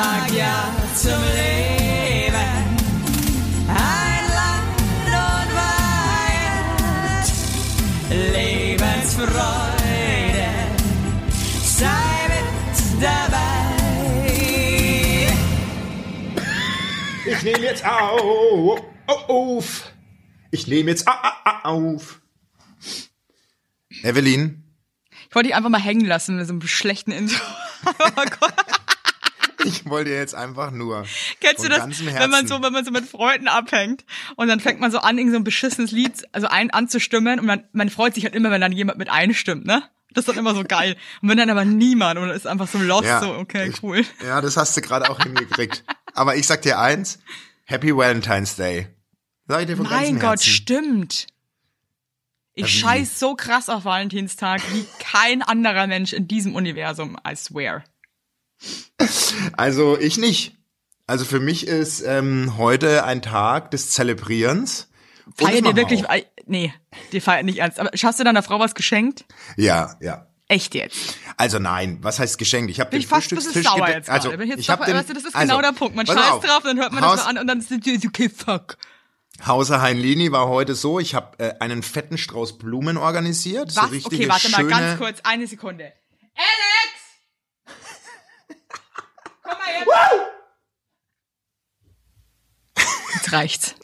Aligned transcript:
sag 0.00 0.32
ja 0.32 0.72
zum 0.94 1.20
Leben. 1.36 2.52
Ein 3.68 4.24
Land 4.38 4.80
und 5.28 5.50
Weihend, 5.60 7.26
Lebensfreude, 8.34 10.48
sei 11.64 12.16
mit 12.32 12.48
dabei. 13.02 13.48
Ich 17.26 17.42
nehme 17.42 17.58
jetzt 17.60 17.84
auf. 17.84 18.80
auf. 19.06 19.92
Ich 20.50 20.66
nehme 20.66 20.90
jetzt 20.90 21.06
auf. 21.62 22.20
Evelyn, 24.02 24.64
Ich 25.28 25.34
wollte 25.34 25.48
dich 25.48 25.56
einfach 25.56 25.68
mal 25.68 25.78
hängen 25.80 26.06
lassen 26.06 26.36
mit 26.36 26.46
so 26.46 26.54
einem 26.54 26.62
schlechten 26.62 27.12
Intro. 27.12 27.44
Oh 27.82 28.24
Gott. 28.38 28.79
Ich 29.64 29.88
wollte 29.88 30.10
jetzt 30.10 30.34
einfach 30.34 30.70
nur. 30.70 31.04
Kennst 31.40 31.64
du 31.64 31.68
das, 31.68 31.82
wenn 32.04 32.30
man 32.30 32.46
so, 32.46 32.62
wenn 32.62 32.72
man 32.72 32.84
so 32.84 32.90
mit 32.90 33.06
Freunden 33.08 33.48
abhängt 33.48 34.04
und 34.36 34.48
dann 34.48 34.60
fängt 34.60 34.80
man 34.80 34.90
so 34.90 34.98
an, 34.98 35.18
irgend 35.18 35.32
so 35.32 35.38
ein 35.38 35.44
beschissenes 35.44 35.90
Lied, 35.92 36.12
also 36.32 36.46
ein 36.48 36.70
anzustimmen 36.70 37.38
und 37.40 37.46
man, 37.46 37.64
man 37.72 37.88
freut 37.90 38.14
sich 38.14 38.24
halt 38.24 38.34
immer, 38.34 38.50
wenn 38.50 38.60
dann 38.60 38.72
jemand 38.72 38.98
mit 38.98 39.10
einstimmt, 39.10 39.64
ne? 39.66 39.82
Das 40.12 40.22
ist 40.22 40.28
dann 40.28 40.38
immer 40.38 40.54
so 40.56 40.64
geil. 40.64 40.96
Und 41.22 41.28
wenn 41.28 41.38
dann 41.38 41.50
aber 41.50 41.64
niemand 41.64 42.18
und 42.18 42.26
dann 42.26 42.36
ist 42.36 42.46
einfach 42.46 42.66
so 42.66 42.78
lost, 42.78 43.04
Ja, 43.06 43.20
so, 43.20 43.32
okay, 43.34 43.68
ich- 43.68 43.82
cool. 43.82 44.04
Ja, 44.24 44.40
das 44.40 44.56
hast 44.56 44.76
du 44.76 44.80
gerade 44.80 45.08
auch 45.08 45.20
hingekriegt. 45.22 45.84
Aber 46.14 46.34
ich 46.34 46.48
sag 46.48 46.62
dir 46.62 46.80
eins: 46.80 47.20
Happy 47.64 47.96
Valentine's 47.96 48.56
Day. 48.56 48.88
Sag 49.46 49.60
ich 49.60 49.66
dir 49.68 49.76
von 49.76 49.86
Mein 49.86 50.14
Gott, 50.18 50.30
Herzen. 50.40 50.50
stimmt. 50.50 51.26
Ich 52.54 52.80
scheiß 52.80 53.18
so 53.20 53.36
krass 53.36 53.68
auf 53.68 53.84
Valentinstag 53.84 54.60
wie 54.72 54.84
kein 54.98 55.42
anderer 55.42 55.86
Mensch 55.86 56.12
in 56.12 56.26
diesem 56.26 56.54
Universum, 56.56 57.16
I 57.26 57.36
swear. 57.36 57.84
Also 59.56 59.98
ich 59.98 60.18
nicht. 60.18 60.56
Also 61.06 61.24
für 61.24 61.40
mich 61.40 61.66
ist 61.66 62.02
ähm, 62.02 62.56
heute 62.56 63.04
ein 63.04 63.22
Tag 63.22 63.70
des 63.70 63.90
Zelebrierens. 63.90 64.88
Feiert 65.36 65.54
ihr 65.54 65.62
machen 65.62 65.76
wir 65.76 65.82
wirklich, 65.82 66.08
auch. 66.08 66.16
nee, 66.46 66.72
die 67.12 67.20
feiert 67.20 67.44
nicht 67.44 67.58
ernst. 67.58 67.80
Aber 67.80 67.90
hast 67.90 68.20
du 68.20 68.24
deiner 68.24 68.42
Frau 68.42 68.60
was 68.60 68.74
geschenkt? 68.74 69.24
Ja, 69.56 69.96
ja. 70.00 70.26
Echt 70.48 70.74
jetzt? 70.74 71.16
Also 71.36 71.60
nein, 71.60 71.98
was 72.02 72.18
heißt 72.18 72.36
geschenkt? 72.36 72.70
Ich 72.70 72.80
habe 72.80 72.90
den 72.90 73.00
ich 73.00 73.06
fast 73.06 73.28
Frühstückstisch 73.28 73.64
sauer 73.64 73.88
jetzt 73.88 74.06
gerade. 74.06 74.10
Also 74.10 74.36
Bin 74.36 74.58
ich 74.58 74.68
habe 74.68 74.84
den, 74.84 74.96
weißt 74.96 75.08
du, 75.08 75.14
das 75.14 75.24
ist 75.24 75.36
also, 75.36 75.46
genau 75.46 75.62
der 75.62 75.72
Punkt. 75.72 75.94
Man 75.94 76.06
scheißt 76.06 76.18
auf. 76.18 76.44
drauf, 76.44 76.62
dann 76.64 76.78
hört 76.78 76.92
man 76.92 77.04
Haus, 77.04 77.16
das 77.16 77.24
so 77.24 77.30
an 77.30 77.38
und 77.38 77.46
dann 77.46 77.60
ist 77.60 77.70
es 77.70 78.06
okay, 78.06 78.28
fuck. 78.28 78.76
Hauser 79.46 79.80
Heinlini 79.80 80.32
war 80.32 80.48
heute 80.48 80.74
so, 80.74 80.98
ich 80.98 81.14
habe 81.14 81.38
äh, 81.38 81.54
einen 81.60 81.84
fetten 81.84 82.18
Strauß 82.18 82.58
Blumen 82.58 82.96
organisiert. 82.96 83.70
So 83.70 83.80
Was? 83.80 83.92
richtige, 83.92 84.16
Okay, 84.16 84.28
warte 84.28 84.50
mal 84.50 84.66
ganz 84.66 84.98
kurz, 84.98 85.20
eine 85.22 85.46
Sekunde. 85.46 85.84
Alex! 86.34 86.89
Komm. 89.84 90.20
Jetzt 93.14 93.32
reicht's. 93.32 93.74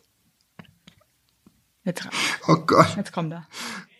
Jetzt, 1.85 2.05
reicht's. 2.05 2.19
Oh 2.49 2.57
Gott, 2.57 2.97
jetzt 2.97 3.13
kommt 3.13 3.33
er. 3.33 3.47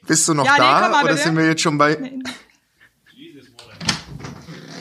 bist 0.07 0.27
du 0.29 0.35
noch 0.35 0.45
Ja, 0.47 0.53
nee, 0.53 0.59
da 0.59 0.81
komm 0.83 0.91
mal 0.93 1.05
oder 1.05 1.13
bitte. 1.15 1.25
sind 1.25 1.37
wir 1.37 1.47
jetzt 1.47 1.63
schon 1.63 1.79
bei? 1.79 1.97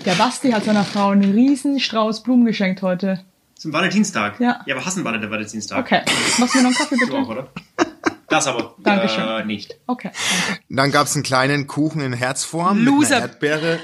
Der 0.06 0.14
Basti 0.16 0.52
hat 0.52 0.64
seiner 0.66 0.84
Frau 0.84 1.10
einen 1.10 1.32
riesen 1.34 1.80
Strauß 1.80 2.22
Blumen 2.24 2.46
geschenkt 2.46 2.82
heute. 2.84 3.26
Zum 3.56 3.74
Valentinstag? 3.74 4.40
Ja. 4.40 4.62
Ja, 4.68 4.76
aber 4.76 4.86
hassen 4.86 5.04
beide 5.04 5.20
der 5.20 5.32
Valentinstag. 5.32 5.80
Okay. 5.80 6.02
Machst 6.38 6.54
du 6.54 6.60
mir 6.60 6.64
noch 6.66 6.70
einen 6.70 6.76
Kaffee, 6.78 6.98
Du 6.98 7.16
auch, 7.16 7.28
bitte? 7.28 7.32
oder? 7.32 7.50
Das 8.28 8.46
aber 8.48 8.76
Dankeschön. 8.80 9.24
Äh, 9.28 9.46
nicht. 9.46 9.76
Okay. 9.88 10.12
danke. 10.48 10.62
Dann 10.70 10.92
gab's 10.92 11.16
einen 11.16 11.24
kleinen 11.24 11.66
Kuchen 11.68 12.02
in 12.02 12.14
Herzform 12.14 12.84
Loser. 12.84 13.00
mit 13.00 13.12
einer 13.12 13.22
Erdbeere 13.22 13.80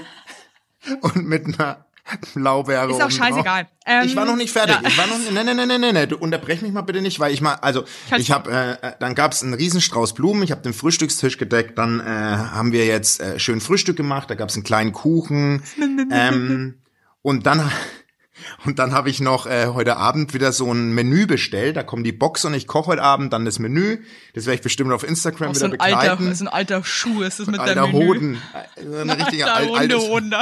und 1.01 1.25
mit 1.27 1.45
einer 1.45 1.85
Blaubeere. 2.33 2.91
Ist 2.91 3.01
auch 3.01 3.11
scheißegal. 3.11 3.67
Ähm, 3.85 4.03
ich 4.05 4.15
war 4.15 4.25
noch 4.25 4.35
nicht 4.35 4.51
fertig. 4.51 4.75
ja. 4.81 4.87
Ich 4.87 4.97
war 4.97 5.07
noch 5.07 5.17
nee, 5.17 5.43
nee, 5.43 5.53
nee, 5.53 5.65
nee, 5.65 5.77
nee, 5.77 5.91
nee, 5.91 6.05
du 6.07 6.17
unterbrech 6.17 6.61
mich 6.61 6.71
mal 6.71 6.81
bitte 6.81 7.01
nicht, 7.01 7.19
weil 7.19 7.33
ich 7.33 7.41
mal 7.41 7.55
also 7.55 7.83
Kannst 8.09 8.27
ich 8.27 8.31
habe 8.31 8.51
äh, 8.51 8.87
äh, 8.87 8.93
dann 8.99 9.15
gab's 9.15 9.43
einen 9.43 9.53
Riesenstrauß 9.53 10.13
Blumen, 10.13 10.43
ich 10.43 10.51
habe 10.51 10.61
den 10.61 10.73
Frühstückstisch 10.73 11.37
gedeckt, 11.37 11.77
dann 11.77 11.99
äh, 11.99 12.03
haben 12.03 12.71
wir 12.71 12.85
jetzt 12.85 13.21
äh, 13.21 13.39
schön 13.39 13.61
Frühstück 13.61 13.97
gemacht, 13.97 14.29
da 14.29 14.35
gab's 14.35 14.55
einen 14.55 14.63
kleinen 14.63 14.91
Kuchen 14.91 15.63
ähm, 16.11 16.75
und 17.21 17.45
dann 17.45 17.71
und 18.65 18.79
dann 18.79 18.91
habe 18.91 19.09
ich 19.09 19.19
noch 19.19 19.45
äh, 19.47 19.67
heute 19.67 19.97
Abend 19.97 20.33
wieder 20.33 20.51
so 20.51 20.71
ein 20.71 20.93
Menü 20.93 21.25
bestellt. 21.25 21.75
Da 21.75 21.83
kommt 21.83 22.05
die 22.05 22.11
Box 22.11 22.45
und 22.45 22.53
ich 22.53 22.67
koche 22.67 22.87
heute 22.87 23.03
Abend 23.03 23.33
dann 23.33 23.45
das 23.45 23.59
Menü. 23.59 23.99
Das 24.33 24.45
werde 24.45 24.55
ich 24.55 24.61
bestimmt 24.61 24.91
auf 24.91 25.03
Instagram 25.03 25.49
Auch 25.49 25.55
wieder 25.55 25.59
so 25.59 25.73
ein 25.73 25.79
alter, 25.79 26.15
begleiten. 26.15 26.35
so 26.35 26.45
ein 26.45 26.47
alter 26.47 26.83
Schuh 26.83 27.21
ist 27.21 27.39
es 27.39 27.47
mit 27.47 27.59
alter 27.59 27.73
der 27.73 27.87
Menü. 27.87 28.05
Hoden. 28.05 28.41
So 28.83 28.97
Eine 28.97 29.17
richtige 29.17 29.51
Alter 29.51 29.73
al 29.75 29.89
Hunde, 29.89 29.95
altes. 29.95 30.09
Hunde. 30.09 30.37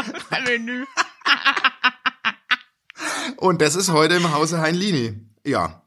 Menü. 0.46 0.86
Und 3.38 3.62
das 3.62 3.76
ist 3.76 3.92
heute 3.92 4.16
im 4.16 4.34
Hause 4.34 4.60
Heinlini. 4.60 5.20
Ja. 5.46 5.82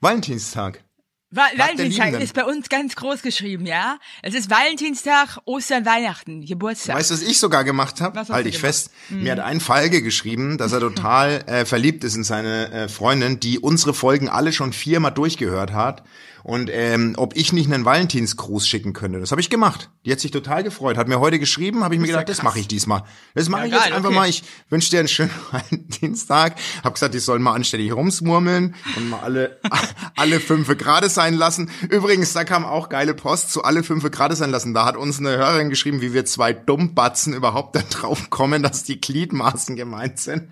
Valentinstag. 0.00 0.84
Va 1.30 1.46
der 1.50 1.58
Valentinstag 1.58 2.14
ist 2.20 2.32
bei 2.32 2.44
uns 2.44 2.70
ganz 2.70 2.96
groß 2.96 3.20
geschrieben, 3.20 3.66
ja? 3.66 3.98
Es 4.22 4.32
ist 4.32 4.48
Valentinstag, 4.48 5.38
Ostern, 5.44 5.84
Weihnachten, 5.84 6.46
Geburtstag. 6.46 6.96
Weißt 6.96 7.10
du, 7.10 7.14
was 7.14 7.22
ich 7.22 7.38
sogar 7.38 7.64
gemacht 7.64 8.00
habe? 8.00 8.18
Halt 8.18 8.28
du 8.28 8.48
ich 8.48 8.54
gemacht? 8.54 8.60
fest. 8.60 8.90
Mir 9.10 9.32
hat 9.32 9.40
ein 9.40 9.60
Falke 9.60 10.00
geschrieben, 10.00 10.56
dass 10.56 10.72
er 10.72 10.80
total 10.80 11.44
äh, 11.46 11.66
verliebt 11.66 12.02
ist 12.02 12.14
in 12.14 12.24
seine 12.24 12.72
äh, 12.72 12.88
Freundin, 12.88 13.40
die 13.40 13.58
unsere 13.58 13.92
Folgen 13.92 14.30
alle 14.30 14.52
schon 14.52 14.72
viermal 14.72 15.12
durchgehört 15.12 15.72
hat. 15.72 16.02
Und 16.44 16.70
ähm, 16.72 17.14
ob 17.16 17.36
ich 17.36 17.52
nicht 17.52 17.70
einen 17.72 17.84
Valentinsgruß 17.84 18.66
schicken 18.66 18.92
könnte. 18.92 19.20
Das 19.20 19.30
habe 19.30 19.40
ich 19.40 19.50
gemacht. 19.50 19.90
Die 20.04 20.12
hat 20.12 20.20
sich 20.20 20.30
total 20.30 20.62
gefreut. 20.62 20.96
Hat 20.96 21.08
mir 21.08 21.20
heute 21.20 21.38
geschrieben, 21.38 21.84
habe 21.84 21.94
ich 21.94 22.00
mir 22.00 22.06
ist 22.06 22.12
ja 22.12 22.20
gedacht, 22.20 22.36
das 22.38 22.42
mache 22.42 22.58
ich 22.60 22.68
diesmal. 22.68 23.02
Das 23.34 23.48
mache 23.48 23.62
Ja, 23.62 23.66
ich 23.66 23.72
jetzt 23.72 23.82
geil, 23.84 23.92
einfach 23.92 24.08
okay. 24.08 24.18
mal. 24.18 24.28
Ich 24.28 24.42
wünsche 24.70 24.90
dir 24.90 25.00
einen 25.00 25.08
schönen 25.08 25.30
Valentinstag. 25.50 26.56
Hab 26.82 26.94
gesagt, 26.94 27.14
die 27.14 27.18
sollen 27.18 27.42
mal 27.42 27.54
anständig 27.54 27.92
rumsmurmeln 27.92 28.74
und 28.96 29.10
mal 29.10 29.20
alle 29.20 29.58
alle 30.16 30.40
fünfe 30.40 30.76
gerade 30.76 31.08
sein 31.08 31.34
lassen. 31.34 31.70
Übrigens, 31.88 32.32
da 32.32 32.44
kam 32.44 32.64
auch 32.64 32.88
geile 32.88 33.14
Post 33.14 33.52
zu 33.52 33.64
alle 33.64 33.82
fünfe 33.82 34.10
gerade 34.10 34.36
sein 34.36 34.50
lassen. 34.50 34.74
Da 34.74 34.84
hat 34.84 34.96
uns 34.96 35.18
eine 35.18 35.30
Hörerin 35.30 35.70
geschrieben, 35.70 36.00
wie 36.00 36.12
wir 36.12 36.24
zwei 36.24 36.52
Dummbatzen 36.52 37.34
überhaupt 37.34 37.76
da 37.76 37.80
drauf 37.82 38.30
kommen, 38.30 38.62
dass 38.62 38.84
die 38.84 39.00
Gliedmaßen 39.00 39.76
gemeint 39.76 40.18
sind. 40.18 40.50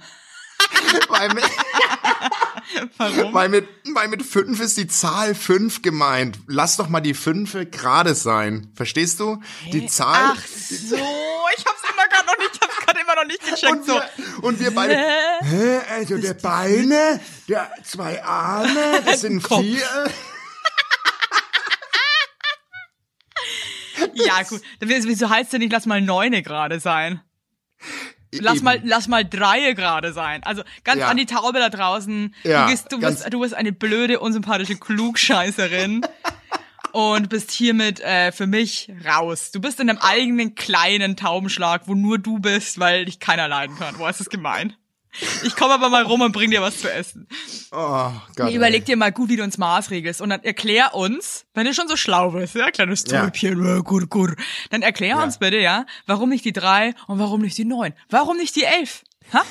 weil, 1.08 1.28
Warum? 2.98 3.34
weil, 3.34 3.48
mit, 3.48 3.68
weil 3.94 4.08
mit 4.08 4.22
fünf 4.22 4.60
ist 4.60 4.76
die 4.76 4.86
Zahl 4.86 5.34
fünf 5.34 5.82
gemeint. 5.82 6.38
Lass 6.46 6.76
doch 6.76 6.88
mal 6.88 7.00
die 7.00 7.14
fünfe 7.14 7.66
gerade 7.66 8.14
sein. 8.14 8.70
Verstehst 8.74 9.20
du? 9.20 9.40
Die 9.72 9.86
Zahl. 9.86 10.34
Ach 10.34 10.46
so, 10.46 10.96
ich 10.96 11.64
hab's 11.64 11.82
immer 11.92 12.06
gerade 12.08 12.26
noch 12.26 12.38
nicht, 12.38 12.50
ich 12.54 12.60
hab's 12.60 12.76
gerade 12.84 13.00
immer 13.00 13.14
noch 13.14 13.26
nicht 13.26 13.40
gecheckt. 13.40 13.72
Und 13.72 13.86
so. 13.86 13.94
wir, 13.94 14.44
und 14.44 14.60
wir 14.60 14.74
beide, 14.74 14.96
hä, 14.96 15.80
also 15.90 16.18
der 16.18 16.34
Beine, 16.34 17.20
der 17.48 17.70
zwei 17.84 18.22
Arme, 18.22 19.02
das 19.04 19.22
sind 19.22 19.42
Kopf. 19.42 19.62
vier. 19.62 19.80
Ja, 24.14 24.42
gut. 24.42 24.62
Wieso 24.80 25.28
heißt 25.28 25.52
denn 25.52 25.60
nicht, 25.60 25.72
lass 25.72 25.86
mal 25.86 26.00
neune 26.00 26.42
gerade 26.42 26.80
sein? 26.80 27.20
Lass 28.40 28.56
Eben. 28.56 28.64
mal, 28.64 28.80
lass 28.84 29.08
mal 29.08 29.24
dreie 29.24 29.74
gerade 29.74 30.12
sein. 30.12 30.42
Also 30.44 30.62
ganz 30.84 31.00
Ja. 31.00 31.08
an 31.08 31.16
die 31.16 31.26
Taube 31.26 31.58
da 31.58 31.68
draußen. 31.68 32.34
Ja, 32.44 32.64
du, 32.66 32.70
bist, 32.70 32.92
du, 32.92 33.00
bist, 33.00 33.32
du 33.32 33.40
bist 33.40 33.54
eine 33.54 33.72
blöde, 33.72 34.20
unsympathische 34.20 34.76
Klugscheißerin. 34.76 36.02
und 36.92 37.28
bist 37.28 37.50
hiermit 37.50 38.00
äh, 38.00 38.32
für 38.32 38.46
mich 38.46 38.90
raus. 39.06 39.50
Du 39.50 39.60
bist 39.60 39.80
in 39.80 39.90
einem 39.90 39.98
eigenen 39.98 40.54
kleinen 40.54 41.14
Taubenschlag, 41.16 41.82
wo 41.86 41.94
nur 41.94 42.18
du 42.18 42.38
bist, 42.38 42.78
weil 42.78 43.04
dich 43.04 43.20
keiner 43.20 43.48
leiden 43.48 43.76
kann. 43.76 43.98
Boah, 43.98 44.08
ist 44.08 44.20
das 44.20 44.30
gemein. 44.30 44.72
Ich 45.44 45.56
komme 45.56 45.74
aber 45.74 45.90
mal 45.90 46.04
rum 46.04 46.22
und 46.22 46.32
bring 46.32 46.50
dir 46.50 46.62
was 46.62 46.80
zu 46.80 46.90
essen. 46.90 47.26
Oh. 47.78 48.10
Nee, 48.38 48.54
überleg 48.54 48.86
dir 48.86 48.96
mal 48.96 49.12
gut, 49.12 49.28
wie 49.28 49.36
du 49.36 49.42
uns 49.42 49.58
maßregelst 49.58 50.22
und 50.22 50.30
dann 50.30 50.42
erklär 50.42 50.94
uns, 50.94 51.44
wenn 51.52 51.66
du 51.66 51.74
schon 51.74 51.88
so 51.88 51.96
schlau 51.96 52.30
bist, 52.30 52.54
ja, 52.54 52.70
kleines. 52.70 53.04
Täubchen, 53.04 53.62
ja. 53.62 53.80
gur, 53.80 54.06
gur, 54.06 54.34
dann 54.70 54.80
erklär 54.80 55.10
Ja. 55.16 55.22
uns 55.22 55.36
bitte, 55.36 55.58
ja, 55.58 55.84
warum 56.06 56.30
nicht 56.30 56.46
die 56.46 56.54
drei 56.54 56.94
und 57.06 57.18
warum 57.18 57.42
nicht 57.42 57.58
die 57.58 57.66
neun? 57.66 57.92
Warum 58.08 58.38
nicht 58.38 58.56
die 58.56 58.64
elf? 58.64 59.04
Ha? 59.34 59.42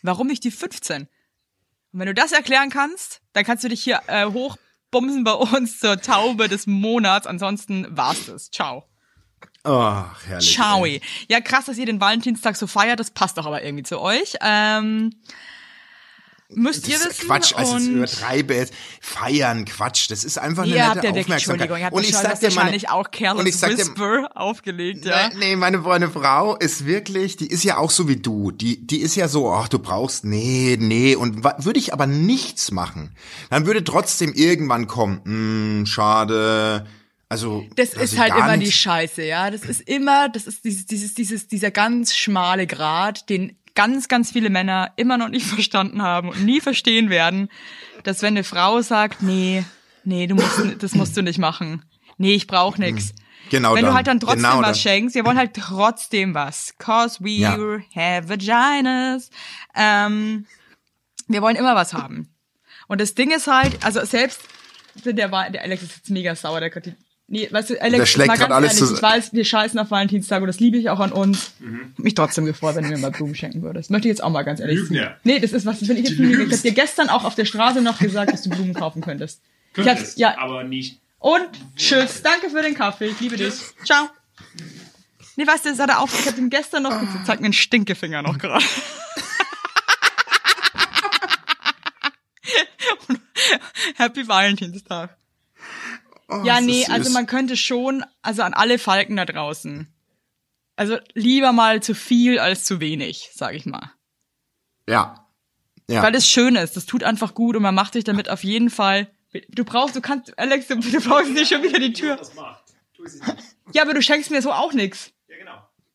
Warum 0.00 0.26
nicht 0.26 0.42
die 0.44 0.50
15? 0.50 1.02
Und 1.02 1.08
wenn 2.00 2.06
du 2.06 2.14
das 2.14 2.32
erklären 2.32 2.70
kannst, 2.70 3.20
dann 3.34 3.44
kannst 3.44 3.62
du 3.62 3.68
dich 3.68 3.82
hier 3.84 4.00
äh, 4.06 4.24
hochbumsen 4.24 5.24
bei 5.24 5.32
uns 5.34 5.78
zur 5.78 6.00
Taube 6.00 6.48
des 6.48 6.66
Monats, 6.66 7.26
ansonsten 7.26 7.86
war's 7.90 8.24
das. 8.24 8.50
Ciao. 8.50 8.84
Oh, 9.64 10.02
herrlich. 10.26 10.54
Ciao. 10.54 10.86
ey. 10.86 11.02
Ja, 11.28 11.40
krass, 11.42 11.66
dass 11.66 11.76
ihr 11.76 11.84
den 11.86 12.00
Valentinstag 12.00 12.56
so 12.56 12.66
feiert, 12.66 13.00
das 13.00 13.10
passt 13.10 13.36
doch 13.36 13.44
aber 13.44 13.62
irgendwie 13.64 13.82
zu 13.84 14.00
euch. 14.00 14.36
Ähm, 14.40 15.10
müsst 16.54 16.88
ihr 16.88 16.98
wissen. 16.98 17.26
Quatsch, 17.26 17.54
also 17.54 17.76
es 17.76 17.86
übertreibe 17.86 18.54
jetzt. 18.54 18.74
Feiern, 19.00 19.64
Quatsch. 19.64 20.10
Das 20.10 20.24
ist 20.24 20.38
einfach 20.38 20.62
eine 20.64 20.74
Ihr 20.74 20.86
habt 20.86 20.96
nette 20.96 21.08
ja 21.08 21.14
wirklich, 21.14 21.48
Aufmerksamkeit. 21.48 21.84
Habt 21.84 21.94
und 21.94 22.02
ich 22.04 22.14
sag 22.14 22.40
dir 22.40 22.46
meine, 22.48 22.56
wahrscheinlich 22.56 22.88
auch 22.90 23.08
und 23.36 23.46
ich 23.46 23.56
sag 23.56 23.70
dir, 23.70 23.78
Whisper 23.78 24.30
aufgelegt, 24.34 25.04
ja. 25.04 25.28
Nee, 25.28 25.34
nee, 25.38 25.56
meine, 25.56 25.78
meine 25.78 26.10
Frau 26.10 26.56
ist 26.56 26.86
wirklich, 26.86 27.36
die 27.36 27.48
ist 27.48 27.64
ja 27.64 27.78
auch 27.78 27.90
so 27.90 28.08
wie 28.08 28.16
du. 28.16 28.50
Die, 28.50 28.86
die 28.86 29.00
ist 29.00 29.16
ja 29.16 29.28
so, 29.28 29.52
ach, 29.52 29.68
du 29.68 29.78
brauchst, 29.78 30.24
nee, 30.24 30.76
nee. 30.80 31.14
Und 31.16 31.44
würde 31.44 31.78
ich 31.78 31.92
aber 31.92 32.06
nichts 32.06 32.70
machen, 32.70 33.16
dann 33.50 33.66
würde 33.66 33.84
trotzdem 33.84 34.32
irgendwann 34.32 34.86
kommen, 34.86 35.20
hm, 35.24 35.86
schade. 35.86 36.86
Also, 37.28 37.66
Das 37.74 37.92
ist 37.94 38.12
ich 38.12 38.20
halt 38.20 38.34
immer 38.34 38.56
die 38.56 38.70
Scheiße, 38.70 39.24
ja. 39.24 39.50
Das 39.50 39.62
ist 39.62 39.80
immer, 39.80 40.28
das 40.28 40.46
ist 40.46 40.64
dieses, 40.64 40.86
dieses, 40.86 41.14
dieses, 41.14 41.48
dieser 41.48 41.72
ganz 41.72 42.14
schmale 42.14 42.68
Grat, 42.68 43.28
den 43.28 43.56
ganz, 43.76 44.08
ganz 44.08 44.32
viele 44.32 44.50
Männer 44.50 44.90
immer 44.96 45.16
noch 45.18 45.28
nicht 45.28 45.46
verstanden 45.56 46.02
haben 46.02 46.28
und 46.30 46.44
nie 46.44 46.60
verstehen 46.60 47.08
werden, 47.10 47.48
dass 48.02 48.22
wenn 48.22 48.34
eine 48.34 48.42
Frau 48.44 48.80
sagt, 48.82 49.22
nee, 49.22 49.64
nee, 50.02 50.26
du 50.26 50.34
musst, 50.34 50.60
das 50.80 50.94
musst 50.94 51.16
du 51.16 51.22
nicht 51.22 51.38
machen. 51.38 51.84
Nee, 52.18 52.34
ich 52.34 52.48
brauch 52.48 52.76
nix. 52.78 53.12
Genau 53.50 53.74
Wenn 53.74 53.82
du 53.82 53.86
dann. 53.86 53.94
halt 53.94 54.06
dann 54.08 54.18
trotzdem 54.18 54.42
Genau 54.42 54.58
was 54.58 54.66
dann. 54.66 54.74
schenkst, 54.74 55.14
wir 55.14 55.24
wollen 55.24 55.38
halt 55.38 55.54
trotzdem 55.54 56.34
was. 56.34 56.74
Cause 56.78 57.18
we 57.22 57.30
Ja. 57.30 57.52
have 57.94 58.28
vaginas. 58.28 59.30
Ähm, 59.76 60.46
wir 61.28 61.42
wollen 61.42 61.54
immer 61.54 61.76
was 61.76 61.94
haben. 61.94 62.34
Und 62.88 63.00
das 63.00 63.14
Ding 63.14 63.30
ist 63.30 63.46
halt, 63.46 63.84
also 63.84 64.04
selbst, 64.04 64.40
der, 65.04 65.30
war, 65.30 65.50
der 65.50 65.62
Alex 65.62 65.82
ist 65.82 65.96
jetzt 65.96 66.10
mega 66.10 66.34
sauer, 66.34 66.58
der 66.60 66.70
Nee, 67.28 67.48
weißt 67.50 67.70
du, 67.70 67.82
Alex, 67.82 67.96
Der 67.98 68.06
schlägt 68.06 68.28
mal 68.28 68.38
ganz 68.38 68.52
alles 68.52 68.80
ehrlich, 68.80 68.96
ich 68.96 69.02
weiß, 69.02 69.32
wir 69.32 69.44
scheißen 69.44 69.80
auf 69.80 69.90
Valentinstag 69.90 70.42
und 70.42 70.46
das 70.46 70.60
liebe 70.60 70.76
ich 70.76 70.90
auch 70.90 71.00
an 71.00 71.10
uns. 71.10 71.54
Mhm. 71.58 71.92
Mich 71.96 72.14
trotzdem 72.14 72.44
gefreut, 72.44 72.76
wenn 72.76 72.84
du 72.84 72.90
mir 72.90 72.98
mal 72.98 73.10
Blumen 73.10 73.34
schenken 73.34 73.62
würdest. 73.62 73.90
Möchte 73.90 74.06
ich 74.06 74.12
jetzt 74.12 74.22
auch 74.22 74.30
mal 74.30 74.42
ganz 74.44 74.60
ehrlich 74.60 74.78
sagen. 74.86 75.14
Nee, 75.24 75.40
das 75.40 75.50
ist 75.52 75.66
was, 75.66 75.80
das 75.80 75.88
bin 75.88 75.96
ich 75.96 76.08
jetzt 76.08 76.20
Ich 76.20 76.52
hab 76.52 76.62
dir 76.62 76.72
gestern 76.72 77.08
auch 77.08 77.24
auf 77.24 77.34
der 77.34 77.44
Straße 77.44 77.82
noch 77.82 77.98
gesagt, 77.98 78.32
dass 78.32 78.42
du 78.42 78.50
Blumen 78.50 78.74
kaufen 78.74 79.02
könntest. 79.02 79.40
Könntest, 79.72 80.18
ja, 80.18 80.38
aber 80.38 80.62
nicht. 80.62 81.00
und 81.18 81.48
tschüss. 81.74 82.22
Danke 82.22 82.48
für 82.48 82.62
den 82.62 82.74
Kaffee. 82.74 83.06
Ich 83.06 83.18
liebe 83.18 83.36
dich. 83.36 83.54
Ciao. 83.84 84.08
Nee, 85.34 85.46
weißt 85.46 85.66
du, 85.66 85.70
das 85.70 85.80
hat 85.80 85.90
er 85.90 86.00
auch, 86.00 86.08
ich 86.08 86.26
hab 86.28 86.38
ihm 86.38 86.48
gestern 86.48 86.84
noch 86.84 86.98
gesagt, 86.98 87.26
zeig 87.26 87.40
mir 87.40 87.46
einen 87.46 87.52
Stinkefinger 87.54 88.22
noch 88.22 88.38
gerade. 88.38 88.64
Happy 93.96 94.26
Valentinstag. 94.26 95.16
Oh, 96.28 96.42
Ja, 96.44 96.56
das 96.56 96.64
nee, 96.64 96.80
süß. 96.84 96.90
also 96.90 97.10
man 97.10 97.26
könnte 97.26 97.56
schon, 97.56 98.04
also 98.22 98.42
an 98.42 98.54
alle 98.54 98.78
Falken 98.78 99.16
da 99.16 99.24
draußen. 99.24 99.88
Also 100.76 100.98
lieber 101.14 101.52
mal 101.52 101.82
zu 101.82 101.94
viel 101.94 102.38
als 102.38 102.64
zu 102.64 102.80
wenig, 102.80 103.30
sag 103.34 103.54
ich 103.54 103.64
mal. 103.66 103.92
Ja. 104.88 105.26
Ja. 105.88 106.02
Weil 106.02 106.14
es 106.14 106.28
schön 106.28 106.56
ist, 106.56 106.76
das 106.76 106.84
tut 106.86 107.04
einfach 107.04 107.34
gut 107.34 107.56
und 107.56 107.62
man 107.62 107.74
macht 107.74 107.92
sich 107.92 108.04
damit 108.04 108.28
auf 108.28 108.42
jeden 108.44 108.70
Fall. 108.70 109.08
Du 109.50 109.64
brauchst, 109.64 109.94
du 109.96 110.00
kannst, 110.00 110.36
Alex, 110.38 110.66
du, 110.66 110.76
du 110.76 111.00
brauchst 111.00 111.30
nicht 111.30 111.48
schon 111.48 111.62
wieder 111.62 111.78
die 111.78 111.92
Tür. 111.92 112.16
Das. 112.16 112.32
Ja, 113.72 113.82
aber 113.82 113.94
du 113.94 114.02
schenkst 114.02 114.30
mir 114.30 114.42
so 114.42 114.52
auch 114.52 114.72
nix. 114.72 115.12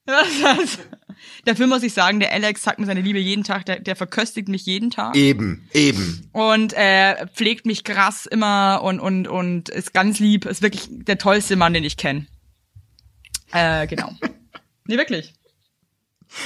Ja, 0.07 0.23
Dafür 1.45 1.67
muss 1.67 1.83
ich 1.83 1.93
sagen, 1.93 2.19
der 2.19 2.31
Alex 2.31 2.63
sagt 2.63 2.79
mir 2.79 2.85
seine 2.85 3.01
Liebe 3.01 3.19
jeden 3.19 3.43
Tag, 3.43 3.65
der, 3.65 3.79
der 3.79 3.95
verköstigt 3.95 4.47
mich 4.47 4.65
jeden 4.65 4.89
Tag 4.89 5.15
eben, 5.15 5.67
eben. 5.73 6.27
und 6.31 6.73
äh, 6.73 7.27
pflegt 7.27 7.65
mich 7.65 7.83
krass 7.83 8.25
immer 8.25 8.81
und 8.83 8.99
und 8.99 9.27
und 9.27 9.69
ist 9.69 9.93
ganz 9.93 10.19
lieb, 10.19 10.45
ist 10.45 10.63
wirklich 10.63 10.87
der 10.89 11.17
tollste 11.19 11.55
Mann, 11.55 11.73
den 11.73 11.83
ich 11.83 11.97
kenne. 11.97 12.25
Äh, 13.51 13.87
genau. 13.87 14.11
Nee, 14.87 14.97
wirklich. 14.97 15.35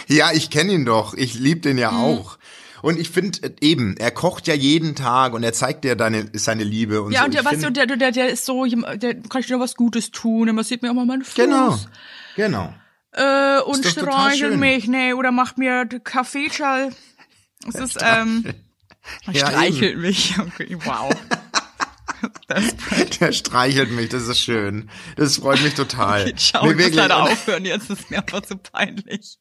Ja, 0.07 0.31
ich 0.33 0.49
kenne 0.49 0.73
ihn 0.73 0.85
doch. 0.85 1.13
Ich 1.13 1.35
lieb 1.35 1.61
den 1.61 1.77
ja 1.77 1.91
auch. 1.91 2.37
Und 2.81 2.99
ich 2.99 3.09
finde 3.09 3.55
eben, 3.61 3.95
er 3.97 4.11
kocht 4.11 4.45
ja 4.45 4.53
jeden 4.53 4.93
Tag 4.93 5.33
und 5.33 5.41
er 5.41 5.53
zeigt 5.53 5.85
dir 5.85 5.95
deine, 5.95 6.29
seine 6.33 6.63
Liebe 6.63 7.01
und 7.01 7.13
Ja, 7.13 7.21
so. 7.21 7.25
und 7.25 7.33
der, 7.33 7.45
weißt 7.45 7.63
du, 7.63 7.71
der, 7.71 7.87
der, 7.87 8.11
der 8.11 8.29
ist 8.29 8.45
so, 8.45 8.65
der 8.65 9.15
kann 9.21 9.41
ich 9.41 9.47
dir 9.47 9.59
was 9.59 9.75
Gutes 9.75 10.11
tun, 10.11 10.49
immer 10.49 10.63
sieht 10.63 10.81
mir 10.83 10.91
auch 10.91 10.95
mal 10.95 11.05
meinen 11.05 11.23
Fuß. 11.23 11.35
Genau, 11.35 11.79
genau. 12.35 12.73
Äh, 13.15 13.61
und 13.61 13.85
streichelt 13.85 14.57
mich, 14.57 14.87
ne, 14.87 15.15
oder 15.15 15.31
macht 15.31 15.57
mir 15.57 15.85
Kaffeeschall. 16.03 16.93
Es 17.67 17.75
ist, 17.75 17.97
ähm, 18.01 18.43
Ja, 19.31 19.47
streichelt 19.47 19.97
mich. 19.97 20.35
Okay, 20.39 20.77
wow. 20.83 21.13
Der 23.19 23.31
streichelt 23.31 23.91
mich, 23.91 24.09
das 24.09 24.27
ist 24.27 24.39
schön. 24.39 24.89
Das 25.15 25.37
freut 25.37 25.61
mich 25.61 25.75
total. 25.75 26.23
Okay, 26.23 26.35
ciao, 26.35 26.63
Nee, 26.65 26.71
ich 26.71 26.75
muss 26.75 26.85
wirklich. 26.85 26.95
leider 26.95 27.23
aufhören, 27.23 27.65
jetzt 27.65 27.89
ist 27.89 28.09
mir 28.09 28.19
einfach 28.19 28.41
zu 28.41 28.57
peinlich. 28.57 29.37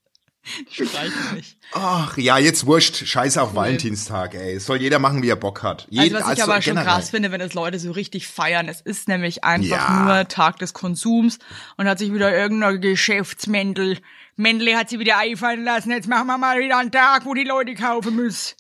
Streichelt 0.71 1.33
mich. 1.35 1.57
Ach, 1.73 2.17
ja, 2.19 2.39
jetzt 2.39 2.67
wurscht. 2.67 3.07
Scheiße 3.07 3.41
auf 3.41 3.55
Valentinstag, 3.55 4.35
ey. 4.35 4.55
Es 4.55 4.67
soll 4.67 4.81
jeder 4.81 4.99
machen, 4.99 5.23
wie 5.23 5.29
er 5.29 5.37
Bock 5.37 5.63
hat. 5.63 5.87
Also 5.91 6.03
Jed- 6.03 6.13
was 6.15 6.33
ich 6.37 6.43
aber 6.43 6.61
schon 6.63 6.75
generell. 6.75 6.87
krass 6.87 7.11
finde, 7.11 7.33
wenn 7.33 7.41
es 7.41 7.55
Leute 7.55 7.79
so 7.79 7.91
richtig 7.93 8.27
feiern, 8.29 8.69
es 8.69 8.81
ist 8.81 9.09
nämlich 9.09 9.43
einfach 9.45 9.69
Ja. 9.91 10.05
nur 10.05 10.29
Tag 10.29 10.59
des 10.59 10.73
Konsums 10.75 11.39
und 11.77 11.87
hat 11.89 11.99
sich 11.99 12.13
wieder 12.13 12.35
irgendein 12.37 12.81
Geschäftsmendel, 12.81 13.99
Mendel 14.37 14.77
hat 14.77 14.91
sie 14.91 14.99
wieder 14.99 15.17
einfallen 15.19 15.65
lassen, 15.65 15.91
jetzt 15.93 16.09
machen 16.09 16.27
wir 16.27 16.39
mal 16.39 16.59
wieder 16.61 16.79
einen 16.79 16.93
Tag, 16.93 17.25
wo 17.25 17.35
die 17.35 17.45
Leute 17.45 17.75
kaufen 17.75 18.17
müssen. 18.17 18.55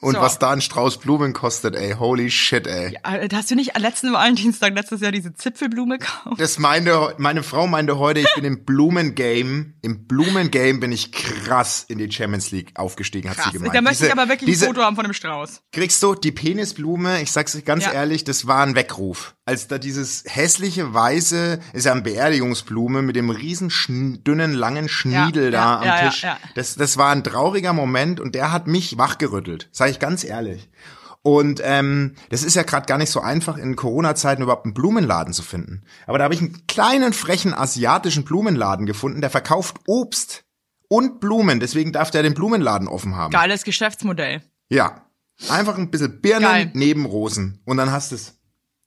Und 0.00 0.14
So. 0.14 0.20
was 0.20 0.38
da 0.38 0.50
ein 0.50 0.60
Strauß 0.60 0.98
Blumen 0.98 1.32
kostet, 1.32 1.74
ey. 1.74 1.92
Holy 1.94 2.30
shit, 2.30 2.66
ey. 2.66 2.98
Äh, 3.02 3.28
Hast 3.32 3.50
du 3.50 3.54
nicht 3.54 3.76
am 3.76 3.82
letzten 3.82 4.12
Valentinstag 4.12 4.74
letztes 4.74 5.00
Jahr 5.00 5.10
diese 5.10 5.32
Zipfelblume 5.32 5.98
gekauft? 5.98 6.38
Das 6.38 6.58
meinte, 6.58 7.14
meine 7.16 7.42
Frau 7.42 7.66
meinte 7.66 7.98
heute, 7.98 8.20
ich 8.20 8.34
bin 8.34 8.44
im 8.44 8.64
Blumengame, 8.66 9.72
im 9.80 10.06
Blumengame 10.06 10.80
bin 10.80 10.92
ich 10.92 11.12
krass 11.12 11.84
in 11.88 11.96
die 11.98 12.10
Champions 12.12 12.50
League 12.50 12.72
aufgestiegen, 12.74 13.30
hat 13.30 13.36
Krass. 13.38 13.46
sie 13.46 13.52
gemeint. 13.58 13.74
Da 13.74 13.80
möchte 13.80 13.98
Diese- 13.98 14.06
ich 14.08 14.12
aber 14.12 14.28
wirklich 14.28 14.50
diese, 14.50 14.66
ein 14.66 14.74
Foto 14.74 14.82
haben 14.84 14.96
von 14.96 15.04
dem 15.04 15.14
Strauß. 15.14 15.62
Kriegst 15.72 16.02
du 16.02 16.14
die 16.14 16.32
Penisblume, 16.32 17.22
ich 17.22 17.32
sag's 17.32 17.56
ganz 17.64 17.84
Ja. 17.84 17.92
ehrlich, 17.92 18.24
das 18.24 18.46
war 18.46 18.64
ein 18.66 18.74
Weckruf. 18.74 19.35
Als 19.48 19.68
da 19.68 19.78
dieses 19.78 20.24
hässliche 20.26 20.92
weiße, 20.92 21.60
ist 21.72 21.86
ja 21.86 21.92
eine 21.92 22.02
Beerdigungsblume 22.02 23.00
mit 23.00 23.14
dem 23.14 23.30
riesen 23.30 23.70
dünnen 24.24 24.52
langen 24.52 24.88
Schniedel 24.88 25.44
Ja, 25.44 25.50
da 25.50 25.58
ja, 25.58 25.78
am 25.78 25.84
ja, 25.86 26.08
Tisch. 26.10 26.22
ja. 26.24 26.36
Das, 26.56 26.74
das 26.74 26.96
war 26.96 27.12
ein 27.12 27.22
trauriger 27.22 27.72
Moment 27.72 28.18
und 28.18 28.34
der 28.34 28.50
hat 28.50 28.66
mich 28.66 28.98
wachgerüttelt, 28.98 29.68
sag 29.70 29.90
ich 29.90 30.00
ganz 30.00 30.24
ehrlich. 30.24 30.68
Und 31.22 31.60
ähm, 31.64 32.14
das 32.30 32.42
ist 32.42 32.54
ja 32.56 32.64
gerade 32.64 32.86
gar 32.86 32.98
nicht 32.98 33.10
so 33.10 33.20
einfach 33.20 33.56
in 33.56 33.76
Corona-Zeiten 33.76 34.42
überhaupt 34.42 34.64
einen 34.64 34.74
Blumenladen 34.74 35.32
zu 35.32 35.42
finden. 35.42 35.82
Aber 36.06 36.18
da 36.18 36.24
habe 36.24 36.34
ich 36.34 36.40
einen 36.40 36.66
kleinen 36.66 37.12
frechen 37.12 37.54
asiatischen 37.54 38.24
Blumenladen 38.24 38.84
gefunden, 38.86 39.20
der 39.20 39.30
verkauft 39.30 39.78
Obst 39.86 40.44
und 40.88 41.20
Blumen. 41.20 41.60
Deswegen 41.60 41.92
darf 41.92 42.10
der 42.10 42.22
den 42.24 42.34
Blumenladen 42.34 42.88
offen 42.88 43.14
haben. 43.16 43.32
Geiles 43.32 43.62
Geschäftsmodell. 43.64 44.42
Ja. 44.68 45.02
Einfach 45.48 45.76
ein 45.78 45.90
bisschen 45.90 46.20
Birnen 46.20 46.42
Geil. 46.42 46.70
neben 46.74 47.06
Rosen. 47.06 47.60
Und 47.64 47.76
dann 47.76 47.92
hast 47.92 48.10
du 48.10 48.16
es. 48.16 48.32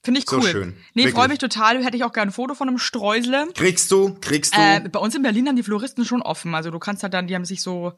Finde 0.04 0.19
ich 0.22 0.30
So 0.30 0.38
cool. 0.38 0.48
schön. 0.50 0.78
Nee, 0.94 1.10
freue 1.10 1.28
mich 1.28 1.40
total. 1.40 1.84
Hätte 1.84 1.98
ich 1.98 2.04
auch 2.06 2.13
gerne 2.13 2.30
ein 2.31 2.34
Foto 2.34 2.56
von 2.56 2.69
einem 2.69 2.78
Streusel. 2.78 3.48
Kriegst 3.54 3.92
du, 3.92 4.16
kriegst 4.22 4.56
du. 4.56 4.60
Äh, 4.60 4.88
bei 4.90 5.00
uns 5.00 5.13
in 5.13 5.22
Berlin 5.22 5.48
haben 5.48 5.57
die 5.57 5.63
Floristen 5.63 6.06
schon 6.06 6.22
offen. 6.22 6.56
Also 6.56 6.72
du 6.72 6.80
kannst 6.80 7.04
halt 7.04 7.13
dann, 7.13 7.28
die 7.28 7.36
haben 7.36 7.44
sich 7.46 7.62
so 7.62 7.94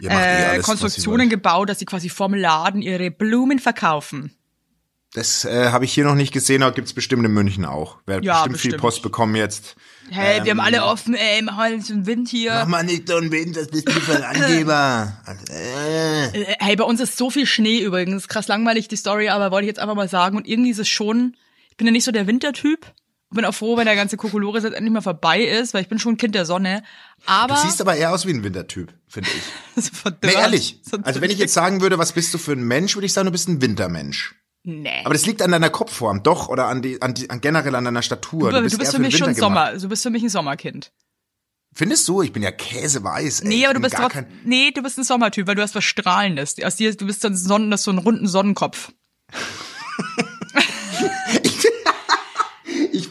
äh, 0.00 0.08
alles, 0.08 0.64
Konstruktionen 0.64 1.28
gebaut, 1.28 1.68
dass 1.68 1.80
sie 1.80 1.84
quasi 1.84 2.08
vorm 2.08 2.34
Laden 2.34 2.80
ihre 2.80 3.10
Blumen 3.10 3.58
verkaufen. 3.58 4.36
Das 5.14 5.44
äh, 5.44 5.68
habe 5.70 5.84
ich 5.84 5.92
hier 5.92 6.04
noch 6.04 6.14
nicht 6.14 6.32
gesehen, 6.32 6.62
aber 6.62 6.74
gibt's 6.74 6.94
bestimmt 6.94 7.22
in 7.26 7.32
München 7.32 7.66
auch. 7.66 7.98
Wer 8.06 8.22
Ja, 8.22 8.34
bestimmt 8.44 8.58
viel 8.60 8.70
bestimmt. 8.70 8.80
Post 8.80 9.02
bekommen 9.02 9.36
jetzt. 9.36 9.76
Hey, 10.10 10.42
wir 10.42 10.52
haben 10.52 10.58
Ähm, 10.58 10.60
alle 10.60 10.84
offen, 10.84 11.14
ey, 11.14 11.38
im 11.38 11.54
Hals 11.54 11.90
und 11.90 12.06
Wind 12.06 12.30
hier. 12.30 12.52
Mach 12.54 12.66
mal 12.66 12.82
nicht 12.82 13.08
so 13.08 13.16
einen 13.16 13.30
Wind, 13.30 13.54
das 13.56 13.68
bist 13.68 13.88
du 13.88 13.92
für 13.92 14.16
ein 14.16 14.22
Angeber. 14.22 15.12
Äh. 15.50 16.24
Äh, 16.28 16.56
Hey, 16.58 16.76
bei 16.76 16.84
uns 16.84 16.98
ist 17.00 17.18
so 17.18 17.28
viel 17.28 17.44
Schnee 17.46 17.80
übrigens. 17.80 18.26
Krass 18.26 18.48
langweilig 18.48 18.88
die 18.88 18.96
Story, 18.96 19.28
aber 19.28 19.50
wollte 19.50 19.66
ich 19.66 19.68
jetzt 19.68 19.80
einfach 19.80 19.94
mal 19.94 20.08
sagen. 20.08 20.38
Und 20.38 20.48
irgendwie 20.48 20.70
ist 20.70 20.78
es 20.78 20.88
schon, 20.88 21.36
ich 21.72 21.76
bin 21.78 21.86
ja 21.86 21.92
nicht 21.92 22.04
so 22.04 22.12
der 22.12 22.26
Wintertyp. 22.26 22.92
Bin 23.30 23.46
auch 23.46 23.54
froh, 23.54 23.78
wenn 23.78 23.86
der 23.86 23.96
ganze 23.96 24.18
Kokolores 24.18 24.62
jetzt 24.62 24.74
endlich 24.74 24.92
mal 24.92 25.00
vorbei 25.00 25.40
ist, 25.42 25.72
weil 25.72 25.80
ich 25.80 25.88
bin 25.88 25.98
schon 25.98 26.14
ein 26.14 26.16
Kind 26.18 26.34
der 26.34 26.44
Sonne. 26.44 26.82
Aber 27.24 27.54
Du 27.54 27.60
siehst 27.62 27.80
aber 27.80 27.96
eher 27.96 28.12
aus 28.12 28.26
wie 28.26 28.30
ein 28.30 28.44
Wintertyp, 28.44 28.92
finde 29.08 29.30
ich. 29.74 29.82
so 29.84 30.10
Nee, 30.22 30.34
ehrlich. 30.34 30.80
so 30.84 30.98
Also 31.02 31.22
wenn 31.22 31.30
ich 31.30 31.38
jetzt 31.38 31.54
sagen 31.54 31.80
würde, 31.80 31.96
was 31.98 32.12
bist 32.12 32.34
du 32.34 32.38
für 32.38 32.52
ein 32.52 32.62
Mensch, 32.62 32.94
würde 32.94 33.06
ich 33.06 33.14
sagen, 33.14 33.24
du 33.24 33.32
bist 33.32 33.48
ein 33.48 33.62
Wintermensch. 33.62 34.34
nee. 34.64 35.00
Aber 35.04 35.14
das 35.14 35.24
liegt 35.24 35.40
an 35.40 35.50
deiner 35.50 35.70
Kopfform, 35.70 36.22
doch, 36.22 36.50
oder 36.50 36.66
an 36.66 36.82
die, 36.82 37.00
an 37.00 37.14
die, 37.14 37.30
an 37.30 37.40
generell 37.40 37.74
an 37.74 37.86
deiner 37.86 38.02
Statur. 38.02 38.52
du, 38.52 38.60
bist, 38.60 38.78
eher 38.78 38.84
für 38.84 38.92
den 38.98 39.02
mich 39.02 39.16
schon 39.16 39.32
gemacht. 39.34 39.38
Sommer. 39.38 39.78
Du 39.78 39.88
bist 39.88 40.02
für 40.02 40.10
mich 40.10 40.22
ein 40.22 40.28
Sommerkind. 40.28 40.92
Findest 41.74 42.06
du? 42.08 42.20
Ich 42.20 42.34
bin 42.34 42.42
ja 42.42 42.50
käseweiß. 42.50 43.40
Ey. 43.40 43.48
Nee, 43.48 43.64
aber 43.64 43.72
du 43.72 43.80
bist 43.80 43.94
trotzdem, 43.94 44.26
kein, 44.28 44.40
nee, 44.44 44.72
du 44.72 44.82
bist 44.82 44.98
ein 44.98 45.04
Sommertyp, 45.04 45.46
weil 45.46 45.54
du 45.54 45.62
hast 45.62 45.74
was 45.74 45.84
Strahlendes. 45.84 46.56
Aus 46.62 46.76
dir, 46.76 46.94
du 46.94 47.06
bist 47.06 47.22
so 47.22 47.28
ein 47.28 47.36
Sonnen, 47.36 47.70
das 47.70 47.84
so 47.84 47.90
einen 47.90 47.98
runden 47.98 48.26
Sonnenkopf. 48.28 48.92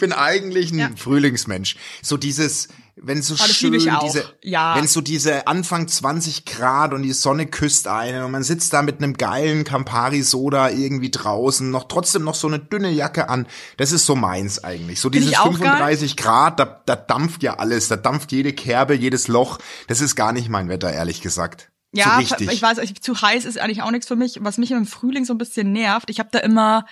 Ich 0.01 0.10
bin 0.10 0.13
eigentlich 0.13 0.72
ein 0.72 0.79
Ja. 0.79 0.89
Frühlingsmensch. 0.96 1.75
So 2.01 2.17
dieses, 2.17 2.70
wenn 2.96 3.22
so 3.22 3.36
Oh, 3.36 3.38
schön 3.38 3.74
diese, 3.74 4.24
Ja. 4.41 4.75
wenn 4.75 4.88
so 4.88 5.00
diese 5.00 5.46
Anfang 5.46 5.88
20 5.88 6.46
Grad 6.46 6.96
und 6.96 7.03
die 7.03 7.13
Sonne 7.13 7.46
küsst 7.46 7.88
einen 7.88 8.24
und 8.24 8.31
man 8.31 8.41
sitzt 8.41 8.74
da 8.74 8.81
mit 8.81 8.98
einem 8.98 9.13
geilen 9.13 9.63
Campari 9.63 10.24
Soda 10.24 10.70
irgendwie 10.72 11.12
draußen, 11.12 11.70
noch 11.70 11.84
trotzdem 11.84 12.24
noch 12.24 12.34
so 12.34 12.48
eine 12.48 12.58
dünne 12.58 12.89
Jacke 12.89 13.29
an. 13.29 13.46
Das 13.77 13.91
ist 13.91 14.08
so 14.08 14.15
meins 14.15 14.63
eigentlich. 14.63 15.00
So 15.00 15.12
Find 15.12 15.24
dieses 15.24 15.38
auch 15.38 15.51
35 15.51 16.17
Grad, 16.17 16.60
da, 16.60 16.81
da 16.88 16.96
dampft 16.96 17.43
ja 17.43 17.60
alles, 17.60 17.88
da 17.88 17.96
dampft 17.96 18.31
jede 18.31 18.53
Kerbe, 18.53 18.96
jedes 18.96 19.27
Loch. 19.27 19.60
Das 19.88 20.01
ist 20.01 20.15
gar 20.15 20.34
nicht 20.34 20.50
mein 20.50 20.67
Wetter, 20.67 20.91
ehrlich 20.91 21.22
gesagt. 21.22 21.70
Ja, 21.93 22.20
so 22.25 22.36
ich 22.39 22.62
weiß, 22.62 22.79
zu 23.01 23.22
heiß 23.22 23.46
ist 23.46 23.60
eigentlich 23.60 23.84
auch 23.84 23.91
nichts 23.91 24.08
für 24.08 24.15
mich. 24.15 24.39
Was 24.41 24.58
mich 24.58 24.72
im 24.72 24.88
Frühling 24.88 25.25
so 25.25 25.34
ein 25.36 25.38
bisschen 25.38 25.72
nervt, 25.72 26.10
ich 26.10 26.17
habe 26.17 26.29
da 26.31 26.39
immer 26.39 26.88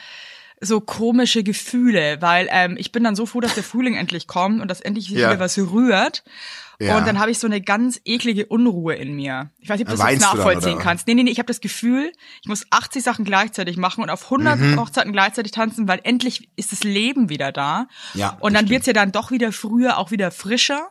so 0.62 0.82
komische 0.82 1.44
Gefühle, 1.44 2.18
weil 2.22 2.48
ähm, 2.52 2.76
ich 2.78 2.92
bin 2.92 3.04
dann 3.04 3.16
so 3.16 3.26
froh, 3.26 3.40
dass 3.40 3.54
der 3.56 3.64
Frühling 3.64 3.96
endlich 3.96 4.28
kommt 4.28 4.62
und 4.62 4.68
dass 4.70 4.82
endlich 4.82 5.10
Ja. 5.10 5.30
wieder 5.32 5.40
was 5.40 5.58
rührt. 5.58 6.24
Ja. 6.82 6.98
Und 6.98 7.06
dann 7.08 7.20
habe 7.20 7.30
ich 7.30 7.40
so 7.40 7.48
eine 7.48 7.60
ganz 7.60 8.00
eklige 8.06 8.46
Unruhe 8.46 8.96
in 8.96 9.14
mir. 9.14 9.50
Ich 9.60 9.68
weiß 9.68 9.80
nicht, 9.80 9.88
ob 9.88 9.92
du 9.94 9.98
das 9.98 10.06
Weinst 10.06 10.24
du 10.24 10.28
dann, 10.30 10.38
nachvollziehen 10.38 10.74
oder? 10.76 10.82
kannst. 10.84 11.08
Nee, 11.08 11.14
nee, 11.14 11.24
nee, 11.24 11.32
ich 11.32 11.40
habe 11.40 11.48
das 11.48 11.60
Gefühl, 11.60 12.12
ich 12.42 12.48
muss 12.48 12.66
80 12.70 13.04
Sachen 13.04 13.26
gleichzeitig 13.26 13.76
machen 13.76 14.02
und 14.02 14.10
auf 14.10 14.26
100 14.30 14.58
Mhm. 14.60 14.80
Hochzeiten 14.80 15.12
gleichzeitig 15.12 15.52
tanzen, 15.52 15.88
weil 15.90 16.00
endlich 16.04 16.50
ist 16.56 16.72
das 16.72 16.84
Leben 16.86 17.28
wieder 17.30 17.52
da. 17.52 17.88
Ja, 18.14 18.38
und 18.40 18.54
das 18.54 18.62
dann 18.62 18.70
wird's 18.70 18.86
ja 18.86 18.94
dann 18.94 19.12
doch 19.12 19.30
wieder 19.32 19.52
früher, 19.52 19.98
auch 19.98 20.12
wieder 20.12 20.32
frischer. 20.32 20.88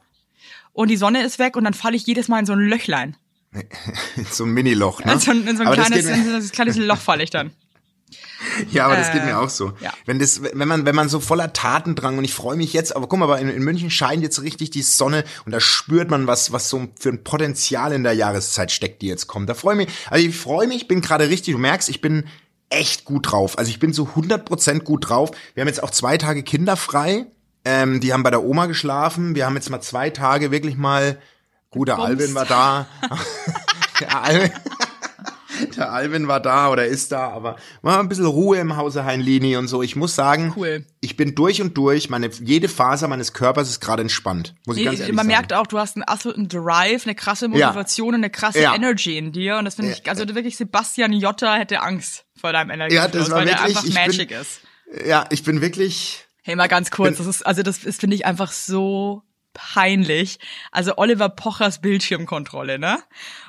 Und 0.74 0.88
die 0.90 0.96
Sonne 0.98 1.22
ist 1.24 1.38
weg 1.38 1.56
und 1.56 1.64
dann 1.64 1.74
falle 1.74 1.96
ich 1.96 2.06
jedes 2.06 2.28
Mal 2.28 2.40
in 2.40 2.46
so 2.46 2.52
ein 2.52 2.60
Löchlein. 2.60 3.16
so 4.30 4.44
ein 4.44 4.50
Miniloch, 4.50 5.02
ne? 5.04 5.14
In 5.14 5.20
so 5.20 5.30
ein, 5.30 5.46
in 5.46 5.56
so 5.56 5.62
ein 5.62 5.68
Aber 5.68 5.76
das 5.76 5.86
kleines, 5.86 6.06
in 6.06 6.24
so 6.24 6.34
ein 6.36 6.48
kleines 6.52 6.76
Loch 6.76 6.98
falle 6.98 7.22
ich 7.22 7.30
dann. 7.30 7.50
Ja, 8.70 8.86
aber 8.86 8.96
das 8.96 9.12
geht 9.12 9.22
Äh, 9.22 9.26
mir 9.26 9.38
auch 9.40 9.48
so. 9.50 9.72
ja. 9.80 9.92
Wenn 10.06 10.18
das, 10.18 10.42
wenn 10.42 10.68
man, 10.68 10.84
wenn 10.86 10.94
man 10.94 11.08
so 11.08 11.20
voller 11.20 11.52
Tatendrang 11.52 12.18
und 12.18 12.24
ich 12.24 12.34
freue 12.34 12.56
mich 12.56 12.72
jetzt, 12.72 12.94
aber 12.94 13.06
guck 13.08 13.18
mal, 13.18 13.24
aber 13.24 13.38
in, 13.40 13.48
in 13.48 13.62
München 13.62 13.90
scheint 13.90 14.22
jetzt 14.22 14.42
richtig 14.42 14.70
die 14.70 14.82
Sonne 14.82 15.24
und 15.44 15.52
da 15.52 15.60
spürt 15.60 16.10
man 16.10 16.26
was, 16.26 16.52
was 16.52 16.68
so 16.68 16.88
für 16.98 17.08
ein 17.10 17.24
Potenzial 17.24 17.92
in 17.92 18.02
der 18.04 18.12
Jahreszeit 18.12 18.70
steckt, 18.70 19.02
die 19.02 19.08
jetzt 19.08 19.26
kommt. 19.26 19.48
Da 19.48 19.54
freue 19.54 19.74
ich 19.80 19.86
mich, 19.86 19.96
also 20.10 20.26
ich 20.26 20.36
freue 20.36 20.66
mich, 20.68 20.88
bin 20.88 21.00
gerade 21.00 21.28
richtig, 21.28 21.52
du 21.54 21.58
merkst, 21.58 21.88
ich 21.88 22.00
bin 22.00 22.24
echt 22.70 23.04
gut 23.04 23.32
drauf. 23.32 23.58
Also 23.58 23.70
ich 23.70 23.78
bin 23.80 23.92
so 23.92 24.04
100% 24.04 24.80
gut 24.80 25.08
drauf. 25.08 25.30
Wir 25.54 25.62
haben 25.62 25.68
jetzt 25.68 25.82
auch 25.82 25.90
zwei 25.90 26.18
Tage 26.18 26.42
kinderfrei. 26.42 27.26
Ähm, 27.64 28.00
die 28.00 28.12
haben 28.12 28.22
bei 28.22 28.30
der 28.30 28.44
Oma 28.44 28.66
geschlafen. 28.66 29.34
Wir 29.34 29.46
haben 29.46 29.54
jetzt 29.56 29.70
mal 29.70 29.80
zwei 29.80 30.10
Tage 30.10 30.50
wirklich 30.50 30.76
mal, 30.76 31.18
gut, 31.70 31.88
der 31.88 31.96
Gebumst. 31.96 32.20
Alvin 32.20 32.34
war 32.34 32.44
da. 32.44 32.86
der 34.00 34.22
Alvin. 34.22 34.50
Der 35.76 35.92
Alvin 35.92 36.28
war 36.28 36.40
da 36.40 36.70
oder 36.70 36.86
ist 36.86 37.12
da, 37.12 37.28
aber 37.28 37.56
war 37.82 37.98
ein 38.00 38.08
bisschen 38.08 38.26
Ruhe 38.26 38.58
im 38.58 38.76
Hause 38.76 39.04
Heinlini 39.04 39.56
und 39.56 39.68
so. 39.68 39.82
Ich 39.82 39.96
muss 39.96 40.14
sagen, 40.14 40.52
Cool. 40.56 40.84
ich 41.00 41.16
bin 41.16 41.34
durch 41.34 41.60
und 41.62 41.76
durch. 41.76 42.10
Meine, 42.10 42.28
jede 42.42 42.68
Faser 42.68 43.08
meines 43.08 43.32
Körpers 43.32 43.68
ist 43.68 43.80
gerade 43.80 44.02
entspannt. 44.02 44.54
Muss 44.66 44.76
ich 44.76 44.84
ganz 44.84 45.00
ehrlich 45.00 45.14
Man 45.14 45.24
sagen. 45.26 45.28
merkt 45.36 45.52
auch, 45.52 45.66
du 45.66 45.78
hast 45.78 45.96
einen 45.96 46.04
absoluten 46.04 46.48
Drive, 46.48 47.04
eine 47.06 47.14
krasse 47.14 47.48
Motivation 47.48 48.08
und 48.08 48.14
eine 48.16 48.30
krasse 48.30 48.60
Ja. 48.62 48.74
Energy 48.74 49.18
in 49.18 49.32
dir. 49.32 49.56
Und 49.58 49.64
das 49.64 49.74
finde 49.76 49.92
ich, 49.92 50.08
also 50.08 50.26
wirklich 50.34 50.56
Sebastian 50.56 51.12
Jotta 51.12 51.54
hätte 51.56 51.80
Angst 51.80 52.24
vor 52.38 52.52
deinem 52.52 52.70
Energie, 52.70 52.94
Ja, 52.94 53.08
das 53.08 53.30
war 53.30 53.38
weil 53.38 53.46
der 53.46 53.54
wirklich- 53.58 53.76
einfach 53.76 53.88
ich 53.88 53.94
Magic 53.94 54.28
bin- 54.28 54.38
ist. 54.38 54.60
ja, 55.06 55.24
ich 55.30 55.42
bin 55.42 55.60
wirklich, 55.60 56.24
Hey, 56.42 56.56
mal 56.56 56.68
ganz 56.68 56.90
kurz, 56.90 57.18
das 57.18 57.26
ist, 57.26 57.44
also 57.46 57.62
das 57.62 57.84
ist, 57.84 58.00
finde 58.00 58.16
ich, 58.16 58.24
einfach 58.24 58.52
so 58.52 59.22
peinlich. 59.58 60.38
Also 60.70 60.96
Oliver 60.98 61.28
Pochers 61.28 61.80
Bildschirmkontrolle, 61.80 62.78
ne? 62.78 62.98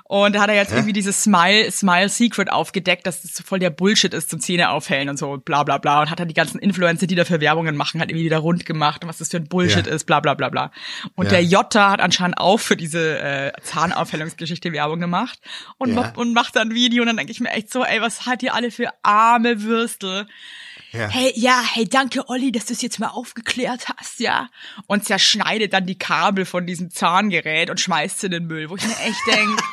Und 0.05 0.33
da 0.33 0.41
hat 0.41 0.49
er 0.49 0.55
jetzt 0.55 0.71
irgendwie 0.71 0.91
dieses 0.93 1.21
Smile, 1.21 1.71
Smile 1.71 2.09
Secret 2.09 2.51
aufgedeckt, 2.51 3.05
dass 3.05 3.21
das 3.21 3.43
voll 3.45 3.59
der 3.59 3.69
Bullshit 3.69 4.11
ist 4.11 4.31
zum 4.31 4.39
Zähne 4.39 4.71
aufhellen 4.71 5.07
und 5.07 5.17
so, 5.19 5.37
bla 5.37 5.63
bla 5.63 5.77
bla. 5.77 6.01
Und 6.01 6.09
hat 6.09 6.19
dann 6.19 6.27
die 6.27 6.33
ganzen 6.33 6.57
Influencer, 6.57 7.05
die 7.05 7.13
dafür 7.13 7.39
Werbungen 7.41 7.77
machen, 7.77 7.99
halt 7.99 8.09
irgendwie 8.09 8.25
wieder 8.25 8.39
rund 8.39 8.65
gemacht 8.65 9.03
und 9.03 9.09
was 9.09 9.19
das 9.19 9.29
für 9.29 9.37
ein 9.37 9.47
Bullshit 9.47 9.85
Ja. 9.85 9.93
ist, 9.93 10.05
bla 10.05 10.19
bla 10.19 10.33
bla 10.33 10.49
bla. 10.49 10.71
Und 11.15 11.25
Ja. 11.25 11.31
der 11.33 11.43
Jota 11.43 11.91
hat 11.91 12.01
anscheinend 12.01 12.39
auch 12.39 12.59
für 12.59 12.75
diese 12.75 13.19
äh, 13.19 13.51
Zahnaufhellungsgeschichte 13.61 14.71
Werbung 14.73 14.99
gemacht 14.99 15.39
und, 15.77 15.89
Ja. 15.89 15.95
macht, 15.95 16.17
und 16.17 16.33
macht 16.33 16.55
dann 16.55 16.69
ein 16.69 16.73
Video 16.75 17.03
und 17.03 17.07
dann 17.07 17.17
denke 17.17 17.31
ich 17.31 17.39
mir 17.39 17.51
echt 17.51 17.71
so, 17.71 17.83
ey, 17.85 18.01
was 18.01 18.25
hat 18.25 18.41
ihr 18.41 18.55
alle 18.55 18.71
für 18.71 18.89
arme 19.03 19.61
Würstel? 19.61 20.25
Ja. 20.91 21.07
Hey, 21.07 21.31
ja, 21.35 21.61
hey, 21.73 21.87
danke, 21.87 22.27
Olli, 22.29 22.51
dass 22.51 22.65
du 22.65 22.73
es 22.73 22.81
jetzt 22.81 22.99
mal 22.99 23.07
aufgeklärt 23.07 23.87
hast, 23.97 24.19
ja. 24.19 24.49
Und 24.87 25.05
zerschneidet 25.05 25.73
dann 25.73 25.85
die 25.85 25.97
Kabel 25.97 26.45
von 26.45 26.65
diesem 26.65 26.89
Zahngerät 26.89 27.69
und 27.69 27.79
schmeißt 27.79 28.19
sie 28.19 28.27
in 28.27 28.31
den 28.31 28.47
Müll, 28.47 28.69
wo 28.69 28.75
ich 28.75 28.83
mir 28.85 28.97
echt 28.99 29.19
denk, 29.27 29.59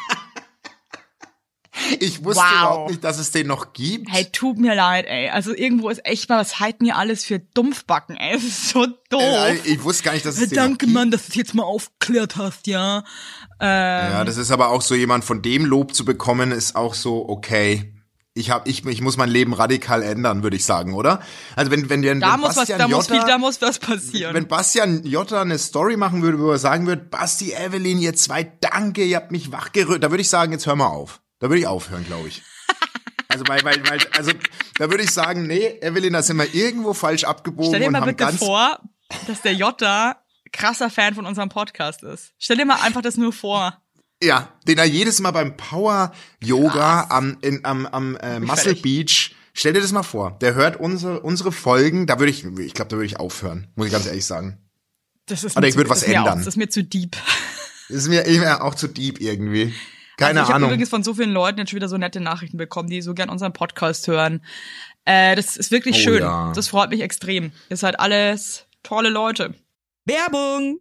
Ich 2.00 2.24
wusste 2.24 2.40
Wow. 2.42 2.50
überhaupt 2.52 2.90
nicht, 2.90 3.04
dass 3.04 3.18
es 3.18 3.32
den 3.32 3.48
noch 3.48 3.74
gibt. 3.74 4.10
hey, 4.10 4.24
tut 4.32 4.56
mir 4.58 4.74
leid, 4.74 5.04
ey. 5.06 5.28
Also 5.28 5.54
irgendwo 5.54 5.90
ist 5.90 6.04
echt 6.06 6.26
mal, 6.30 6.38
was 6.38 6.58
halten 6.58 6.86
ihr 6.86 6.96
alles 6.96 7.24
für 7.26 7.38
Dumpfbacken, 7.38 8.16
ey? 8.16 8.32
Das 8.36 8.44
ist 8.44 8.68
so 8.70 8.86
doof. 9.10 9.20
Äh, 9.22 9.56
ich 9.64 9.84
wusste 9.84 10.04
gar 10.04 10.12
nicht, 10.14 10.24
dass 10.24 10.36
es 10.36 10.40
Hey, 10.40 10.48
den 10.48 10.56
noch 10.56 10.62
danke, 10.64 10.86
gibt. 10.86 10.92
Mann, 10.94 11.10
dass 11.10 11.26
du 11.26 11.28
es 11.30 11.34
jetzt 11.34 11.54
mal 11.54 11.64
aufgeklärt 11.64 12.36
hast, 12.36 12.66
ja. 12.66 13.04
Ähm, 13.60 14.12
Ja, 14.12 14.24
das 14.24 14.38
ist 14.38 14.50
aber 14.50 14.70
auch 14.70 14.80
so 14.80 14.94
jemand 14.94 15.24
von 15.26 15.42
dem 15.42 15.66
Lob 15.66 15.94
zu 15.94 16.06
bekommen, 16.06 16.50
ist 16.50 16.76
auch 16.76 16.94
so 16.94 17.28
okay. 17.28 17.92
Ich 18.36 18.50
hab, 18.50 18.68
ich, 18.68 18.84
ich 18.84 19.00
muss 19.00 19.16
mein 19.16 19.30
Leben 19.30 19.54
radikal 19.54 20.02
ändern, 20.02 20.42
würde 20.42 20.56
ich 20.56 20.64
sagen, 20.64 20.94
oder? 20.94 21.20
Also 21.56 21.70
wenn 21.70 21.88
wenn, 21.88 22.02
wenn, 22.02 22.20
da 22.20 22.34
wenn 22.34 22.40
muss 22.40 22.50
was, 22.50 22.56
Bastian 22.56 22.78
da 22.78 22.88
muss 22.88 23.08
Jotta, 23.08 23.20
viel, 23.20 23.30
da 23.30 23.38
muss 23.38 23.62
was 23.62 23.78
passieren. 23.78 24.34
wenn 24.34 24.46
Bastian 24.46 25.04
Jotta 25.04 25.40
eine 25.40 25.58
Story 25.58 25.96
machen 25.96 26.22
würde, 26.22 26.38
wo 26.38 26.50
er 26.50 26.58
sagen 26.58 26.86
würde, 26.86 27.02
Basti, 27.02 27.52
Evelyn, 27.52 27.98
ihr 27.98 28.14
zwei, 28.14 28.44
danke, 28.60 29.04
ihr 29.04 29.16
habt 29.16 29.32
mich 29.32 29.52
wachgerührt, 29.52 30.04
da 30.04 30.10
würde 30.10 30.20
ich 30.20 30.28
sagen, 30.28 30.52
jetzt 30.52 30.66
hör 30.66 30.76
mal 30.76 30.88
auf. 30.88 31.20
Da 31.38 31.48
würde 31.48 31.60
ich 31.60 31.66
aufhören, 31.66 32.04
glaube 32.04 32.28
ich. 32.28 32.42
Also 33.28 33.44
weil, 33.48 33.62
weil, 33.64 33.82
weil, 33.90 33.98
also 34.16 34.30
da 34.78 34.88
würde 34.88 35.02
ich 35.02 35.10
sagen, 35.10 35.46
nee, 35.46 35.78
Evelyn, 35.82 36.14
da 36.14 36.22
sind 36.22 36.38
wir 36.38 36.54
irgendwo 36.54 36.94
falsch 36.94 37.24
abgebogen 37.24 37.68
Stell 37.68 37.80
dir 37.80 37.90
mal 37.90 38.00
bitte 38.00 38.14
ganz 38.14 38.38
vor, 38.38 38.78
dass 39.26 39.42
der 39.42 39.52
Jota 39.52 40.22
krasser 40.52 40.88
Fan 40.88 41.14
von 41.14 41.26
unserem 41.26 41.50
Podcast 41.50 42.02
ist. 42.02 42.32
Stell 42.38 42.56
dir 42.56 42.64
mal 42.64 42.80
einfach 42.80 43.02
das 43.02 43.16
nur 43.16 43.32
vor. 43.32 43.82
Ja, 44.22 44.48
den 44.66 44.78
er 44.78 44.84
jedes 44.86 45.20
Mal 45.20 45.30
beim 45.32 45.56
Power 45.56 46.12
Yoga 46.42 47.06
am, 47.10 47.36
in, 47.42 47.64
am, 47.64 47.86
am 47.86 48.16
äh, 48.16 48.40
Muscle 48.40 48.74
fertig. 48.74 48.82
Beach. 48.82 49.34
Stell 49.52 49.72
dir 49.72 49.80
das 49.80 49.92
mal 49.92 50.02
vor. 50.02 50.36
Der 50.40 50.54
hört 50.54 50.78
unsere, 50.80 51.20
unsere 51.20 51.52
Folgen. 51.52 52.06
Da 52.06 52.18
würde 52.18 52.30
ich, 52.30 52.44
ich 52.44 52.74
glaube, 52.74 52.88
da 52.90 52.96
würde 52.96 53.06
ich 53.06 53.18
aufhören. 53.18 53.68
Muss 53.74 53.86
ich 53.86 53.92
ganz 53.92 54.06
ehrlich 54.06 54.24
sagen. 54.24 54.58
Das 55.26 55.44
ist 55.44 55.56
Oder 55.56 55.62
mir 55.66 55.68
ich 55.70 55.76
würd 55.76 55.86
zu- 55.86 55.90
was 55.90 56.00
das 56.00 56.08
ist 56.08 56.12
mir 56.12 56.18
ändern. 56.18 56.32
Auch, 56.34 56.38
das 56.38 56.46
ist 56.46 56.56
mir 56.56 56.68
zu 56.68 56.82
deep. 56.84 57.16
Das 57.88 57.98
ist 57.98 58.08
mir, 58.08 58.26
ich 58.26 58.38
mir 58.40 58.64
auch 58.64 58.74
zu 58.74 58.88
deep 58.88 59.20
irgendwie. 59.20 59.72
Keine 60.16 60.40
also 60.40 60.42
ich 60.42 60.44
habe 60.48 60.54
Ahnung. 60.56 60.70
übrigens 60.70 60.88
von 60.88 61.04
so 61.04 61.14
vielen 61.14 61.30
Leuten 61.30 61.60
jetzt 61.60 61.70
schon 61.70 61.76
wieder 61.76 61.88
so 61.88 61.96
nette 61.96 62.18
Nachrichten 62.18 62.56
bekommen, 62.56 62.88
die 62.90 63.00
so 63.00 63.14
gern 63.14 63.28
unseren 63.28 63.52
Podcast 63.52 64.08
hören. 64.08 64.44
Äh, 65.04 65.36
das 65.36 65.56
ist 65.56 65.70
wirklich 65.70 65.94
Oh 65.94 66.00
schön. 66.00 66.18
ja. 66.20 66.52
Das 66.52 66.66
freut 66.66 66.90
mich 66.90 67.00
extrem. 67.00 67.52
Ihr 67.70 67.76
seid 67.76 68.00
alles 68.00 68.64
tolle 68.82 69.08
Leute. 69.08 69.54
Werbung! 70.04 70.80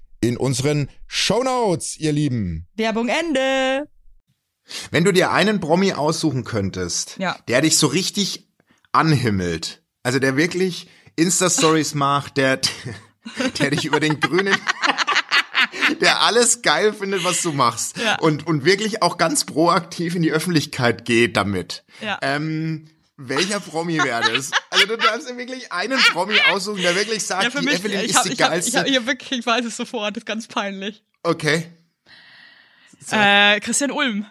in 0.21 0.37
unseren 0.37 0.89
Shownotes, 1.07 1.97
ihr 1.97 2.11
Lieben. 2.11 2.67
Werbung 2.75 3.09
Ende. 3.09 3.87
Wenn 4.91 5.03
du 5.03 5.11
dir 5.11 5.31
einen 5.31 5.59
Promi 5.59 5.93
aussuchen 5.93 6.43
könntest, 6.43 7.17
Ja. 7.17 7.37
der 7.47 7.61
dich 7.61 7.77
so 7.77 7.87
richtig 7.87 8.47
anhimmelt, 8.91 9.83
also 10.03 10.19
der 10.19 10.37
wirklich 10.37 10.87
Insta-Stories 11.15 11.93
macht, 11.95 12.37
der, 12.37 12.59
der 13.59 13.71
dich 13.71 13.85
über 13.85 13.99
den 13.99 14.19
grünen, 14.19 14.55
der 16.01 16.21
alles 16.21 16.61
geil 16.61 16.93
findet, 16.93 17.23
was 17.23 17.41
du 17.41 17.51
machst 17.51 17.97
Ja. 17.97 18.19
und, 18.19 18.45
und 18.47 18.63
wirklich 18.63 19.01
auch 19.01 19.17
ganz 19.17 19.45
proaktiv 19.45 20.15
in 20.15 20.21
die 20.21 20.31
Öffentlichkeit 20.31 21.03
geht 21.05 21.35
damit. 21.35 21.83
Ja. 22.01 22.19
Ähm, 22.21 22.87
welcher 23.27 23.59
Promi 23.59 23.97
wäre 23.97 24.21
das? 24.33 24.51
Also 24.69 24.85
du 24.85 24.97
darfst 24.97 25.29
dir 25.29 25.37
wirklich 25.37 25.71
einen 25.71 25.99
Promi 26.11 26.35
aussuchen, 26.51 26.81
der 26.81 26.95
wirklich 26.95 27.25
sagt, 27.25 27.43
die 27.53 27.67
Evelyn 27.67 27.99
ich 28.01 28.09
ist 28.11 28.15
hab, 28.17 28.23
die 28.25 28.33
ich 28.33 28.41
hab, 28.41 28.49
geilste. 28.49 28.69
ich, 28.69 28.77
hab, 28.77 28.87
ich, 28.87 28.97
hab 28.97 29.05
wirklich, 29.05 29.39
ich 29.39 29.45
weiß 29.45 29.65
es 29.65 29.77
sofort, 29.77 30.15
das 30.15 30.21
ist 30.21 30.25
ganz 30.25 30.47
peinlich. 30.47 31.03
okay. 31.23 31.67
Äh, 33.09 33.59
Christian 33.61 33.91
Ulm. 33.91 34.25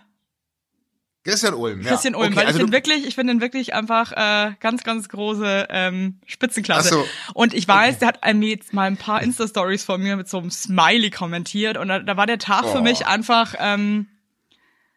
Christian 1.25 1.55
Ulm. 1.55 1.83
Christian 1.83 2.15
ja. 2.15 2.21
Ulm, 2.21 2.29
okay, 2.29 2.37
weil 2.37 2.47
also 2.47 2.59
ich 2.59 2.63
finde 2.63 2.73
wirklich, 2.73 3.07
ich 3.07 3.15
finde 3.15 3.35
ihn 3.35 3.41
wirklich 3.43 3.75
einfach 3.75 4.13
äh, 4.13 4.55
ganz, 4.61 4.85
ganz 4.85 5.09
große 5.11 5.67
ähm, 5.69 6.19
Spitzenklasse. 6.27 6.89
Ach 6.89 7.05
so. 7.05 7.07
Und 7.35 7.53
ich 7.53 7.69
weiß, 7.69 7.99
der 7.99 8.09
hat 8.09 8.35
mir 8.35 8.49
jetzt 8.49 8.73
mal 8.73 8.85
ein 8.85 8.97
paar 8.97 9.23
Insta-Stories 9.23 9.85
von 9.85 10.01
mir 10.01 10.17
mit 10.17 10.29
so 10.31 10.39
einem 10.39 10.51
Smiley 10.51 11.11
kommentiert 11.11 11.77
und 11.77 11.89
da, 11.89 11.99
da 11.99 12.17
war 12.17 12.27
der 12.27 12.39
Tag 12.39 12.65
für 12.67 12.79
Oh. 12.79 12.83
mich 12.83 13.07
einfach 13.07 13.55
ähm, 13.59 14.07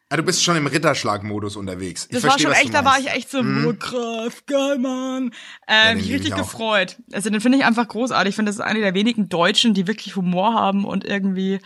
Ah, 0.10 0.17
du 0.17 0.22
bist 0.24 0.43
schon 0.43 0.55
im 0.55 0.67
Ritterschlag-Modus 0.67 1.55
unterwegs. 1.55 2.03
Ich 2.05 2.10
Das 2.12 2.24
war 2.24 2.31
verstehe, 2.31 2.43
schon 2.43 2.51
was 2.51 2.60
du 2.60 2.65
echt, 2.65 2.74
da 2.75 2.86
war 2.86 3.00
ich 3.00 3.07
echt 3.10 3.31
so, 3.31 3.41
mhm. 3.41 3.79
krass, 3.79 4.45
geil, 4.45 4.77
Mann. 4.77 5.31
Ähm, 5.67 5.88
den 5.88 5.98
mich 5.98 6.05
lieb 6.05 6.15
richtig 6.22 6.36
gefreut. 6.36 6.98
Also 7.12 7.31
den 7.31 7.41
finde 7.41 7.57
ich 7.57 7.65
einfach 7.65 7.88
großartig. 7.88 8.29
Ich 8.29 8.36
finde, 8.36 8.50
das 8.50 8.57
ist 8.57 8.62
eine 8.62 8.79
der 8.81 8.93
wenigen 8.93 9.27
Deutschen, 9.27 9.74
die 9.74 9.88
wirklich 9.88 10.15
Humor 10.15 10.53
haben 10.53 10.86
und 10.86 11.03
irgendwie 11.03 11.60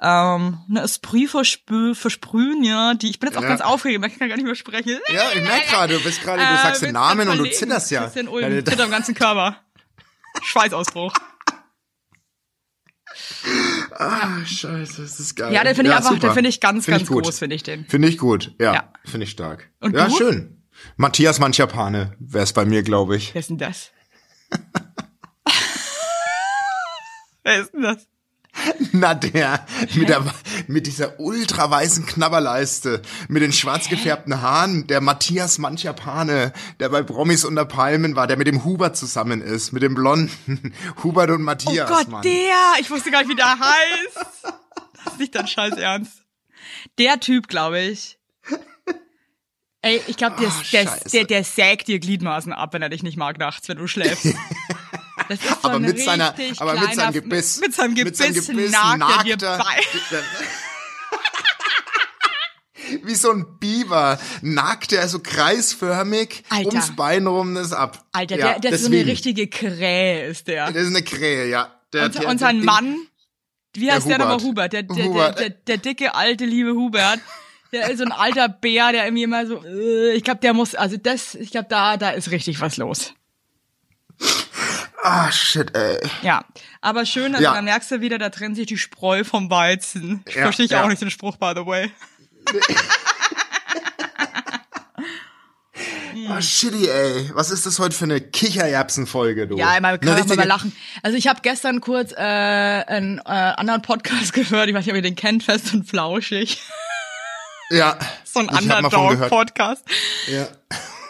ähm, 0.00 0.58
eine 0.70 0.82
Esprit 0.82 1.28
verspü 1.28 1.94
versprühen, 1.96 2.62
ja. 2.62 2.94
Die, 2.94 3.10
ich 3.10 3.18
bin 3.18 3.30
jetzt 3.30 3.36
auch 3.36 3.42
Ja. 3.42 3.48
ganz 3.48 3.62
aufgeregt, 3.62 4.04
ich 4.06 4.18
kann 4.18 4.28
gar 4.28 4.36
nicht 4.36 4.44
mehr 4.44 4.54
sprechen. 4.54 4.98
Ja, 5.12 5.22
ich 5.34 5.42
merk 5.42 5.66
gerade, 5.68 5.94
du 5.94 6.00
bist 6.04 6.22
gerade, 6.22 6.38
du 6.40 6.44
Äh, 6.46 6.56
sagst 6.62 6.82
den 6.82 6.88
bin 6.88 6.94
Namen 6.94 7.28
und 7.28 7.38
du 7.38 7.50
zitterst 7.50 7.90
ja. 7.90 8.06
Bisschen 8.06 8.28
Ulm, 8.28 8.42
Deine- 8.42 8.62
Zitter 8.62 8.84
am 8.84 8.90
ganzen 8.92 9.16
Körper. 9.16 9.56
Schweißausbruch. 10.42 11.12
Ah, 14.00 14.44
scheiße, 14.46 15.02
das 15.02 15.18
ist 15.18 15.34
geil. 15.34 15.52
Ja, 15.52 15.64
den 15.64 15.74
finde 15.74 15.90
ich 15.90 15.96
einfach, 15.96 16.10
super. 16.10 16.28
den 16.28 16.34
finde 16.34 16.50
ich 16.50 16.60
ganz, 16.60 16.84
Find 16.84 16.98
ganz 16.98 17.08
gut. 17.08 17.24
groß, 17.24 17.40
finde 17.40 17.56
ich 17.56 17.64
den. 17.64 17.84
Finde 17.86 18.06
ich 18.06 18.16
gut, 18.16 18.54
ja. 18.60 18.72
Ja. 18.72 18.92
Finde 19.04 19.24
ich 19.24 19.30
stark. 19.30 19.72
Und 19.80 19.96
ja, 19.96 20.06
du? 20.06 20.16
schön. 20.16 20.62
Matthias 20.96 21.40
Manchapane 21.40 22.14
wäre 22.20 22.44
es 22.44 22.52
bei 22.52 22.64
mir, 22.64 22.84
glaube 22.84 23.16
ich. 23.16 23.34
Wer 23.34 23.40
ist 23.40 23.50
denn 23.50 23.58
das? 23.58 23.90
Wer 27.42 27.60
ist 27.60 27.74
denn 27.74 27.82
das? 27.82 28.06
Na, 28.92 29.14
der 29.14 29.66
mit, 29.94 30.08
der 30.08 30.24
mit 30.66 30.86
dieser 30.86 31.18
ultra 31.20 31.70
weißen 31.70 32.06
Knabberleiste, 32.06 33.02
mit 33.28 33.42
den 33.42 33.52
schwarz 33.52 33.88
gefärbten 33.88 34.40
Haaren, 34.42 34.86
der 34.86 35.00
Matthias 35.00 35.58
Manchapane, 35.58 36.52
der 36.80 36.88
bei 36.88 37.02
Promis 37.02 37.44
unter 37.44 37.64
Palmen 37.64 38.16
war, 38.16 38.26
der 38.26 38.36
mit 38.36 38.46
dem 38.46 38.64
Hubert 38.64 38.96
zusammen 38.96 39.40
ist, 39.42 39.72
mit 39.72 39.82
dem 39.82 39.94
blonden 39.94 40.74
Hubert 41.02 41.30
und 41.30 41.36
Oh 41.42 41.44
Matthias, 41.44 41.88
Gott, 41.88 42.08
Mann. 42.08 42.22
der! 42.22 42.56
Ich 42.80 42.90
wusste 42.90 43.10
gar 43.10 43.20
nicht, 43.20 43.30
wie 43.30 43.36
der 43.36 43.58
heißt. 43.58 44.54
Das 45.04 45.14
ist 45.14 45.20
nicht 45.20 45.34
dein 45.34 45.46
Scheiß 45.46 45.74
Ernst. 45.74 46.22
Der 46.98 47.18
Typ, 47.20 47.48
glaube 47.48 47.80
ich. 47.80 48.18
Ey, 49.80 50.02
ich 50.08 50.16
glaube, 50.16 50.36
der, 50.40 50.48
Ah, 50.48 50.62
der, 50.72 50.84
der, 51.12 51.24
der 51.24 51.44
sägt 51.44 51.86
dir 51.88 51.98
Gliedmaßen 52.00 52.52
ab, 52.52 52.74
wenn 52.74 52.82
er 52.82 52.88
dich 52.88 53.02
nicht 53.04 53.16
mag 53.16 53.38
nachts, 53.38 53.68
wenn 53.68 53.78
du 53.78 53.86
schläfst. 53.86 54.26
So 55.28 55.34
aber 55.62 55.74
ein 55.76 55.82
mit 55.82 56.00
seiner, 56.00 56.34
aber 56.58 56.72
mit 56.72 56.80
kleiner- 56.82 56.94
seinem 56.94 57.12
Gebiss. 57.12 57.60
Mit 57.60 57.74
seinem 57.74 57.94
Gebiss, 57.94 58.18
nagt 58.70 59.28
er 59.28 59.36
dir 59.36 59.46
er- 59.46 59.58
bei. 59.58 59.82
Wie 63.02 63.14
so 63.14 63.30
ein 63.32 63.58
Biber 63.58 64.18
nagt 64.40 64.92
er 64.92 65.08
so 65.08 65.18
kreisförmig 65.18 66.42
Alter. 66.48 66.68
ums 66.68 66.96
Bein 66.96 67.26
rum 67.26 67.54
das 67.54 67.72
ab. 67.74 68.06
Alter, 68.12 68.38
ja, 68.38 68.52
der, 68.52 68.60
der 68.60 68.72
ist 68.72 68.80
so 68.84 68.86
eine 68.86 69.04
richtige 69.04 69.46
Krähe, 69.48 70.26
ist 70.28 70.48
der. 70.48 70.72
Das 70.72 70.82
ist 70.84 70.88
eine 70.88 71.02
Krähe, 71.02 71.48
ja. 71.48 71.70
Der, 71.92 72.06
Und, 72.06 72.14
der, 72.14 72.28
und 72.28 72.38
sein 72.38 72.56
der- 72.56 72.64
Mann, 72.64 72.96
wie 73.74 73.92
heißt 73.92 74.08
der, 74.08 74.18
nochmal 74.18 74.40
Hubert? 74.40 74.72
Der, 74.72 74.84
der, 74.84 75.04
Hubert. 75.04 75.38
Der, 75.38 75.50
der, 75.50 75.58
der 75.66 75.76
dicke, 75.78 76.14
alte, 76.14 76.46
liebe 76.46 76.72
Hubert. 76.72 77.20
Der 77.72 77.90
ist 77.90 77.98
so 77.98 78.04
ein 78.04 78.12
alter 78.12 78.48
Bär, 78.48 78.92
der 78.92 79.04
irgendwie 79.04 79.24
immer 79.24 79.46
so, 79.46 79.62
äh, 79.62 80.14
ich 80.14 80.24
glaube, 80.24 80.40
der 80.40 80.54
muss, 80.54 80.74
also 80.74 80.96
das, 80.96 81.34
ich 81.34 81.50
glaube, 81.50 81.66
da, 81.68 81.98
da 81.98 82.10
ist 82.10 82.30
richtig 82.30 82.60
was 82.62 82.78
los. 82.78 83.12
Ah, 85.02 85.30
shit, 85.30 85.74
ey. 85.76 85.98
Ja, 86.22 86.44
aber 86.80 87.06
schön, 87.06 87.34
also 87.34 87.44
Ja. 87.44 87.54
da 87.54 87.62
merkst 87.62 87.90
du 87.90 88.00
wieder, 88.00 88.18
da 88.18 88.30
trennt 88.30 88.56
sich 88.56 88.66
die 88.66 88.78
Spreu 88.78 89.22
vom 89.24 89.48
Weizen. 89.50 90.24
Ich 90.26 90.34
Ja, 90.34 90.42
verstehe 90.42 90.64
ich 90.66 90.72
ja. 90.72 90.82
auch 90.82 90.88
nicht 90.88 91.00
den 91.00 91.10
Spruch, 91.10 91.36
by 91.36 91.52
the 91.54 91.64
way. 91.66 91.90
Ah, 96.30 96.42
shitty, 96.42 96.88
ey. 96.88 97.30
Was 97.34 97.50
ist 97.50 97.64
das 97.64 97.78
heute 97.78 97.96
für 97.96 98.04
eine 98.04 98.20
Kichererbsen-Folge, 98.20 99.46
du? 99.46 99.56
Ja, 99.56 99.76
immer 99.76 99.96
kann 99.98 100.18
man 100.28 100.36
mal 100.36 100.46
lachen. 100.46 100.76
Also 101.02 101.16
ich 101.16 101.26
habe 101.28 101.40
gestern 101.42 101.80
kurz 101.80 102.12
äh, 102.12 102.16
einen 102.16 103.18
äh, 103.18 103.22
anderen 103.22 103.80
Podcast 103.82 104.32
gehört, 104.34 104.68
ich 104.68 104.74
weiß 104.74 104.84
nicht, 104.84 104.92
ob 104.92 104.96
ihr 104.96 105.02
den 105.02 105.14
kennt, 105.14 105.44
Fest 105.44 105.72
und 105.72 105.88
Flauschig. 105.88 106.60
Ja. 107.70 107.98
So 108.24 108.40
ein. 108.40 108.48
Underdog-Podcast. 108.50 109.82
Ja. 110.26 110.48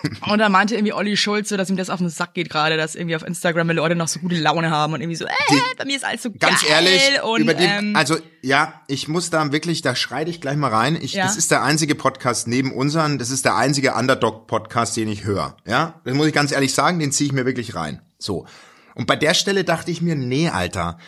Und 0.31 0.39
da 0.39 0.49
meinte 0.49 0.75
irgendwie 0.75 0.93
Olli 0.93 1.17
Schulz 1.17 1.49
so, 1.49 1.57
dass 1.57 1.71
ihm 1.71 1.77
das 1.77 1.91
auf 1.91 1.99
den 1.99 2.09
Sack 2.09 2.35
geht 2.35 2.51
gerade, 2.51 2.77
dass 2.77 2.95
irgendwie 2.95 3.17
auf 3.17 3.23
Instagram 3.23 3.71
Leute 3.71 3.95
noch 3.95 4.09
so 4.09 4.21
gute 4.21 4.37
Laune 4.37 4.71
haben 4.71 4.93
und 4.93 5.01
irgendwie 5.01 5.17
so, 5.17 5.27
äh, 5.27 5.31
bei 5.77 5.85
mir 5.85 5.97
ist 5.97 6.05
alles 6.05 6.23
so 6.23 6.31
Ganz 6.33 6.63
geil 6.63 6.87
ehrlich, 6.87 7.23
und 7.23 7.41
über 7.41 7.55
die, 7.55 7.65
ähm, 7.65 7.97
also 7.97 8.17
ja, 8.43 8.81
ich 8.87 9.09
muss 9.09 9.31
da 9.31 9.51
wirklich, 9.53 9.83
da 9.83 9.95
schreite 9.95 10.31
ich 10.31 10.41
gleich 10.41 10.57
mal 10.57 10.71
rein. 10.71 10.97
Ich, 11.01 11.15
Ja. 11.15 11.25
Das 11.25 11.37
ist 11.37 11.51
der 11.51 11.63
einzige 11.63 11.95
Podcast 11.95 12.47
neben 12.47 12.73
unseren, 12.73 13.19
das 13.19 13.31
ist 13.31 13.45
der 13.45 13.57
einzige 13.57 13.95
Underdog-Podcast, 13.95 14.97
den 14.97 15.09
ich 15.09 15.25
höre. 15.25 15.57
Ja, 15.67 16.01
das 16.05 16.15
muss 16.15 16.29
ich 16.29 16.33
ganz 16.33 16.53
ehrlich 16.53 16.73
sagen, 16.73 16.99
den 16.99 17.13
ziehe 17.13 17.27
ich 17.27 17.33
mir 17.33 17.45
wirklich 17.47 17.75
rein. 17.75 18.03
So. 18.19 18.47
Und 18.95 19.07
bei 19.07 19.17
der 19.17 19.35
Stelle 19.35 19.65
dachte 19.65 19.91
ich 19.91 20.01
mir, 20.01 20.15
nee, 20.15 20.49
Alter, 20.49 20.99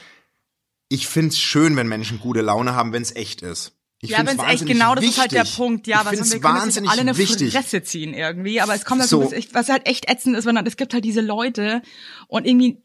ich 0.89 1.07
find's 1.07 1.39
schön, 1.39 1.77
wenn 1.77 1.89
Menschen 1.89 2.19
gute 2.19 2.41
Laune 2.41 2.75
haben, 2.75 2.93
wenn's 2.93 3.15
echt 3.15 3.43
ist. 3.43 3.80
Ich 4.03 4.11
ja, 4.11 4.19
wenn 4.27 4.39
es 4.39 4.45
echt 4.45 4.65
genau, 4.67 4.95
das 4.95 5.05
ist 5.05 5.19
halt 5.19 5.33
der 5.33 5.43
wichtig. 5.43 5.57
Punkt, 5.57 5.87
ja, 5.87 5.99
was 6.07 6.13
wir 6.33 6.41
können 6.41 6.57
jetzt 6.67 6.81
nicht 6.81 6.91
alle 6.91 7.01
eine 7.03 7.17
wichtig. 7.19 7.53
Fresse 7.53 7.83
ziehen 7.83 8.15
irgendwie, 8.15 8.61
aber 8.61 8.75
es 8.75 8.85
kommt 8.87 9.01
halt 9.03 9.11
So. 9.11 9.31
was, 9.53 9.69
halt 9.69 9.87
echt 9.87 10.09
ätzend 10.11 10.37
ist, 10.37 10.47
wenn 10.47 10.55
dann, 10.55 10.67
es 10.67 10.79
gibt 10.79 10.95
halt 10.95 11.05
diese 11.05 11.21
Leute 11.21 11.83
und 12.29 12.47
irgendwie 12.47 12.83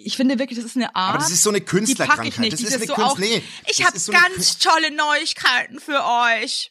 ich 0.00 0.16
finde 0.16 0.38
wirklich, 0.38 0.56
das 0.58 0.64
ist 0.66 0.76
eine 0.76 0.94
Art. 0.94 1.14
Aber 1.14 1.18
das 1.18 1.30
ist 1.32 1.42
so 1.42 1.50
eine 1.50 1.58
die 1.58 1.64
pack 1.64 1.74
ich 1.74 1.78
Künstlerkrankheit. 1.78 2.38
nicht. 2.38 2.52
Das 2.52 2.60
Dieses 2.60 2.74
ist 2.76 2.82
eine 2.82 2.86
so 2.86 2.94
auch, 3.04 3.18
nee. 3.18 3.42
Ich 3.66 3.78
das 3.78 3.86
habe 3.86 3.98
so 3.98 4.12
ganz 4.12 4.58
tolle 4.58 4.92
Neuigkeiten 4.94 5.80
für 5.80 6.04
euch. 6.04 6.70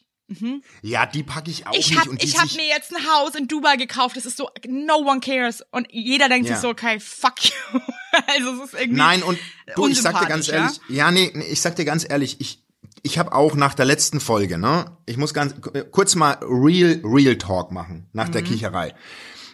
Ja, 0.82 1.06
die 1.06 1.22
packe 1.22 1.50
ich 1.50 1.66
auch 1.66 1.72
Ich 1.74 1.88
nicht. 1.90 1.98
habe 2.00 2.10
und 2.10 2.22
die 2.22 2.26
ich 2.26 2.38
hab 2.38 2.48
sich- 2.48 2.56
mir 2.58 2.66
jetzt 2.66 2.94
ein 2.94 3.06
Haus 3.06 3.34
in 3.34 3.48
Dubai 3.48 3.76
gekauft. 3.76 4.16
Das 4.16 4.26
ist 4.26 4.36
so, 4.36 4.48
no 4.66 4.96
one 4.96 5.20
cares. 5.20 5.62
Und 5.72 5.88
jeder 5.90 6.28
denkt 6.28 6.48
Ja. 6.48 6.54
sich 6.54 6.62
so, 6.62 6.68
okay, 6.68 7.00
fuck 7.00 7.34
you. 7.44 7.80
also 8.26 8.62
es 8.62 8.72
ist 8.72 8.80
irgendwie 8.80 8.98
Nein, 8.98 9.22
und 9.22 9.38
du, 9.76 9.86
ich 9.88 10.00
sag 10.00 10.20
dir 10.20 10.26
ganz 10.26 10.48
ehrlich, 10.48 10.80
ja, 10.88 11.10
nee, 11.10 11.30
nee, 11.34 11.46
ich 11.46 11.60
sag 11.62 11.76
dir 11.76 11.84
ganz 11.86 12.06
ehrlich, 12.08 12.40
ich, 12.40 12.62
ich 13.08 13.18
habe 13.18 13.32
auch 13.32 13.54
nach 13.54 13.72
der 13.74 13.86
letzten 13.86 14.20
Folge, 14.20 14.58
ne, 14.58 14.84
ich 15.06 15.16
muss 15.16 15.32
ganz 15.32 15.54
kurz 15.90 16.14
mal 16.14 16.36
Real, 16.42 17.00
Real 17.02 17.36
Talk 17.36 17.72
machen, 17.72 18.08
nach 18.12 18.28
Mhm. 18.28 18.32
der 18.32 18.42
Kicherei. 18.42 18.94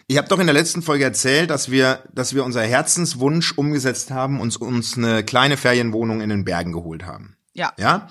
Ich 0.07 0.17
habe 0.17 0.27
doch 0.27 0.39
in 0.39 0.45
der 0.45 0.53
letzten 0.53 0.81
Folge 0.81 1.05
erzählt, 1.05 1.49
dass 1.49 1.71
wir, 1.71 2.03
dass 2.13 2.35
wir 2.35 2.43
unser 2.43 2.61
Herzenswunsch 2.63 3.53
umgesetzt 3.57 4.11
haben, 4.11 4.39
uns 4.41 4.57
uns 4.57 4.97
eine 4.97 5.23
kleine 5.23 5.55
Ferienwohnung 5.57 6.19
in 6.21 6.29
den 6.29 6.43
Bergen 6.43 6.73
geholt 6.73 7.05
haben. 7.05 7.37
Ja. 7.53 7.71
Ja. 7.79 8.09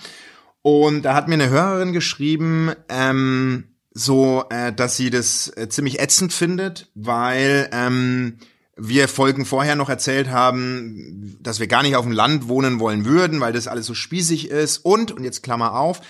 Und 0.62 1.02
da 1.02 1.14
hat 1.14 1.28
mir 1.28 1.34
eine 1.34 1.50
Hörerin 1.50 1.92
geschrieben, 1.92 2.72
ähm, 2.88 3.64
so, 3.92 4.44
äh, 4.50 4.72
dass 4.72 4.96
sie 4.96 5.10
das 5.10 5.52
äh, 5.56 5.68
ziemlich 5.68 6.00
ätzend 6.00 6.32
findet, 6.32 6.90
weil 6.94 7.68
ähm, 7.70 8.38
wir 8.76 9.08
Folgen 9.08 9.44
vorher 9.44 9.76
noch 9.76 9.88
erzählt 9.88 10.30
haben, 10.30 11.38
dass 11.40 11.60
wir 11.60 11.66
gar 11.66 11.82
nicht 11.82 11.96
auf 11.96 12.04
dem 12.04 12.12
Land 12.12 12.48
wohnen 12.48 12.80
wollen 12.80 13.04
würden, 13.04 13.40
weil 13.40 13.52
das 13.52 13.68
alles 13.68 13.86
so 13.86 13.94
spießig 13.94 14.50
ist. 14.50 14.78
Und, 14.78 15.12
und 15.12 15.24
jetzt 15.24 15.42
Klammer 15.42 15.74
auf, 15.74 16.00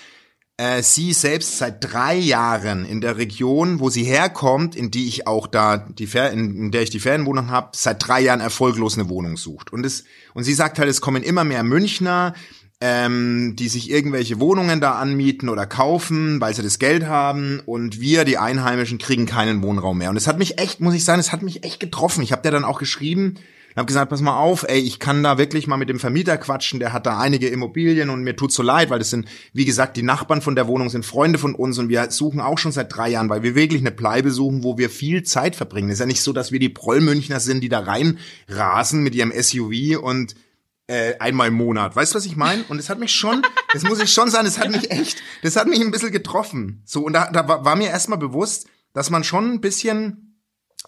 äh, 0.57 0.83
sie 0.83 1.13
selbst 1.13 1.59
seit 1.59 1.83
drei 1.93 2.15
Jahren 2.15 2.85
in 2.85 3.01
der 3.01 3.17
Region, 3.17 3.81
wo 3.81 3.91
sie 3.91 4.05
herkommt, 4.05 4.77
in 4.77 4.91
die 4.91 5.09
ich 5.09 5.27
auch 5.27 5.47
da 5.47 5.79
die 5.79 6.07
Fer 6.07 6.31
in, 6.31 6.57
in 6.57 6.71
der 6.71 6.83
ich 6.83 6.91
die 6.91 7.01
Ferienwohnung 7.01 7.51
habe, 7.51 7.71
seit 7.75 8.07
drei 8.07 8.21
Jahren 8.21 8.41
erfolglos 8.41 8.97
eine 8.97 9.09
Wohnung 9.09 9.37
sucht. 9.37 9.73
Und 9.73 9.85
es 9.85 10.05
und 10.33 10.45
sie 10.45 10.55
sagt 10.55 10.79
halt, 10.79 10.89
es 10.89 11.01
kommen 11.01 11.23
immer 11.23 11.45
mehr 11.45 11.65
Münchner, 11.65 12.35
ähm, 12.81 13.55
die 13.57 13.69
sich 13.69 13.91
irgendwelche 13.91 14.41
Wohnungen 14.41 14.81
da 14.81 14.93
anmieten 14.93 15.49
oder 15.49 15.67
kaufen, 15.67 16.41
weil 16.41 16.55
sie 16.55 16.63
das 16.63 16.79
Geld 16.79 17.07
haben 17.07 17.61
und 17.65 18.01
wir, 18.01 18.25
die 18.25 18.39
Einheimischen, 18.39 18.99
kriegen 18.99 19.27
keinen 19.27 19.63
Wohnraum 19.63 19.99
mehr. 19.99 20.11
Und 20.11 20.17
es 20.17 20.27
hat 20.27 20.39
mich 20.39 20.59
echt, 20.59 20.81
muss 20.81 20.95
ich 20.95 21.05
sagen, 21.05 21.21
es 21.21 21.33
hat 21.33 21.43
mich 21.43 21.65
echt 21.65 21.81
getroffen. 21.81 22.23
Ich 22.23 22.33
habe 22.33 22.43
der 22.43 22.51
dann 22.51 22.65
auch 22.65 22.79
geschrieben 22.79 23.37
und 23.75 23.81
habe 23.81 23.87
gesagt, 23.87 24.11
pass 24.11 24.21
mal 24.21 24.39
auf, 24.39 24.65
ey, 24.69 24.79
ich 24.79 25.01
kann 25.01 25.23
da 25.23 25.37
wirklich 25.37 25.67
mal 25.67 25.77
mit 25.77 25.89
dem 25.89 25.99
Vermieter 25.99 26.37
quatschen, 26.37 26.79
der 26.79 26.93
hat 26.93 27.07
da 27.07 27.19
einige 27.19 27.49
Immobilien 27.49 28.09
und 28.09 28.23
mir 28.23 28.37
tut 28.37 28.53
so 28.53 28.63
leid, 28.63 28.91
weil 28.91 29.01
das 29.01 29.11
sind, 29.11 29.27
wie 29.53 29.65
gesagt, 29.65 29.97
die 29.97 30.03
Nachbarn 30.03 30.43
von 30.43 30.55
der 30.55 30.69
Wohnung 30.69 30.91
sind 30.91 31.05
Freunde 31.05 31.39
von 31.39 31.57
uns 31.57 31.79
und 31.79 31.89
wir 31.89 32.11
suchen 32.11 32.41
auch 32.41 32.59
schon 32.59 32.71
seit 32.71 32.95
drei 32.95 33.09
Jahren, 33.09 33.29
weil 33.31 33.43
wir 33.43 33.57
wirklich 33.57 33.81
eine 33.81 33.91
Bleibe 33.91 34.31
suchen, 34.31 34.63
wo 34.63 34.79
wir 34.79 34.91
viel 34.91 35.25
Zeit 35.25 35.57
verbringen. 35.57 35.89
Es 35.89 35.95
ist 35.95 36.01
ja 36.01 36.07
nicht 36.07 36.23
so, 36.23 36.33
dass 36.33 36.53
wir 36.53 36.61
die 36.61 36.69
Prollmünchner 36.69 37.41
sind, 37.41 37.63
die 37.63 37.69
da 37.69 37.81
reinrasen 37.81 39.03
mit 39.03 39.15
ihrem 39.15 39.33
SUV 39.33 39.99
und 40.01 40.37
äh, 40.87 41.15
einmal 41.19 41.49
im 41.49 41.55
Monat. 41.55 41.97
Weißt 41.97 42.13
du, 42.13 42.17
was 42.17 42.27
ich 42.27 42.37
meine? 42.37 42.65
Und 42.65 42.79
es 42.79 42.91
hat 42.91 42.99
mich 42.99 43.13
schon, 43.13 43.43
das 43.73 43.85
muss 43.85 44.01
ich 44.01 44.13
schon 44.13 44.31
sagen, 44.31 44.47
es 44.47 44.59
hat 44.59 44.71
mich 44.71 44.91
echt, 44.91 45.23
das 45.43 45.57
hat 45.57 45.67
mich 45.67 45.81
ein 45.81 45.91
bisschen 45.91 46.13
getroffen. 46.13 46.83
So, 46.85 47.05
und 47.05 47.15
da, 47.15 47.31
da 47.31 47.49
war, 47.65 47.77
mir 47.77 47.89
erstmal 47.89 48.19
bewusst, 48.19 48.67
dass 48.93 49.11
man 49.11 49.25
schon 49.25 49.51
ein 49.51 49.61
bisschen, 49.61 50.43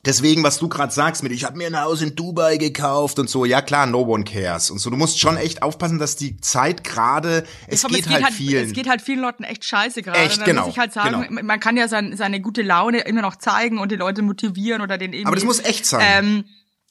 deswegen, 0.05 0.43
was 0.43 0.59
du 0.59 0.69
gerade 0.69 0.93
sagst, 0.93 1.23
mit 1.23 1.33
ich 1.33 1.45
habe 1.45 1.57
mir 1.57 1.67
ein 1.67 1.81
Haus 1.81 2.03
in 2.03 2.15
Dubai 2.15 2.59
gekauft 2.59 3.19
und 3.19 3.31
so, 3.31 3.47
ja 3.47 3.63
klar, 3.63 3.87
no 3.87 4.03
one 4.03 4.25
cares. 4.25 4.71
Und 4.71 4.81
so, 4.81 4.91
du 4.91 4.97
musst 4.97 5.19
schon 5.19 5.39
echt 5.39 5.63
aufpassen, 5.63 5.99
dass 5.99 6.17
die 6.17 6.37
Zeit 6.43 6.85
gerade, 6.85 7.45
es, 7.67 7.85
Aber 7.85 7.95
geht 7.95 8.09
halt 8.09 8.35
vielen. 8.35 8.67
Es 8.67 8.75
geht 8.75 8.89
halt 8.89 9.01
vielen 9.01 9.21
Leuten 9.21 9.45
echt 9.45 9.65
scheiße 9.65 10.03
gerade. 10.03 10.19
Echt, 10.19 10.39
dann 10.39 10.45
genau, 10.45 10.67
muss 10.67 10.73
ich 10.73 10.79
halt 10.79 10.93
sagen, 10.93 11.27
genau. 11.29 11.43
man 11.43 11.59
kann 11.59 11.79
ja 11.79 11.89
sein, 11.89 12.15
seine 12.19 12.43
gute 12.43 12.61
Laune 12.61 13.01
immer 13.01 13.23
noch 13.23 13.37
zeigen 13.37 13.79
und 13.79 13.91
die 13.91 13.97
Leute 13.97 14.21
motivieren 14.21 14.83
oder 14.83 14.99
den 14.99 15.15
irgendwie. 15.15 15.27
Aber 15.27 15.37
das 15.37 15.45
muss 15.45 15.61
echt 15.61 15.87
sein. 15.87 16.05
Ähm, 16.07 16.45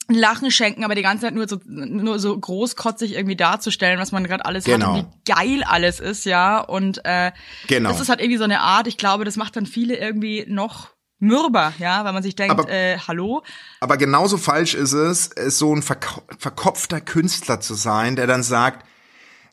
Lachen 0.08 0.50
schenken, 0.50 0.84
aber 0.84 0.94
die 0.94 1.02
ganze 1.02 1.26
Zeit 1.26 1.34
nur 1.34 1.48
so 1.48 1.58
nur 1.66 2.18
so 2.18 2.38
großkotzig 2.38 3.14
irgendwie 3.14 3.36
darzustellen, 3.36 3.98
was 3.98 4.12
man 4.12 4.24
gerade 4.24 4.44
alles 4.44 4.64
Genau. 4.64 4.94
hat 4.94 5.04
und 5.04 5.06
wie 5.12 5.32
geil 5.32 5.62
alles 5.64 5.98
ist, 6.00 6.24
ja. 6.26 6.60
Und 6.60 7.00
äh, 7.04 7.32
Genau. 7.66 7.88
das 7.90 8.00
ist 8.00 8.08
halt 8.08 8.20
irgendwie 8.20 8.38
so 8.38 8.44
eine 8.44 8.60
Art. 8.60 8.86
Ich 8.86 8.96
glaube, 8.98 9.24
das 9.24 9.36
macht 9.36 9.56
dann 9.56 9.66
viele 9.66 9.96
irgendwie 9.96 10.44
noch 10.48 10.90
mürber, 11.18 11.72
ja, 11.78 12.04
weil 12.04 12.12
man 12.12 12.22
sich 12.22 12.36
denkt, 12.36 12.52
Aber- 12.52 12.68
äh, 12.70 12.98
hallo, 13.08 13.42
Aber 13.80 13.96
genauso 13.96 14.36
falsch 14.36 14.74
ist 14.74 14.92
es, 14.92 15.28
es 15.34 15.58
so 15.58 15.74
ein 15.74 15.82
verko 15.82 16.22
verkopfter 16.38 17.00
Künstler 17.00 17.58
zu 17.60 17.74
sein, 17.74 18.16
der 18.16 18.26
dann 18.26 18.42
sagt, 18.42 18.86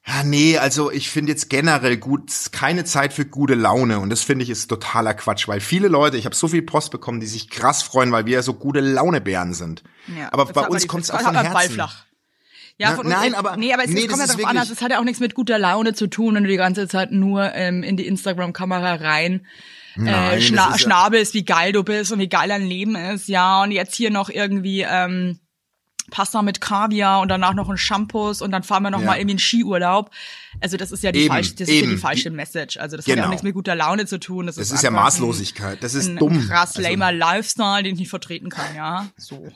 Ja, 0.05 0.23
nee, 0.23 0.57
also 0.57 0.91
ich 0.91 1.09
finde 1.09 1.31
jetzt 1.31 1.49
generell 1.49 1.95
gut, 1.95 2.29
keine 2.51 2.83
Zeit 2.83 3.13
für 3.13 3.25
gute 3.25 3.55
Laune 3.55 3.99
und 3.99 4.09
das 4.09 4.21
finde 4.21 4.43
ich 4.43 4.49
ist 4.49 4.67
totaler 4.67 5.13
Quatsch, 5.13 5.47
weil 5.47 5.61
viele 5.61 5.87
Leute, 5.87 6.17
ich 6.17 6.25
habe 6.25 6.35
so 6.35 6.49
viel 6.49 6.61
Post 6.61 6.91
bekommen, 6.91 7.21
die 7.21 7.25
sich 7.25 7.49
krass 7.49 7.81
freuen, 7.83 8.11
weil 8.11 8.25
wir 8.25 8.43
so 8.43 8.53
gute 8.53 8.81
Launebären 8.81 9.53
sind. 9.53 9.81
Ja, 10.17 10.27
aber 10.33 10.45
bei 10.47 10.67
uns 10.67 10.87
kommt 10.87 11.05
es 11.05 11.11
auch 11.11 11.21
von 11.21 11.33
Herzen. 11.35 11.53
Ballflach. 11.53 12.03
Ja, 12.77 12.89
Na, 12.89 12.95
von, 12.97 13.07
nein, 13.07 13.33
aber- 13.35 13.55
nee, 13.55 13.71
aber 13.71 13.83
es, 13.85 13.91
nee, 13.91 14.07
kommt 14.07 14.19
ja 14.19 14.27
darauf 14.27 14.43
an, 14.45 14.57
also 14.57 14.73
es 14.73 14.81
hat 14.81 14.91
ja 14.91 14.99
auch 14.99 15.03
nichts 15.05 15.21
mit 15.21 15.35
guter 15.35 15.57
Laune 15.59 15.93
zu 15.93 16.07
tun, 16.07 16.35
wenn 16.35 16.43
du 16.43 16.49
die 16.49 16.57
ganze 16.57 16.87
Zeit 16.89 17.11
nur 17.11 17.53
ähm, 17.53 17.81
in 17.83 17.95
die 17.97 18.07
Instagram-Kamera 18.07 18.95
rein 18.95 19.45
Nein, 19.95 20.39
äh, 20.39 20.41
schna 20.41 20.65
ist 20.65 20.71
ja- 20.71 20.77
schnabelst, 20.79 21.33
wie 21.35 21.45
geil 21.45 21.71
du 21.71 21.83
bist 21.83 22.11
und 22.11 22.19
wie 22.19 22.27
geil 22.27 22.49
dein 22.49 22.65
Leben 22.65 22.95
ist, 22.95 23.27
ja, 23.29 23.61
und 23.63 23.71
jetzt 23.71 23.95
hier 23.95 24.09
noch 24.09 24.29
irgendwie 24.29 24.81
ähm, 24.81 25.39
Pasta 26.13 26.43
mit 26.43 26.61
Kaviar 26.61 27.21
und 27.21 27.29
danach 27.29 27.55
noch 27.55 27.69
ein 27.69 27.77
Shampoos 27.77 28.43
und 28.43 28.51
dann 28.51 28.61
fahren 28.61 28.83
wir 28.83 28.91
noch 28.91 28.99
Ja. 28.99 29.05
mal 29.07 29.17
irgendwie 29.17 29.33
in 29.33 29.39
Skiurlaub. 29.39 30.11
Also 30.61 30.77
das 30.77 30.91
ist 30.91 31.03
ja 31.03 31.11
die 31.11 31.21
Eben, 31.21 31.33
falsche, 31.33 31.53
das 31.55 31.61
ist 31.67 31.73
ja 31.73 31.81
eben. 31.81 31.89
die 31.91 31.97
falsche 31.97 32.29
Message. 32.29 32.77
Also 32.77 32.95
das 32.97 33.05
hat 33.05 33.09
ja 33.09 33.15
Genau. 33.15 33.25
auch 33.25 33.29
nichts 33.31 33.41
mit 33.43 33.55
guter 33.55 33.75
Laune 33.75 34.05
zu 34.05 34.19
tun. 34.19 34.45
Das, 34.45 34.55
Das 34.57 34.67
ist, 34.67 34.73
ist 34.73 34.83
ja 34.83 34.91
Maßlosigkeit, 34.91 35.81
das 35.83 35.95
ist 35.95 36.07
ein, 36.07 36.17
dumm. 36.17 36.33
Ein 36.33 36.47
krass 36.47 36.77
Also- 36.77 36.87
lamer 36.87 37.11
Lifestyle, 37.11 37.81
den 37.81 37.93
ich 37.95 37.99
nicht 38.01 38.09
vertreten 38.11 38.49
kann, 38.49 38.75
ja. 38.75 39.07
So. 39.17 39.47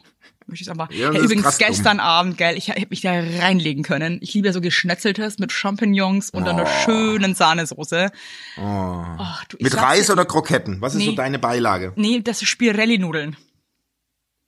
Möchte 0.49 0.63
ich 0.63 0.71
einfach. 0.71 0.89
Ja, 0.91 1.11
hey, 1.11 1.21
übrigens 1.21 1.43
krass 1.43 1.57
dumm. 1.59 1.67
gestern 1.67 1.99
Abend, 1.99 2.37
gell, 2.37 2.57
ich 2.57 2.69
hätte 2.69 2.87
mich 2.89 3.01
da 3.01 3.11
reinlegen 3.11 3.83
können. 3.83 4.17
Ich 4.21 4.33
liebe 4.33 4.47
ja 4.47 4.53
so 4.53 4.61
geschnetzeltes 4.61 5.37
mit 5.39 5.51
Champignons 5.51 6.29
und 6.31 6.47
einer 6.47 6.65
schönen 6.65 7.35
Sahnesoße. 7.35 8.09
Ach, 8.57 9.43
du, 9.45 9.57
ich 9.57 9.63
Mit 9.63 9.75
Reis 9.77 10.09
oder 10.09 10.25
Kroketten? 10.25 10.81
Was 10.81 10.95
ist 10.95 11.03
so 11.03 11.09
Nee. 11.11 11.15
deine 11.17 11.37
Beilage? 11.37 11.91
Nee, 11.97 12.21
das 12.21 12.41
ist 12.41 12.47
Spirelli-Nudeln. 12.47 13.35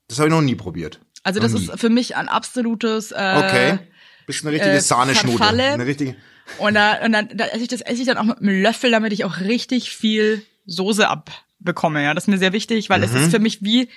Das 0.07 0.17
habe 0.19 0.29
ich 0.29 0.33
noch 0.33 0.41
nie 0.41 0.55
probiert. 0.55 1.01
Also 1.23 1.39
das 1.39 1.53
ist 1.53 1.79
für 1.79 1.89
mich 1.89 2.15
ein 2.15 2.27
absolutes. 2.29 3.11
Äh, 3.11 3.33
Okay. 3.37 3.79
Bist 4.25 4.43
eine 4.43 4.51
richtige 4.53 4.73
äh, 4.75 4.81
Sahneschnute. 4.81 5.37
Verfalle. 5.37 5.63
Eine 5.73 5.85
richtige. 5.85 6.15
Und 6.59 6.75
da, 6.75 7.03
und 7.03 7.11
dann 7.11 7.29
da 7.35 7.45
esse 7.45 7.61
ich 7.63 7.67
das 7.67 7.81
esse 7.81 8.01
ich 8.01 8.07
dann 8.07 8.17
auch 8.17 8.25
mit 8.25 8.37
einem 8.39 8.61
Löffel, 8.61 8.91
damit 8.91 9.11
ich 9.13 9.25
auch 9.25 9.39
richtig 9.39 9.91
viel 9.91 10.43
Soße 10.65 11.07
abbekomme. 11.07 12.03
Ja, 12.03 12.13
das 12.13 12.25
ist 12.25 12.27
mir 12.27 12.37
sehr 12.37 12.53
wichtig, 12.53 12.89
weil 12.89 13.03
es 13.03 13.11
Mhm. 13.11 13.17
ist 13.17 13.31
für 13.31 13.39
mich 13.39 13.63
wie 13.63 13.89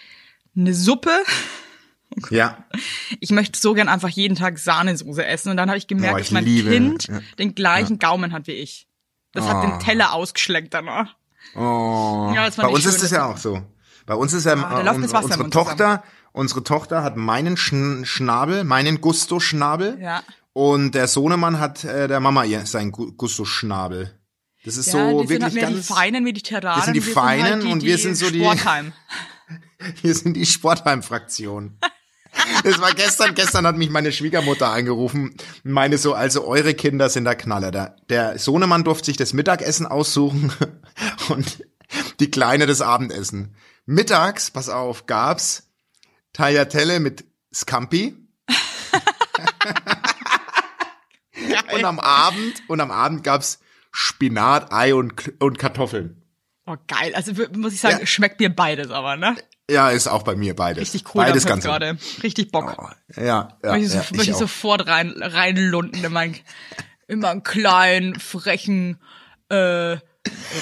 eine 0.57 0.75
Suppe. 0.75 1.11
Ja. 2.31 2.65
Ich 3.21 3.31
möchte 3.31 3.59
so 3.59 3.73
gern 3.73 3.89
einfach 3.89 4.09
jeden 4.11 4.37
Tag 4.37 4.59
Sahnesoße 4.59 5.25
essen. 5.25 5.51
Und 5.51 5.57
dann 5.57 5.69
habe 5.71 5.79
ich 5.79 5.87
gemerkt, 5.87 6.15
Oh, 6.15 6.19
ich 6.19 6.27
dass 6.27 6.33
mein 6.33 6.45
liebe- 6.45 6.71
Kind 6.71 7.09
ja. 7.09 7.21
den 7.39 7.55
gleichen 7.55 7.99
Gaumen 7.99 8.33
hat 8.33 8.47
wie 8.47 8.53
ich. 8.53 8.87
Das 9.33 9.47
hat 9.49 9.63
den 9.65 9.79
Teller 9.81 10.13
ausgeschleckt 10.13 10.75
danach. 10.75 11.15
Oh. 11.55 12.33
Ja, 12.35 12.45
das 12.47 12.57
fand 12.57 12.69
Bei 12.69 12.75
uns 12.75 12.83
schön, 12.83 12.91
ist 12.91 12.97
es 12.97 13.03
das- 13.03 13.11
ja 13.13 13.25
auch 13.27 13.39
so. 13.39 13.63
Bei 14.05 14.15
uns 14.15 14.33
ist 14.35 14.45
ja 14.45 14.53
Ah, 14.55 14.83
da 14.83 14.93
äh, 14.93 14.97
unsere 14.97 15.49
Tochter, 15.51 16.03
unsere 16.33 16.63
Tochter 16.65 17.03
hat 17.03 17.17
meinen 17.17 17.57
Schn 17.57 18.05
Schnabel, 18.05 18.65
meinen 18.65 19.01
Gusto-Schnabel. 19.01 19.99
Ja. 20.01 20.23
Und 20.55 20.95
der 20.95 21.09
Sohnemann 21.09 21.59
hat 21.61 21.85
äh, 21.85 22.09
der 22.09 22.21
Mama 22.21 22.45
ihr 22.45 22.67
sein 22.67 22.93
Gu- 22.93 23.13
Gusto-Schnabel. 23.13 24.19
Das 24.65 24.77
ist 24.77 24.93
Ja, 24.93 25.11
so 25.11 25.23
die 25.23 25.29
sind 25.29 25.29
wirklich 25.29 25.43
halt 25.43 25.55
mehr 25.55 25.67
die 25.69 25.75
ganz. 25.75 25.87
feinen 25.87 26.25
Mediterranen. 26.25 26.77
Wir 26.79 26.85
sind 26.85 26.95
die 26.95 27.07
wir 27.07 27.13
Feinen 27.15 27.45
halt 27.45 27.63
die, 27.65 27.73
und 27.73 27.83
wir 27.83 27.99
sind 27.99 28.17
so 28.17 28.31
die- 28.31 28.41
Sportheim. 28.41 28.93
Wir 30.03 30.15
sind 30.15 30.35
die 30.35 30.47
Sportheim-Fraktion. 30.47 31.77
Das 32.63 32.81
war 32.81 32.93
gestern, 32.95 33.35
gestern 33.35 33.67
hat 33.67 33.77
mich 33.77 33.91
meine 33.91 34.13
Schwiegermutter 34.13 34.71
angerufen 34.71 35.31
und 35.65 35.73
meine 35.73 35.99
so, 35.99 36.15
also 36.15 36.47
eure 36.47 36.73
Kinder 36.75 37.09
sind 37.11 37.25
der 37.25 37.35
Knaller. 37.35 37.73
Der, 37.73 37.97
der 38.09 38.39
Sohnemann 38.39 38.85
durfte 38.85 39.07
sich 39.07 39.17
das 39.17 39.33
Mittagessen 39.33 39.85
aussuchen 39.87 40.53
und 41.31 41.65
die 42.21 42.31
Kleine 42.31 42.67
das 42.67 42.81
Abendessen. 42.81 43.57
Mittags, 43.85 44.51
pass 44.53 44.69
auf, 44.69 45.07
gab's 45.07 45.69
Tagliatelle 46.33 47.01
mit 47.01 47.25
Scampi. 47.55 48.17
und 51.75 51.85
am 51.85 51.99
Abend, 52.01 52.63
und 52.69 52.81
am 52.81 52.91
Abend 52.91 53.25
gab's 53.25 53.61
Spinat, 53.91 54.73
Ei 54.73 54.95
und, 54.95 55.33
und 55.41 55.59
Kartoffeln. 55.59 56.23
Oh, 56.67 56.77
geil. 56.87 57.15
Also 57.15 57.33
muss 57.57 57.73
ich 57.75 57.81
sagen, 57.81 57.99
Ja. 58.01 58.07
schmeckt 58.07 58.41
mir 58.41 58.55
beides 58.55 58.91
aber, 58.91 59.17
ne? 59.17 59.37
Ja, 59.71 59.91
ist 59.91 60.07
auch 60.07 60.23
bei 60.23 60.35
mir 60.37 60.55
beides. 60.55 60.83
Richtig 60.83 61.15
cool 61.15 61.25
Beides 61.25 61.47
ganz 61.47 61.65
gerade. 61.65 61.97
Richtig 62.23 62.53
Bock. 62.53 62.95
Ja, 63.17 63.23
ja, 63.23 63.59
möchte 63.63 63.79
ich, 63.87 63.91
so, 63.91 63.99
ja, 63.99 64.05
möchte 64.13 64.31
ich 64.33 64.37
sofort 64.37 64.87
rein, 64.87 65.15
reinlunden 65.19 66.05
in 66.05 66.13
meinen, 66.13 66.37
in 67.09 67.21
meinen 67.21 67.43
kleinen, 67.43 68.19
frechen, 68.19 69.01
äh, 69.49 69.97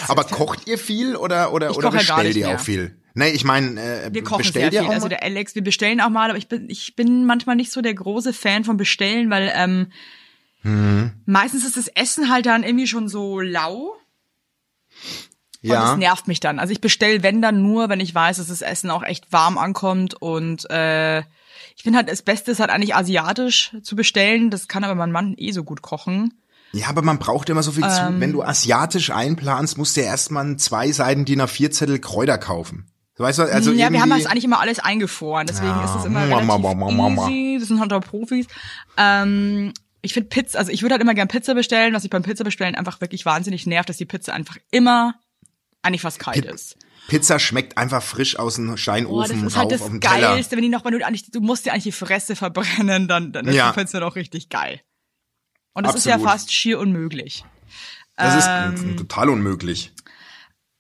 Aber 0.09 0.25
kocht 0.25 0.67
ihr 0.67 0.79
viel 0.79 1.17
oder 1.17 1.53
oder 1.53 1.71
Ich 1.71 1.77
oder 1.77 1.91
bestellt 1.91 2.29
nicht 2.29 2.37
ihr 2.37 2.49
auch 2.51 2.61
viel? 2.61 3.00
Nee, 3.15 3.31
ich 3.31 3.45
meine, 3.45 3.81
äh, 3.81 4.11
wir 4.13 4.23
kochen 4.23 4.39
bestellt 4.39 4.73
sehr 4.73 4.83
viel. 4.83 4.91
auch 4.91 4.95
Also 4.95 5.09
der 5.09 5.23
Alex, 5.23 5.55
wir 5.55 5.63
bestellen 5.65 6.01
auch 6.01 6.11
mal, 6.11 6.31
aber 6.31 6.39
ich 6.39 6.49
bin, 6.49 6.69
ich 6.71 6.95
bin 6.97 7.25
manchmal 7.27 7.57
nicht 7.57 7.73
so 7.73 7.81
der 7.83 7.95
große 7.95 8.33
Fan 8.33 8.65
von 8.65 8.77
Bestellen, 8.77 9.31
weil 9.31 9.53
ähm, 9.55 9.89
Mhm. 10.63 11.13
meistens 11.25 11.65
ist 11.65 11.77
das 11.79 11.89
Essen 11.89 12.31
halt 12.31 12.45
dann 12.47 12.65
irgendwie 12.65 12.87
schon 12.87 13.09
so 13.09 13.41
lau. 13.41 13.95
Und 15.63 15.69
ja. 15.71 15.83
das 15.91 15.99
nervt 15.99 16.29
mich 16.29 16.41
dann. 16.41 16.59
Also 16.59 16.73
ich 16.73 16.81
bestell 16.81 17.23
wenn 17.23 17.43
dann 17.43 17.63
nur, 17.63 17.89
wenn 17.89 18.01
ich 18.01 18.15
weiß, 18.15 18.39
dass 18.39 18.49
das 18.49 18.63
Essen 18.63 18.91
auch 18.91 19.03
echt 19.03 19.33
warm 19.33 19.59
ankommt 19.59 20.15
und 20.21 20.69
äh, 20.71 21.21
ich 21.77 21.83
finde 21.83 21.99
halt 21.99 22.11
das 22.11 22.23
Beste 22.23 22.51
ist 22.51 22.61
halt 22.61 22.71
eigentlich 22.71 22.95
asiatisch 22.95 23.75
zu 23.83 23.97
bestellen. 23.97 24.51
Das 24.51 24.69
kann 24.69 24.85
aber 24.85 24.95
mein 24.95 25.13
Mann 25.13 25.35
eh 25.39 25.53
so 25.53 25.65
gut 25.65 25.83
kochen. 25.83 26.35
ja, 26.73 26.89
aber 26.89 27.03
man 27.03 27.19
braucht 27.19 27.49
immer 27.51 27.63
so 27.63 27.73
viel 27.73 27.85
Ähm. 27.85 27.91
zu. 27.91 28.21
Wenn 28.21 28.33
du 28.33 28.43
asiatisch 28.43 29.11
einplanst, 29.11 29.77
musst 29.79 29.97
du 29.97 30.01
ja 30.03 30.07
erstmal 30.09 30.57
zwei 30.57 30.93
Seiten 30.93 31.25
DIN 31.25 31.41
A4 31.43 31.71
Zettel 31.71 31.99
Kräuter 31.99 32.39
kaufen. 32.39 32.91
Weißt 33.21 33.39
du, 33.39 33.43
also 33.43 33.73
ja, 33.73 33.93
wir 33.93 34.01
haben 34.01 34.11
das 34.11 34.27
eigentlich 34.27 34.45
immer 34.45 34.61
alles 34.61 34.79
eingefroren, 34.79 35.47
deswegen 35.47 35.69
Ja, 35.69 35.85
ist 35.85 35.95
es 36.01 36.05
immer 36.07 36.27
Mama, 36.27 36.55
relativ 36.57 36.79
Mama, 36.79 36.91
Mama. 36.91 37.29
easy. 37.29 37.59
Wir 37.61 37.67
sind 37.67 37.81
halt 37.81 37.93
auch 37.93 38.01
Profis. 38.01 38.47
Ähm, 38.97 39.73
ich 40.03 40.15
finde 40.15 40.29
Pizza, 40.31 40.59
also 40.59 40.73
ich 40.73 40.81
würde 40.83 40.95
halt 40.95 41.03
immer 41.03 41.15
gern 41.15 41.29
Pizza 41.29 41.55
bestellen. 41.55 41.93
Was 41.95 42.05
ich 42.05 42.11
beim 42.11 42.23
Pizza 42.23 42.45
bestellen 42.45 42.75
einfach 42.75 43.01
wirklich 43.03 43.27
wahnsinnig 43.27 43.67
nervt, 43.67 43.89
dass 43.91 43.99
die 43.99 44.07
Pizza 44.07 44.33
einfach 44.33 44.57
immer 44.71 45.15
eigentlich 45.83 46.01
fast 46.01 46.19
kalt 46.19 46.45
ist. 46.47 46.77
Pizza 47.09 47.39
schmeckt 47.39 47.77
einfach 47.77 48.03
frisch 48.03 48.39
aus 48.39 48.55
dem 48.57 48.77
Steinofen 48.77 49.41
das 49.43 49.53
ist 49.53 49.57
halt 49.57 49.73
das 49.73 49.83
auf 49.83 49.89
dem 49.89 50.01
Teller. 50.01 50.29
Geilste, 50.29 50.57
wenn 50.57 50.63
die 50.63 50.69
noch, 50.69 50.85
wenn 50.85 50.93
du 50.99 51.05
eigentlich, 51.07 51.31
du 51.31 51.41
musst 51.41 51.67
dir 51.67 51.73
eigentlich 51.73 51.85
die 51.85 51.93
Fresse 51.93 52.37
verbrennen, 52.37 53.09
dann, 53.09 53.33
dann 53.33 53.47
ist 53.49 53.55
Ja. 53.55 53.73
die 53.73 53.81
Pizza 53.81 54.01
doch 54.01 54.17
richtig 54.17 54.49
geil. 54.49 54.81
Und 55.75 55.87
das 55.87 55.95
ist 55.95 56.07
ja 56.07 56.15
Absolut. 56.15 56.33
fast 56.33 56.53
schier 56.55 56.79
unmöglich. 56.79 57.45
Das 58.17 58.37
ist 58.37 58.49
Ähm. 58.49 58.93
äh, 58.93 58.97
total 58.97 59.29
unmöglich. 59.31 59.93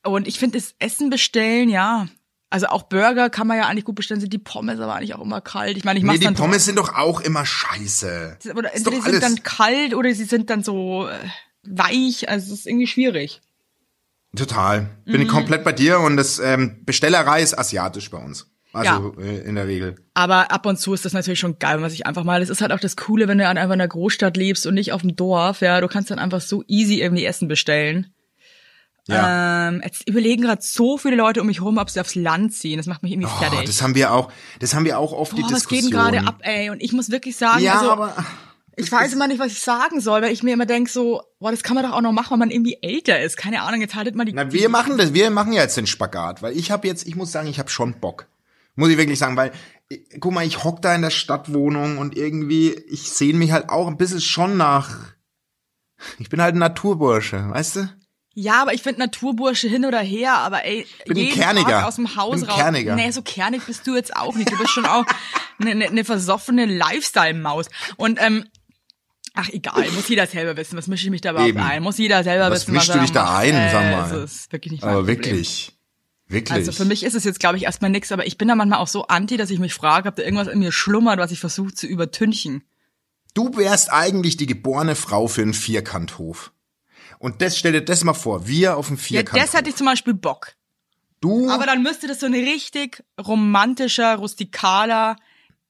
Und 0.04 0.26
ich 0.26 0.38
finde, 0.38 0.58
das 0.58 0.74
Essen 0.78 1.10
bestellen, 1.10 1.68
ja. 1.68 2.06
Also 2.52 2.66
auch 2.66 2.82
Burger 2.82 3.30
kann 3.30 3.46
man 3.46 3.58
ja 3.58 3.66
eigentlich 3.68 3.84
gut 3.84 3.94
bestellen, 3.94 4.20
sind 4.20 4.32
die 4.32 4.38
Pommes 4.38 4.80
aber 4.80 4.94
eigentlich 4.96 5.14
auch 5.14 5.22
immer 5.22 5.40
kalt. 5.40 5.76
Ich 5.76 5.84
meine, 5.84 5.98
ich 5.98 6.02
Nee, 6.02 6.08
mach's 6.08 6.18
die 6.18 6.24
dann 6.24 6.34
Pommes 6.34 6.64
sind 6.64 6.76
doch 6.78 6.94
auch 6.96 7.20
immer 7.20 7.46
scheiße. 7.46 8.38
oder 8.56 8.74
Ist 8.74 8.86
entweder 8.86 8.96
die 9.04 9.10
sind 9.12 9.22
dann 9.22 9.42
kalt 9.44 9.94
oder 9.94 10.12
sie 10.12 10.24
sind 10.24 10.50
dann 10.50 10.64
so 10.64 11.06
äh, 11.08 11.12
weich. 11.62 12.28
Also 12.28 12.52
es 12.52 12.60
ist 12.60 12.66
irgendwie 12.66 12.88
schwierig. 12.88 13.40
Total. 14.36 14.90
Bin 15.04 15.20
ich 15.20 15.26
Mhm. 15.28 15.32
komplett 15.32 15.64
bei 15.64 15.72
dir 15.72 15.98
und 16.00 16.16
das 16.16 16.38
ähm, 16.38 16.82
Bestellerei 16.84 17.42
ist 17.42 17.58
asiatisch 17.58 18.10
bei 18.10 18.18
uns. 18.18 18.46
Also 18.72 19.16
äh, 19.20 19.38
in 19.40 19.56
der 19.56 19.66
Regel. 19.66 19.96
Aber 20.14 20.52
ab 20.52 20.64
und 20.66 20.78
zu 20.78 20.94
ist 20.94 21.04
das 21.04 21.12
natürlich 21.12 21.40
schon 21.40 21.58
geil, 21.58 21.74
wenn 21.74 21.80
man 21.80 21.90
sich 21.90 22.06
einfach 22.06 22.22
mal. 22.22 22.38
Das 22.38 22.48
ist 22.50 22.60
halt 22.60 22.70
auch 22.72 22.78
das 22.78 22.96
Coole, 22.96 23.26
wenn 23.26 23.38
du 23.38 23.46
einfach 23.48 23.64
in 23.64 23.72
einer 23.72 23.88
Großstadt 23.88 24.36
lebst 24.36 24.64
und 24.66 24.74
nicht 24.74 24.92
auf 24.92 25.00
dem 25.02 25.16
Dorf. 25.16 25.60
Ja, 25.60 25.80
du 25.80 25.88
kannst 25.88 26.10
dann 26.12 26.20
einfach 26.20 26.40
so 26.40 26.62
easy 26.68 27.00
irgendwie 27.00 27.24
Essen 27.24 27.48
bestellen. 27.48 28.12
Ja. 29.12 29.68
Ähm, 29.68 29.80
jetzt 29.84 30.08
überlegen 30.08 30.42
gerade 30.42 30.62
so 30.62 30.98
viele 30.98 31.16
Leute 31.16 31.40
um 31.40 31.46
mich 31.46 31.60
rum, 31.60 31.78
ob 31.78 31.90
sie 31.90 32.00
aufs 32.00 32.14
Land 32.14 32.54
ziehen. 32.54 32.76
Das 32.78 32.86
macht 32.86 33.02
mich 33.02 33.12
irgendwie 33.12 33.28
Oh, 33.30 33.38
fertig. 33.38 33.64
das 33.66 33.82
haben 33.82 33.94
wir 33.94 34.12
auch, 34.12 34.30
das 34.58 34.74
haben 34.74 34.84
wir 34.84 34.98
auch 34.98 35.12
oft 35.12 35.36
die 35.36 35.42
Boah, 35.42 35.50
was 35.52 35.68
geht 35.68 35.80
Diskussion. 35.84 36.12
gerade 36.12 36.26
ab, 36.26 36.38
ey? 36.42 36.70
Und 36.70 36.82
ich 36.82 36.92
muss 36.92 37.10
wirklich 37.10 37.36
sagen, 37.36 37.62
Ja, 37.62 37.78
also 37.78 37.90
aber 37.92 38.14
ich 38.76 38.90
weiß 38.90 39.12
immer 39.12 39.26
nicht, 39.28 39.38
was 39.40 39.52
ich 39.52 39.60
sagen 39.60 40.00
soll, 40.00 40.22
weil 40.22 40.32
ich 40.32 40.42
mir 40.42 40.54
immer 40.54 40.64
denk 40.66 40.88
so, 40.88 41.22
boah, 41.38 41.50
das 41.50 41.62
kann 41.62 41.74
man 41.74 41.84
doch 41.84 41.92
auch 41.92 42.00
noch 42.00 42.12
machen, 42.12 42.32
wenn 42.32 42.38
man 42.38 42.50
irgendwie 42.50 42.78
älter 42.80 43.20
ist. 43.20 43.36
Keine 43.36 43.62
Ahnung, 43.62 43.80
jetzt 43.80 43.94
haltet 43.94 44.14
mal 44.14 44.24
die. 44.24 44.32
na, 44.32 44.50
wir 44.52 44.68
machen 44.68 44.96
das, 44.96 45.12
wir 45.12 45.30
machen 45.30 45.52
ja 45.52 45.62
jetzt 45.62 45.76
den 45.76 45.86
Spagat, 45.86 46.40
weil 46.42 46.56
ich 46.56 46.70
habe 46.70 46.86
jetzt, 46.86 47.06
ich 47.06 47.16
muss 47.16 47.30
sagen, 47.32 47.48
ich 47.48 47.58
habe 47.58 47.68
schon 47.68 48.00
Bock. 48.00 48.26
Muss 48.76 48.88
ich 48.88 48.96
wirklich 48.96 49.18
sagen, 49.18 49.36
weil 49.36 49.50
ich- 49.88 50.00
guck 50.20 50.32
mal, 50.32 50.46
ich 50.46 50.62
hock 50.64 50.80
da 50.80 50.94
in 50.94 51.02
der 51.02 51.10
Stadtwohnung 51.10 51.98
und 51.98 52.16
irgendwie 52.16 52.70
ich 52.88 53.10
sehne 53.10 53.38
mich 53.38 53.52
halt 53.52 53.68
auch 53.68 53.88
ein 53.88 53.96
bisschen 53.98 54.20
schon 54.20 54.56
nach 54.56 54.96
ich 56.18 56.30
bin 56.30 56.40
halt 56.40 56.54
ein 56.54 56.58
Naturbursche, 56.60 57.50
weißt 57.50 57.76
du? 57.76 57.88
Ja, 58.34 58.62
aber 58.62 58.74
ich 58.74 58.82
finde 58.82 59.00
Naturbursche 59.00 59.68
hin 59.68 59.84
oder 59.84 60.00
her, 60.00 60.34
aber 60.34 60.64
ey, 60.64 60.86
Bin 61.06 61.16
jeden 61.16 61.34
Kerniger. 61.34 61.68
Tag 61.68 61.84
aus 61.84 61.96
dem 61.96 62.14
Haus 62.14 62.40
Bin 62.40 62.48
raus. 62.48 62.58
Kerniger. 62.58 62.94
Nee, 62.94 63.10
so 63.10 63.22
kernig 63.22 63.64
bist 63.66 63.86
du 63.86 63.96
jetzt 63.96 64.14
auch 64.14 64.34
nicht. 64.36 64.50
Du 64.50 64.56
bist 64.56 64.70
schon 64.70 64.86
auch 64.86 65.04
eine 65.58 65.74
ne, 65.74 65.90
ne 65.90 66.04
versoffene 66.04 66.64
Lifestyle-Maus. 66.64 67.66
Und 67.96 68.20
ähm, 68.22 68.44
ach 69.34 69.48
egal, 69.48 69.90
muss 69.92 70.08
jeder 70.08 70.26
selber 70.28 70.56
wissen. 70.56 70.78
Was 70.78 70.86
mische 70.86 71.06
ich 71.06 71.10
mich 71.10 71.20
da 71.20 71.30
überhaupt 71.30 71.48
Eben. 71.48 71.60
ein? 71.60 71.82
Muss 71.82 71.98
jeder 71.98 72.22
selber 72.22 72.50
Was 72.50 72.62
wissen, 72.62 72.74
mischst 72.74 72.88
was 72.90 72.96
du 72.96 73.00
dich 73.00 73.12
da 73.12 73.36
ein, 73.36 73.54
äh, 73.54 73.70
sag 73.72 73.90
mal? 73.90 74.10
Das 74.10 74.32
ist 74.32 74.52
wirklich 74.52 74.72
nicht 74.72 74.84
Aber 74.84 75.06
wirklich. 75.08 75.72
Wirklich. 76.28 76.54
Also 76.54 76.70
für 76.70 76.84
mich 76.84 77.02
ist 77.02 77.14
es 77.14 77.24
jetzt, 77.24 77.40
glaube 77.40 77.56
ich, 77.56 77.64
erstmal 77.64 77.90
nix, 77.90 78.12
aber 78.12 78.24
ich 78.24 78.38
bin 78.38 78.46
da 78.46 78.54
manchmal 78.54 78.78
auch 78.78 78.86
so 78.86 79.08
anti, 79.08 79.36
dass 79.36 79.50
ich 79.50 79.58
mich 79.58 79.74
frage, 79.74 80.08
ob 80.08 80.14
da 80.14 80.22
irgendwas 80.22 80.46
in 80.46 80.60
mir 80.60 80.70
schlummert, 80.70 81.18
was 81.18 81.32
ich 81.32 81.40
versuche 81.40 81.74
zu 81.74 81.88
übertünchen. 81.88 82.62
Du 83.34 83.56
wärst 83.56 83.92
eigentlich 83.92 84.36
die 84.36 84.46
geborene 84.46 84.94
Frau 84.94 85.26
für 85.26 85.42
einen 85.42 85.54
Vierkanthof. 85.54 86.52
Und 87.20 87.40
das 87.42 87.56
stell 87.56 87.72
dir 87.72 87.82
das 87.84 88.02
mal 88.02 88.14
vor, 88.14 88.48
wir 88.48 88.76
auf 88.76 88.88
dem 88.88 88.96
Ja, 88.96 89.02
Vierkanthof. 89.02 89.44
das 89.46 89.54
hätte 89.54 89.70
ich 89.70 89.76
zum 89.76 89.86
Beispiel 89.86 90.14
Bock. 90.14 90.54
du 91.20 91.48
Aber 91.50 91.66
dann 91.66 91.82
müsste 91.82 92.08
das 92.08 92.18
so 92.20 92.26
ein 92.26 92.32
richtig 92.34 93.04
romantischer, 93.24 94.16
rustikaler, 94.16 95.16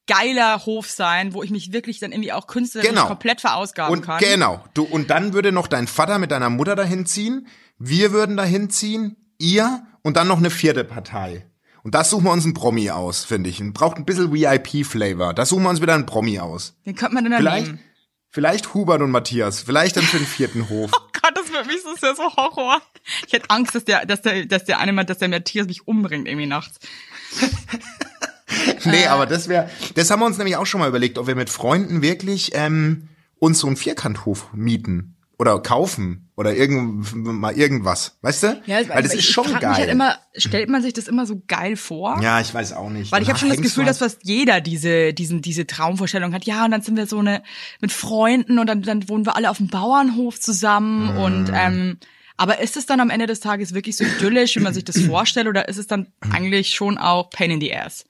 geiler 0.07 0.65
Hof 0.65 0.89
sein, 0.89 1.33
wo 1.33 1.43
ich 1.43 1.51
mich 1.51 1.73
wirklich 1.73 1.99
dann 1.99 2.11
irgendwie 2.13 2.31
auch 2.31 2.47
künstlerisch 2.47 2.89
Genau. 2.89 3.05
komplett 3.07 3.41
verausgaben 3.41 3.93
Und 3.93 4.01
kann. 4.05 4.19
genau, 4.19 4.63
du 4.73 4.83
und 4.83 5.09
dann 5.09 5.33
würde 5.33 5.51
noch 5.51 5.67
dein 5.67 5.87
Vater 5.87 6.19
mit 6.19 6.31
deiner 6.31 6.49
Mutter 6.49 6.75
dahin 6.75 7.05
ziehen, 7.05 7.47
wir 7.77 8.11
würden 8.11 8.37
dahin 8.37 8.69
ziehen, 8.69 9.17
ihr 9.37 9.85
und 10.03 10.17
dann 10.17 10.27
noch 10.27 10.37
eine 10.39 10.49
vierte 10.49 10.83
Partei. 10.85 11.45
Und 11.83 11.95
das 11.95 12.09
suchen 12.11 12.23
wir 12.25 12.31
uns 12.31 12.45
einen 12.45 12.53
Promi 12.53 12.91
aus, 12.91 13.25
finde 13.25 13.49
ich. 13.49 13.59
Und 13.59 13.73
Braucht 13.73 13.97
ein 13.97 14.05
bisschen 14.05 14.31
VIP-Flavor. 14.31 15.33
Da 15.33 15.45
suchen 15.45 15.63
wir 15.63 15.69
uns 15.69 15.81
wieder 15.81 15.95
einen 15.95 16.05
Promi 16.05 16.39
aus. 16.39 16.75
Den 16.85 16.95
könnte 16.95 17.15
man 17.15 17.25
dann 17.25 17.33
Vielleicht, 17.39 17.65
nehmen. 17.67 17.79
vielleicht 18.29 18.73
Hubert 18.75 19.01
und 19.01 19.09
Matthias. 19.11 19.61
Vielleicht 19.61 19.97
dann 19.97 20.03
für 20.03 20.17
den 20.17 20.27
vierten 20.27 20.69
Hof. 20.69 20.91
Gott, 21.33 21.43
das 21.43 21.51
wird 21.51 21.67
mich 21.67 21.81
so 21.81 21.95
sehr 21.95 22.15
so 22.15 22.23
Horror. 22.35 22.81
Ich 23.25 23.33
hätte 23.33 23.49
Angst, 23.49 23.75
dass 23.75 23.85
der, 23.85 24.05
dass 24.05 24.21
der, 24.21 24.45
dass 24.45 24.65
der 24.65 24.79
eine 24.79 24.93
mal, 24.93 25.03
dass 25.03 25.19
der 25.19 25.29
Matthias 25.29 25.67
mich 25.67 25.87
umbringt 25.87 26.27
irgendwie 26.27 26.47
nachts. 26.47 26.79
Nee, 28.83 29.07
aber 29.07 29.25
das 29.25 29.47
wäre, 29.47 29.69
das 29.95 30.11
haben 30.11 30.19
wir 30.19 30.25
uns 30.25 30.37
nämlich 30.37 30.57
auch 30.57 30.65
schon 30.65 30.81
mal 30.81 30.89
überlegt, 30.89 31.17
ob 31.17 31.25
wir 31.25 31.35
mit 31.35 31.49
Freunden 31.49 32.01
wirklich 32.01 32.51
ähm, 32.53 33.07
uns 33.39 33.59
so 33.59 33.67
einen 33.67 33.77
Vierkanthof 33.77 34.51
mieten 34.53 35.15
oder 35.41 35.59
kaufen 35.59 36.29
oder 36.35 36.55
irgend, 36.55 37.15
mal 37.15 37.57
irgendwas, 37.57 38.19
weißt 38.21 38.43
du? 38.43 38.61
Weil 38.67 39.01
das 39.01 39.15
ist 39.15 39.25
schon 39.25 39.45
frag 39.45 39.61
geil. 39.61 39.73
Halt 39.73 39.89
immer, 39.89 40.15
stellt 40.35 40.69
man 40.69 40.83
sich 40.83 40.93
das 40.93 41.07
immer 41.07 41.25
so 41.25 41.41
geil 41.47 41.77
vor? 41.77 42.21
ja, 42.21 42.39
ich 42.39 42.53
weiß 42.53 42.73
auch 42.73 42.91
nicht. 42.91 43.11
Weil 43.11 43.23
ich 43.23 43.29
habe 43.29 43.39
schon 43.39 43.49
das 43.49 43.59
Gefühl, 43.59 43.85
du 43.85 43.89
dass 43.89 43.97
fast 43.97 44.19
jeder 44.21 44.61
diese, 44.61 45.15
diesen, 45.15 45.41
diese 45.41 45.65
Traumvorstellung 45.65 46.35
hat. 46.35 46.45
Ja, 46.45 46.63
und 46.65 46.69
dann 46.69 46.83
sind 46.83 46.95
wir 46.95 47.07
so 47.07 47.17
eine 47.17 47.41
mit 47.79 47.91
Freunden 47.91 48.59
und 48.59 48.67
dann, 48.67 48.83
dann 48.83 49.09
wohnen 49.09 49.25
wir 49.25 49.35
alle 49.35 49.49
auf 49.49 49.57
dem 49.57 49.67
Bauernhof 49.67 50.39
zusammen 50.39 51.17
und 51.17 51.51
ähm, 51.51 51.97
aber 52.37 52.59
ist 52.59 52.77
es 52.77 52.85
dann 52.85 52.99
am 52.99 53.09
Ende 53.09 53.25
des 53.25 53.39
Tages 53.39 53.73
wirklich 53.73 53.97
so 53.97 54.03
idyllisch, 54.03 54.55
wie 54.55 54.59
man 54.61 54.75
sich 54.75 54.85
das 54.85 54.99
vorstellt, 55.07 55.47
oder 55.47 55.67
ist 55.67 55.77
es 55.77 55.87
dann 55.87 56.05
eigentlich 56.29 56.75
schon 56.75 56.99
auch 56.99 57.31
Pain 57.31 57.49
in 57.49 57.61
the 57.61 57.75
Ass? 57.75 58.05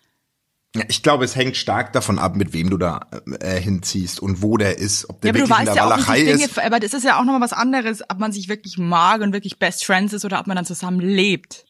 Ja, 0.76 0.84
ich 0.88 1.04
glaube, 1.04 1.26
es 1.26 1.36
hängt 1.36 1.58
stark 1.58 1.92
davon 1.92 2.18
ab, 2.18 2.38
mit 2.38 2.54
wem 2.54 2.70
du 2.70 2.78
da 2.78 3.02
äh, 3.42 3.60
hinziehst 3.60 4.22
und 4.22 4.42
wo 4.42 4.56
der 4.56 4.78
ist, 4.78 5.10
ob 5.10 5.20
der 5.22 5.32
Ja, 5.32 5.36
wirklich 5.36 5.60
in 5.60 5.66
der 5.66 5.76
ja 5.76 5.84
Walachei 5.86 6.24
Dinge, 6.24 6.46
ist. 6.46 6.58
aber 6.58 6.80
das 6.80 6.94
ist 6.94 7.04
ja 7.04 7.20
auch 7.20 7.26
nochmal 7.26 7.42
was 7.42 7.52
anderes, 7.52 8.02
ob 8.10 8.20
man 8.20 8.32
sich 8.32 8.48
wirklich 8.48 8.78
mag 8.78 9.20
und 9.22 9.34
wirklich 9.34 9.60
Best 9.60 9.84
Friends 9.84 10.14
ist 10.14 10.24
oder 10.24 10.40
ob 10.40 10.48
man 10.48 10.56
dann 10.56 10.66
zusammen 10.66 11.02
lebt. 11.02 11.66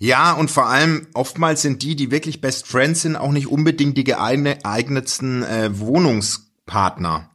Ja, 0.00 0.32
und 0.32 0.50
vor 0.50 0.66
allem 0.66 1.06
oftmals 1.14 1.62
sind 1.62 1.82
die, 1.82 1.94
die 1.94 2.10
wirklich 2.10 2.40
Best 2.40 2.66
Friends 2.66 3.02
sind, 3.02 3.14
auch 3.14 3.30
nicht 3.30 3.46
unbedingt 3.46 3.96
die 3.96 4.04
geeign- 4.04 4.42
geeignetsten 4.44 5.44
äh, 5.44 5.78
Wohnungspartner. 5.78 7.30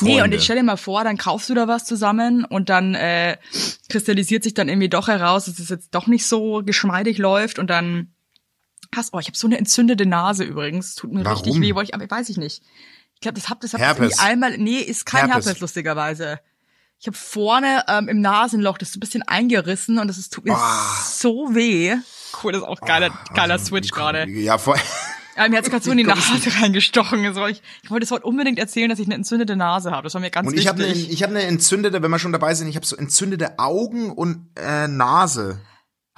Nee, 0.00 0.14
und 0.16 0.18
Freunde. 0.20 0.36
ich 0.36 0.44
stell 0.44 0.56
dir 0.56 0.64
mal 0.64 0.76
vor, 0.76 1.04
dann 1.04 1.16
kaufst 1.16 1.48
du 1.48 1.54
da 1.54 1.66
was 1.68 1.84
zusammen 1.86 2.44
und 2.44 2.68
dann 2.68 2.94
äh, 2.94 3.38
kristallisiert 3.88 4.42
sich 4.42 4.52
dann 4.52 4.68
irgendwie 4.68 4.88
doch 4.88 5.08
heraus, 5.08 5.46
dass 5.46 5.58
es 5.60 5.68
jetzt 5.70 5.94
doch 5.94 6.08
nicht 6.08 6.26
so 6.26 6.62
geschmeidig 6.64 7.16
läuft 7.16 7.58
und 7.58 7.70
dann 7.70 8.12
hast, 8.94 9.12
oh, 9.14 9.18
ich 9.18 9.26
habe 9.26 9.36
so 9.36 9.46
eine 9.46 9.58
entzündete 9.58 10.06
Nase 10.06 10.44
übrigens, 10.44 10.94
tut 10.94 11.12
mir 11.12 11.24
Warum? 11.24 11.42
richtig 11.42 11.60
weh, 11.60 11.74
wollte 11.74 11.90
ich, 11.90 11.94
aber 11.94 12.10
weiß 12.10 12.28
ich 12.28 12.36
nicht. 12.36 12.62
Ich 13.14 13.20
glaube, 13.20 13.34
das 13.40 13.48
hab 13.48 13.60
das 13.60 13.72
hab 13.74 13.80
ich 13.80 13.86
Herpes. 13.86 14.00
irgendwie 14.12 14.20
einmal, 14.20 14.58
nee, 14.58 14.78
ist 14.78 15.04
kein 15.06 15.26
Herpes. 15.28 15.46
Herpes, 15.46 15.60
lustigerweise. 15.60 16.38
Ich 17.00 17.06
habe 17.06 17.16
vorne 17.16 17.84
ähm, 17.88 18.08
im 18.08 18.20
Nasenloch 18.20 18.76
das 18.78 18.88
ist 18.90 18.96
ein 18.96 19.00
bisschen 19.00 19.22
eingerissen 19.22 19.98
und 19.98 20.08
das 20.08 20.18
ist, 20.18 20.32
tut 20.32 20.44
mir 20.44 20.54
Ah. 20.56 20.96
so 21.04 21.54
weh. 21.54 21.94
Cool, 22.42 22.52
das 22.52 22.62
ist 22.62 22.66
auch 22.68 22.80
geiler, 22.80 23.10
geiler 23.34 23.54
Also, 23.54 23.66
Switch 23.66 23.90
gerade. 23.90 24.28
Ja, 24.28 24.58
vor, 24.58 24.76
Ja, 25.36 25.48
mir 25.48 25.58
hat's 25.58 25.70
gerade 25.70 25.84
so 25.84 25.92
in 25.92 25.98
die 25.98 26.04
Nase 26.04 26.20
reingestochen. 26.60 27.24
Also 27.24 27.46
ich, 27.46 27.62
ich 27.84 27.90
wollte 27.92 28.02
es 28.04 28.10
heute 28.10 28.24
unbedingt 28.24 28.58
erzählen, 28.58 28.88
dass 28.90 28.98
ich 28.98 29.06
eine 29.06 29.14
entzündete 29.14 29.54
Nase 29.54 29.92
habe. 29.92 30.02
Das 30.04 30.14
war 30.14 30.20
mir 30.20 30.30
ganz 30.30 30.48
und 30.48 30.58
ich 30.58 30.66
habe 30.66 30.82
eine, 30.82 30.92
wichtig. 30.92 31.12
ich 31.12 31.22
habe 31.22 31.34
eine 31.36 31.44
entzündete, 31.44 32.02
wenn 32.02 32.10
wir 32.10 32.18
schon 32.18 32.32
dabei 32.32 32.54
sind, 32.54 32.66
ich 32.66 32.74
habe 32.76 32.84
so 32.86 32.96
entzündete 32.96 33.58
Augen 33.60 34.10
und 34.10 34.48
äh, 34.56 34.88
Nase. 34.88 35.60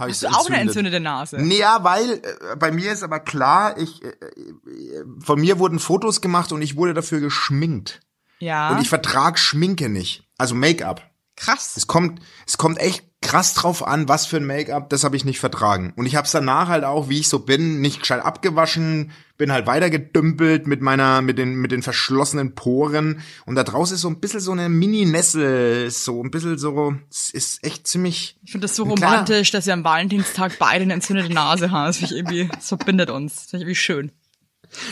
Ich 0.09 0.15
Hast 0.15 0.21
so 0.21 0.29
du 0.29 0.35
auch 0.35 0.47
eine 0.47 0.61
entzündet. 0.61 0.95
entzündete 0.95 1.01
Nase? 1.01 1.37
Nee, 1.39 1.59
ja, 1.59 1.83
weil 1.83 2.11
äh, 2.13 2.57
bei 2.57 2.71
mir 2.71 2.93
ist 2.93 3.03
aber 3.03 3.21
klar, 3.21 3.77
ich 3.79 4.03
äh, 4.03 4.09
äh, 4.09 5.05
von 5.21 5.41
mir 5.41 5.59
wurden 5.59 5.79
Fotos 5.79 6.21
gemacht 6.21 6.53
und 6.53 6.63
ich 6.63 6.77
wurde 6.77 6.95
dafür 6.95 7.21
geschminkt. 7.21 8.01
Ja. 8.39 8.71
Und 8.71 8.81
ich 8.81 8.89
vertrag 8.89 9.39
Schminke 9.39 9.89
nicht. 9.89 10.25
Also 10.39 10.55
Make-up. 10.55 11.03
Krass. 11.37 11.77
Es 11.77 11.87
kommt, 11.87 12.21
es 12.47 12.59
kommt 12.59 12.79
echt 12.79 13.10
krass 13.23 13.53
drauf 13.53 13.87
an, 13.87 14.09
was 14.09 14.25
für 14.25 14.39
ein 14.39 14.47
Make-up, 14.47 14.89
das 14.89 15.05
habe 15.05 15.15
ich 15.15 15.27
nicht 15.27 15.41
vertragen. 15.41 15.93
Und 15.97 16.07
ich 16.07 16.17
habe 16.17 16.25
es 16.25 16.33
danach 16.33 16.69
halt 16.69 16.85
auch, 16.85 17.11
wie 17.11 17.21
ich 17.21 17.29
so 17.29 17.41
bin, 17.41 17.81
nicht 17.81 18.01
gescheit 18.01 18.25
abgewaschen, 18.25 19.13
bin 19.37 19.53
halt 19.53 19.67
weitergedümpelt 19.67 20.67
mit 20.67 20.81
meiner, 20.81 21.21
mit 21.21 21.39
den, 21.39 21.55
mit 21.57 21.71
den 21.71 21.83
verschlossenen 21.83 22.55
Poren. 22.55 23.21
Und 23.45 23.57
da 23.57 23.65
draußen 23.65 23.95
ist 23.95 24.01
so 24.01 24.09
ein 24.09 24.21
bisschen 24.21 24.41
so 24.41 24.53
eine 24.53 24.71
Mini-Nessel, 24.71 25.91
so 25.91 26.23
ein 26.23 26.31
bisschen 26.31 26.57
so, 26.57 26.95
es 27.11 27.31
ist 27.31 27.65
echt 27.65 27.87
ziemlich. 27.87 28.39
Ich 28.43 28.53
finde 28.53 28.67
das 28.67 28.77
so 28.77 28.85
romantisch, 28.85 29.51
dass 29.51 29.67
wir 29.67 29.75
am 29.75 29.85
Valentinstag 29.85 30.59
beide 30.59 30.83
eine 30.83 30.95
entzündete 30.95 31.33
Nase 31.33 31.71
haben. 31.71 31.95
Das, 32.01 32.11
irgendwie, 32.11 32.49
das 32.53 32.69
verbindet 32.69 33.11
uns. 33.11 33.35
Das 33.35 33.47
ich 33.47 33.61
irgendwie 33.61 33.75
schön. 33.75 34.13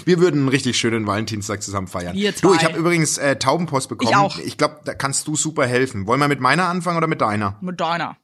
Wir 0.05 0.19
würden 0.19 0.41
einen 0.41 0.49
richtig 0.49 0.77
schönen 0.79 1.07
Valentinstag 1.07 1.63
zusammen 1.63 1.87
feiern. 1.89 2.15
Wir 2.17 2.33
Du, 2.33 2.53
ich 2.53 2.61
zwei. 2.61 2.67
habe 2.69 2.79
übrigens 2.79 3.19
äh, 3.19 3.37
Taubenpost 3.37 3.89
bekommen. 3.89 4.11
Ich 4.11 4.17
auch. 4.17 4.39
Ich 4.39 4.57
glaube, 4.59 4.81
da 4.85 4.95
kannst 4.95 5.27
du 5.29 5.37
super 5.37 5.67
helfen. 5.67 6.07
Wollen 6.07 6.21
wir 6.21 6.29
mit 6.29 6.41
meiner 6.41 6.67
anfangen 6.69 6.97
oder 6.99 7.07
mit 7.07 7.21
deiner? 7.21 7.57
Moderna. 7.61 8.17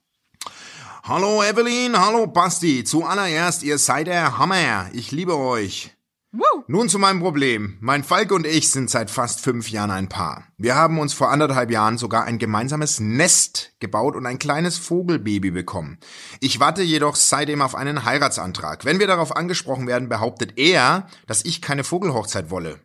Hallo 1.04 1.42
Evelyn, 1.42 1.98
hallo 1.98 2.26
Basti. 2.26 2.82
Zuallererst, 2.82 3.62
ihr 3.62 3.76
seid 3.78 4.06
der 4.06 4.38
Hammer. 4.38 4.86
Ich 4.94 5.12
liebe 5.12 5.36
euch. 5.36 5.93
Woo. 6.36 6.64
Nun 6.66 6.88
zu 6.88 6.98
meinem 6.98 7.20
Problem. 7.20 7.78
Mein 7.80 8.02
Falk 8.02 8.32
und 8.32 8.44
ich 8.44 8.68
sind 8.68 8.90
seit 8.90 9.08
fast 9.08 9.40
fünf 9.40 9.70
Jahren 9.70 9.92
ein 9.92 10.08
Paar. 10.08 10.48
Wir 10.58 10.74
haben 10.74 10.98
uns 10.98 11.14
vor 11.14 11.30
anderthalb 11.30 11.70
Jahren 11.70 11.96
sogar 11.96 12.24
ein 12.24 12.38
gemeinsames 12.38 12.98
Nest 12.98 13.70
gebaut 13.78 14.16
und 14.16 14.26
ein 14.26 14.40
kleines 14.40 14.76
Vogelbaby 14.76 15.52
bekommen. 15.52 15.98
Ich 16.40 16.58
warte 16.58 16.82
jedoch 16.82 17.14
seitdem 17.14 17.62
auf 17.62 17.76
einen 17.76 18.04
Heiratsantrag. 18.04 18.84
Wenn 18.84 18.98
wir 18.98 19.06
darauf 19.06 19.36
angesprochen 19.36 19.86
werden, 19.86 20.08
behauptet 20.08 20.58
er, 20.58 21.06
dass 21.28 21.44
ich 21.44 21.62
keine 21.62 21.84
Vogelhochzeit 21.84 22.50
wolle. 22.50 22.80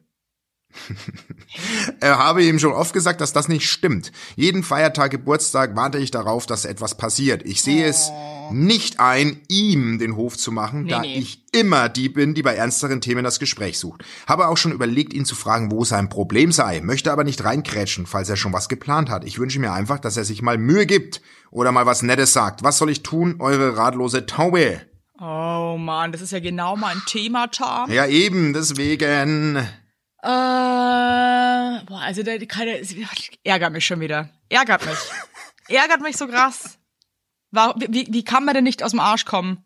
Er 2.00 2.18
habe 2.18 2.44
ihm 2.44 2.60
schon 2.60 2.74
oft 2.74 2.94
gesagt, 2.94 3.22
dass 3.22 3.34
das 3.34 3.48
nicht 3.48 3.70
stimmt. 3.70 4.12
Jeden 4.36 4.64
Feiertag, 4.64 5.12
Geburtstag 5.12 5.76
warte 5.76 5.98
ich 5.98 6.12
darauf, 6.12 6.46
dass 6.46 6.66
etwas 6.66 6.96
passiert. 6.96 7.44
Ich 7.46 7.62
sehe 7.62 7.86
es 7.86 8.12
nicht 8.52 9.00
ein, 9.00 9.42
ihm 9.48 10.00
den 10.00 10.16
Hof 10.16 10.38
zu 10.38 10.52
machen, 10.52 10.88
da 10.88 11.02
nee. 11.02 11.18
ich 11.18 11.44
immer 11.52 11.90
die 11.90 12.10
bin, 12.10 12.34
die 12.34 12.44
bei 12.44 12.56
ernsteren 12.56 13.02
Themen 13.02 13.24
das 13.24 13.40
Gespräch 13.40 13.78
sucht. 13.80 14.04
Habe 14.28 14.48
auch 14.48 14.58
schon 14.58 14.72
überlegt, 14.72 15.14
ihn 15.14 15.26
zu 15.26 15.36
fragen, 15.36 15.72
wo 15.72 15.84
sein 15.84 16.10
Problem 16.10 16.52
sei, 16.52 16.82
möchte 16.82 17.12
aber 17.12 17.24
nicht 17.24 17.44
reinkrätschen, 17.44 18.06
falls 18.06 18.30
er 18.30 18.38
schon 18.38 18.54
was 18.54 18.70
geplant 18.70 19.10
hat. 19.10 19.26
Ich 19.26 19.40
wünsche 19.40 19.60
mir 19.60 19.74
einfach, 19.74 20.00
dass 20.00 20.18
er 20.18 20.26
sich 20.26 20.42
mal 20.42 20.58
Mühe 20.58 20.86
gibt 20.86 21.22
oder 21.52 21.72
mal 21.72 21.86
was 21.86 22.02
Nettes 22.02 22.34
sagt. 22.34 22.64
Was 22.64 22.78
soll 22.78 22.90
ich 22.90 23.04
tun, 23.04 23.36
eure 23.40 23.78
ratlose 23.78 24.26
Taube? 24.26 24.82
Oh 25.20 25.76
man, 25.78 26.12
das 26.12 26.22
ist 26.22 26.32
ja 26.32 26.40
genau 26.40 26.78
mein 26.78 27.02
Thema, 27.06 27.48
Tom. 27.48 27.92
Ja, 27.92 28.06
eben, 28.06 28.54
deswegen. 28.54 29.68
Äh, 30.22 30.28
boah, 31.86 32.02
also 32.02 32.24
der, 32.24 32.46
keine, 32.46 32.82
ärgert 33.44 33.74
mich 33.74 33.86
schon 33.86 34.00
wieder. 34.00 34.30
Ärgert 34.50 34.86
mich. 34.86 34.98
ärgert 35.70 36.02
mich 36.02 36.18
so 36.18 36.28
krass. 36.28 36.78
Warum, 37.52 37.82
wie, 37.88 38.08
wie 38.10 38.24
kann 38.24 38.46
man 38.46 38.54
denn 38.54 38.64
nicht 38.64 38.84
aus 38.84 38.92
dem 38.92 39.00
Arsch 39.00 39.26
kommen? 39.26 39.64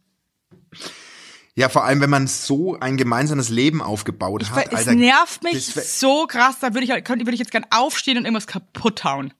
Ja, 1.55 1.69
vor 1.69 1.85
allem, 1.85 2.01
wenn 2.01 2.09
man 2.09 2.27
so 2.27 2.79
ein 2.79 2.97
gemeinsames 2.97 3.49
Leben 3.49 3.81
aufgebaut 3.81 4.49
Weil 4.51 4.63
hat. 4.63 4.73
es 4.73 4.79
Alter, 4.79 4.95
nervt 4.95 5.43
mich 5.43 5.65
so 5.65 6.25
krass, 6.27 6.59
da 6.59 6.73
würde 6.73 6.85
ich, 6.85 6.91
halt- 6.91 7.05
könnte, 7.05 7.25
würde 7.25 7.35
ich 7.35 7.39
jetzt 7.39 7.51
gern 7.51 7.65
aufstehen 7.69 8.17
und 8.17 8.25
irgendwas 8.25 8.47
kaputt 8.47 9.03
hauen. 9.03 9.33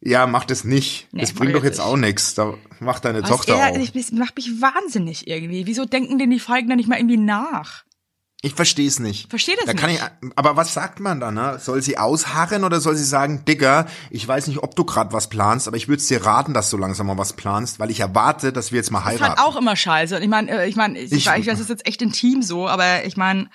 Ja, 0.00 0.26
mach 0.26 0.44
das 0.44 0.64
nicht. 0.64 1.08
Nee, 1.12 1.22
das 1.22 1.32
bringt 1.32 1.50
ich 1.50 1.56
doch 1.56 1.64
jetzt 1.64 1.78
jetzt 1.78 1.86
auch 1.86 1.96
nichts. 1.96 2.34
Da 2.34 2.54
macht 2.80 3.04
deine 3.04 3.22
Was 3.22 3.30
Tochter 3.30 3.56
er, 3.56 3.72
auch. 3.72 3.76
ich, 3.76 3.92
das 3.92 4.12
macht 4.12 4.36
mich 4.36 4.60
wahnsinnig 4.60 5.26
irgendwie. 5.26 5.66
Wieso 5.66 5.84
denken 5.84 6.18
denn 6.18 6.30
die 6.30 6.38
Falken 6.38 6.68
da 6.68 6.76
nicht 6.76 6.88
mal 6.88 6.98
irgendwie 6.98 7.16
nach? 7.16 7.84
Ich 8.42 8.54
verstehe 8.54 8.86
es 8.86 8.98
nicht. 8.98 9.30
Versteh 9.30 9.56
das 9.56 9.64
da 9.64 9.72
kann 9.72 9.90
nicht. 9.90 10.02
Ich, 10.22 10.30
aber 10.36 10.56
was 10.56 10.72
sagt 10.74 11.00
man 11.00 11.20
dann? 11.20 11.34
Ne? 11.34 11.58
Soll 11.58 11.82
sie 11.82 11.98
ausharren 11.98 12.64
oder 12.64 12.80
soll 12.80 12.94
sie 12.94 13.02
sagen, 13.04 13.44
Digga, 13.46 13.86
ich 14.10 14.28
weiß 14.28 14.46
nicht, 14.46 14.62
ob 14.62 14.76
du 14.76 14.84
gerade 14.84 15.12
was 15.12 15.28
planst, 15.28 15.66
aber 15.66 15.76
ich 15.78 15.88
würde 15.88 16.02
dir 16.02 16.24
raten, 16.24 16.52
dass 16.54 16.68
du 16.70 16.76
langsam 16.76 17.06
mal 17.06 17.16
was 17.18 17.32
planst, 17.32 17.80
weil 17.80 17.90
ich 17.90 18.00
erwarte, 18.00 18.52
dass 18.52 18.72
wir 18.72 18.76
jetzt 18.76 18.90
mal 18.90 19.02
Das 19.02 19.14
ist 19.14 19.20
heiraten. 19.22 19.40
halt 19.40 19.48
auch 19.48 19.56
immer 19.56 19.74
scheiße. 19.74 20.16
Und 20.16 20.22
ich 20.22 20.28
meine, 20.28 20.50
äh, 20.50 20.68
ich 20.68 20.76
meine, 20.76 20.98
ich, 20.98 21.10
Ich- 21.12 21.26
weiß, 21.26 21.46
das 21.46 21.60
ist 21.60 21.70
jetzt 21.70 21.86
echt 21.86 22.02
intim 22.02 22.42
so, 22.42 22.68
aber 22.68 23.04
ich 23.04 23.16
meine, 23.16 23.48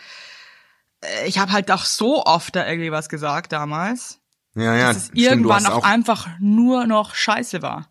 äh, 1.01 1.27
ich 1.27 1.37
habe 1.37 1.51
halt 1.51 1.71
auch 1.71 1.85
so 1.85 2.25
oft 2.25 2.55
da 2.55 2.67
irgendwie 2.67 2.91
was 2.91 3.07
gesagt 3.07 3.51
damals, 3.53 4.19
ja, 4.55 4.75
ja, 4.75 4.87
dass 4.87 4.97
es 4.97 5.03
stimmt, 5.05 5.19
irgendwann 5.19 5.65
auch 5.67 5.83
einfach 5.83 6.27
nur 6.39 6.85
noch 6.87 7.13
scheiße 7.15 7.61
war. 7.61 7.87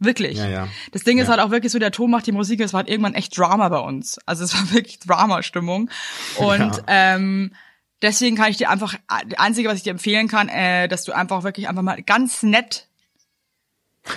Wirklich. 0.00 0.38
Ja, 0.38 0.48
ja. 0.48 0.68
Das 0.92 1.04
Ding 1.04 1.18
ist 1.18 1.26
Ja. 1.28 1.32
halt 1.32 1.40
auch 1.40 1.50
wirklich 1.50 1.70
so, 1.70 1.78
der 1.78 1.92
Ton 1.92 2.10
macht 2.10 2.26
die 2.26 2.32
Musik, 2.32 2.60
es 2.60 2.72
war 2.72 2.78
halt 2.78 2.88
irgendwann 2.88 3.14
echt 3.14 3.36
Drama 3.36 3.68
bei 3.68 3.78
uns. 3.78 4.18
Also 4.26 4.44
es 4.44 4.54
war 4.54 4.62
wirklich 4.72 4.98
Drama-Stimmung. 5.00 5.90
Und 6.38 6.82
ähm, 6.86 7.52
deswegen 8.00 8.34
kann 8.36 8.50
ich 8.50 8.56
dir 8.56 8.70
einfach, 8.70 8.94
das 9.28 9.38
Einzige, 9.38 9.68
was 9.68 9.76
ich 9.76 9.82
dir 9.82 9.90
empfehlen 9.90 10.26
kann, 10.26 10.48
äh, 10.48 10.88
dass 10.88 11.04
du 11.04 11.12
einfach 11.12 11.42
wirklich 11.42 11.68
einfach 11.68 11.82
mal 11.82 12.02
ganz 12.02 12.42
nett, 12.42 12.86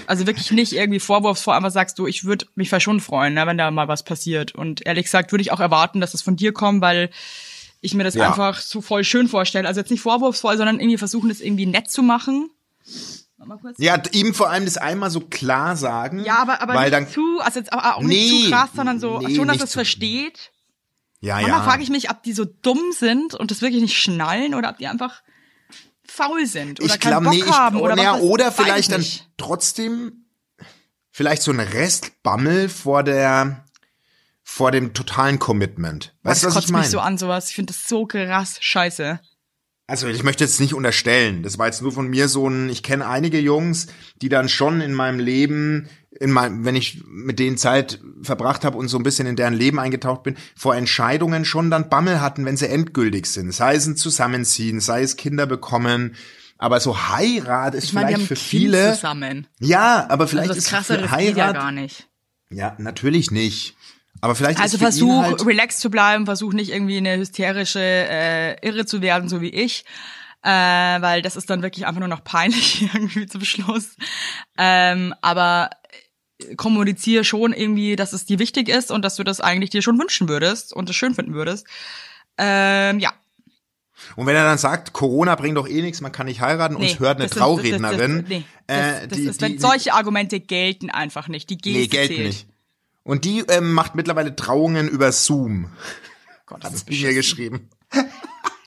also 0.08 0.26
wirklich 0.26 0.52
nicht 0.52 0.72
irgendwie 0.72 1.02
vorwurfsvoll 1.02 1.54
einfach 1.54 1.70
sagst, 1.70 2.00
du, 2.00 2.08
ich 2.08 2.24
würde 2.24 2.46
mich 2.56 2.70
schon 2.80 3.02
freuen, 3.02 3.34
ne, 3.34 3.46
wenn 3.46 3.58
da 3.58 3.70
mal 3.70 3.90
was 3.90 4.04
passiert. 4.04 4.56
Und 4.56 4.86
ehrlich 4.86 5.04
gesagt 5.04 5.34
würde 5.34 5.42
ich 5.42 5.52
auch 5.52 5.60
erwarten, 5.60 6.00
dass 6.00 6.14
das 6.14 6.22
von 6.22 6.38
dir 6.38 6.54
kommt, 6.54 6.82
weil 6.82 7.10
ich 7.82 7.94
mir 7.94 8.06
das 8.06 8.16
einfach 8.16 8.62
so 8.62 8.80
voll 8.80 9.04
schön 9.04 9.28
vorstelle. 9.28 9.68
Also 9.68 9.82
jetzt 9.82 9.92
nicht 9.92 10.00
vorwurfsvoll, 10.00 10.56
sondern 10.56 10.80
irgendwie 10.80 10.98
versuchen, 10.98 11.28
das 11.28 11.42
irgendwie 11.42 11.66
nett 11.66 11.92
zu 11.92 12.02
machen. 12.02 12.50
Mal 13.46 13.58
kurz. 13.58 13.78
Ja, 13.80 14.02
ihm 14.12 14.34
vor 14.34 14.50
allem 14.50 14.66
das 14.66 14.78
einmal 14.78 15.10
so 15.10 15.20
klar 15.22 15.76
sagen. 15.76 16.24
Ja, 16.24 16.38
aber, 16.38 16.62
aber 16.62 16.74
weil 16.74 16.90
nicht 16.90 16.94
dann, 16.94 17.08
zu, 17.08 17.40
also 17.40 17.60
jetzt 17.60 17.74
auch 17.74 18.02
Nee, 18.02 18.08
nicht 18.08 18.46
zu 18.46 18.52
krass, 18.52 18.70
sondern 18.76 19.00
so, 19.00 19.20
nee, 19.20 19.36
schon, 19.36 19.48
dass 19.48 19.62
es 19.62 19.74
versteht. 19.74 20.52
Ja, 21.20 21.36
Manchmal 21.36 21.60
ja. 21.60 21.64
frage 21.64 21.84
ich 21.84 21.90
mich, 21.90 22.10
ob 22.10 22.22
die 22.24 22.34
so 22.34 22.44
dumm 22.46 22.92
sind 22.92 23.34
und 23.34 23.50
das 23.50 23.62
wirklich 23.62 23.82
nicht 23.82 23.98
schnallen 23.98 24.54
oder 24.54 24.70
ob 24.70 24.78
die 24.78 24.88
einfach 24.88 25.22
faul 26.06 26.46
sind 26.46 26.82
oder 26.82 26.94
ich 26.94 27.00
keinen 27.00 27.24
Bock 27.24 27.34
nee, 27.34 27.40
ich, 27.40 27.52
haben 27.52 27.80
oder, 27.80 27.96
weiß- 27.96 28.20
oder 28.20 28.52
vielleicht 28.52 28.80
ich 28.80 28.88
dann 28.88 29.06
trotzdem 29.38 30.26
vielleicht 31.12 31.42
so 31.42 31.52
ein 31.52 31.60
Restbammel 31.60 32.70
vor 32.70 33.04
der 33.04 33.66
vor 34.44 34.72
dem 34.72 34.94
totalen 34.94 35.40
Commitment. 35.40 36.14
Weißt 36.24 36.44
du, 36.44 36.48
das 36.48 36.56
was 36.56 36.66
ich 36.66 36.66
kotzt 36.66 36.72
meine? 36.74 36.84
mich 36.84 36.92
so 36.92 37.00
an 37.00 37.18
sowas. 37.18 37.50
Ich 37.50 37.56
finde 37.56 37.74
das 37.74 37.88
so 37.88 38.06
krass 38.06 38.58
scheiße. 38.60 39.20
Also 39.86 40.08
ich 40.08 40.24
möchte 40.24 40.46
jetzt 40.46 40.62
nicht 40.62 40.74
unterstellen, 40.74 41.44
das 41.44 41.58
war 41.58 41.66
jetzt 41.66 41.82
nur 41.82 41.92
von 41.92 42.08
mir 42.08 42.30
so 42.30 42.48
ein, 42.50 42.70
ich 42.70 42.84
kenne 42.84 43.06
einige 43.06 43.40
Jungs, 43.40 43.88
die 44.22 44.30
dann 44.30 44.48
schon 44.48 44.80
in 44.80 44.94
meinem 44.94 45.20
Leben, 45.20 45.90
in 46.10 46.32
meinem, 46.32 46.64
wenn 46.64 46.78
ich 46.78 47.04
mit 47.06 47.38
denen 47.38 47.58
Zeit 47.58 48.00
verbracht 48.22 48.64
habe 48.64 48.78
und 48.78 48.88
so 48.88 48.98
ein 48.98 49.04
bisschen 49.04 49.28
in 49.28 49.36
deren 49.36 49.54
Leben 49.54 49.80
eingetaucht 49.80 50.24
bin, 50.24 50.38
vor 50.56 50.74
Entscheidungen 50.74 51.44
schon 51.44 51.70
dann 51.70 51.90
Bammel 51.90 52.22
hatten, 52.22 52.46
wenn 52.46 52.56
sie 52.56 52.70
endgültig 52.70 53.26
sind. 53.26 53.54
Sei 53.54 53.76
es 53.76 53.86
ein 53.86 53.98
Zusammenziehen, 53.98 54.80
sei 54.80 55.02
es 55.04 55.18
Kinder 55.18 55.46
bekommen, 55.48 56.16
aber 56.58 56.80
so 56.80 57.10
Heirat 57.10 57.76
ist 57.76 57.84
Ich 57.84 57.94
meine, 57.94 58.08
die 58.08 58.14
vielleicht 58.14 58.28
für 58.30 58.36
Kind 58.36 58.46
viele, 58.48 58.94
zusammen. 58.94 59.48
ja, 59.60 60.06
aber 60.08 60.30
vielleicht 60.30 60.52
Also 60.52 60.62
das 60.72 60.80
ist 60.80 60.88
für 60.88 61.12
Heirat, 61.12 61.56
gar 61.56 61.72
nicht. 61.74 62.08
ja, 62.50 62.74
natürlich 62.78 63.32
nicht. 63.32 63.76
Aber 64.24 64.36
vielleicht 64.36 64.60
Also 64.62 64.78
versuch, 64.78 65.22
halt, 65.22 65.46
relaxed 65.46 65.82
zu 65.82 65.90
bleiben, 65.90 66.24
versuch 66.26 66.54
nicht 66.54 66.72
irgendwie 66.72 66.96
eine 66.96 67.18
hysterische 67.18 67.82
äh, 67.82 68.56
Irre 68.66 68.86
zu 68.86 69.02
werden, 69.02 69.28
so 69.28 69.42
wie 69.42 69.50
ich. 69.50 69.84
Äh, 70.44 70.48
weil 70.50 71.22
das 71.22 71.36
ist 71.36 71.50
dann 71.50 71.62
wirklich 71.62 71.86
einfach 71.86 72.00
nur 72.00 72.08
noch 72.08 72.24
peinlich 72.24 72.82
irgendwie 72.94 73.26
zum 73.26 73.44
Schluss. 73.44 73.98
Ähm, 74.58 75.14
aber 75.22 75.72
kommuniziere 76.56 77.24
schon 77.26 77.52
irgendwie, 77.52 77.96
dass 77.98 78.14
es 78.14 78.26
dir 78.26 78.40
wichtig 78.40 78.70
ist 78.70 78.92
und 78.92 79.04
dass 79.04 79.16
du 79.18 79.24
das 79.26 79.42
eigentlich 79.42 79.72
dir 79.72 79.82
schon 79.82 80.00
wünschen 80.00 80.30
würdest 80.30 80.72
und 80.74 80.90
es 80.90 80.96
schön 80.96 81.16
finden 81.16 81.34
würdest. 81.34 81.68
Ähm, 82.38 83.00
ja. 83.00 83.12
Und 84.16 84.26
wenn 84.26 84.36
er 84.36 84.44
dann 84.46 84.58
sagt, 84.58 84.94
Corona 84.94 85.36
bringt 85.36 85.58
doch 85.58 85.68
eh 85.68 85.82
nichts, 85.82 86.00
man 86.02 86.12
kann 86.14 86.28
nicht 86.28 86.40
heiraten, 86.42 86.76
uns 86.76 86.94
Nee, 86.94 87.00
hört 87.00 87.18
eine 87.18 87.28
das 87.28 87.32
ist- 87.32 87.36
das- 87.36 87.40
Traurednerin. 87.44 88.16
Das, 88.16 88.22
das, 88.22 88.30
nee, 88.30 88.44
das, 88.68 88.78
äh, 88.78 89.08
das 89.08 89.18
die- 89.18 89.24
ist, 89.26 89.42
die- 89.42 89.46
wenn 89.46 89.60
solche 89.60 89.94
Argumente 89.94 90.40
gelten 90.40 90.90
einfach 90.90 91.28
nicht. 91.28 91.50
Die 91.50 91.58
Geste 91.58 91.80
Nee, 91.80 91.88
gelten 91.88 92.14
zählt. 92.16 92.28
nicht. 92.28 92.48
Und 93.04 93.26
die 93.26 93.40
ähm, 93.50 93.74
macht 93.74 93.96
mittlerweile 93.96 94.36
Trauungen 94.36 94.88
über 94.88 95.12
Zoom. 95.12 95.68
Gott, 96.46 96.64
das 96.64 96.70
Hat 96.72 96.76
ist 96.78 96.88
sie 96.90 97.04
mir 97.06 97.14
geschrieben. 97.14 97.70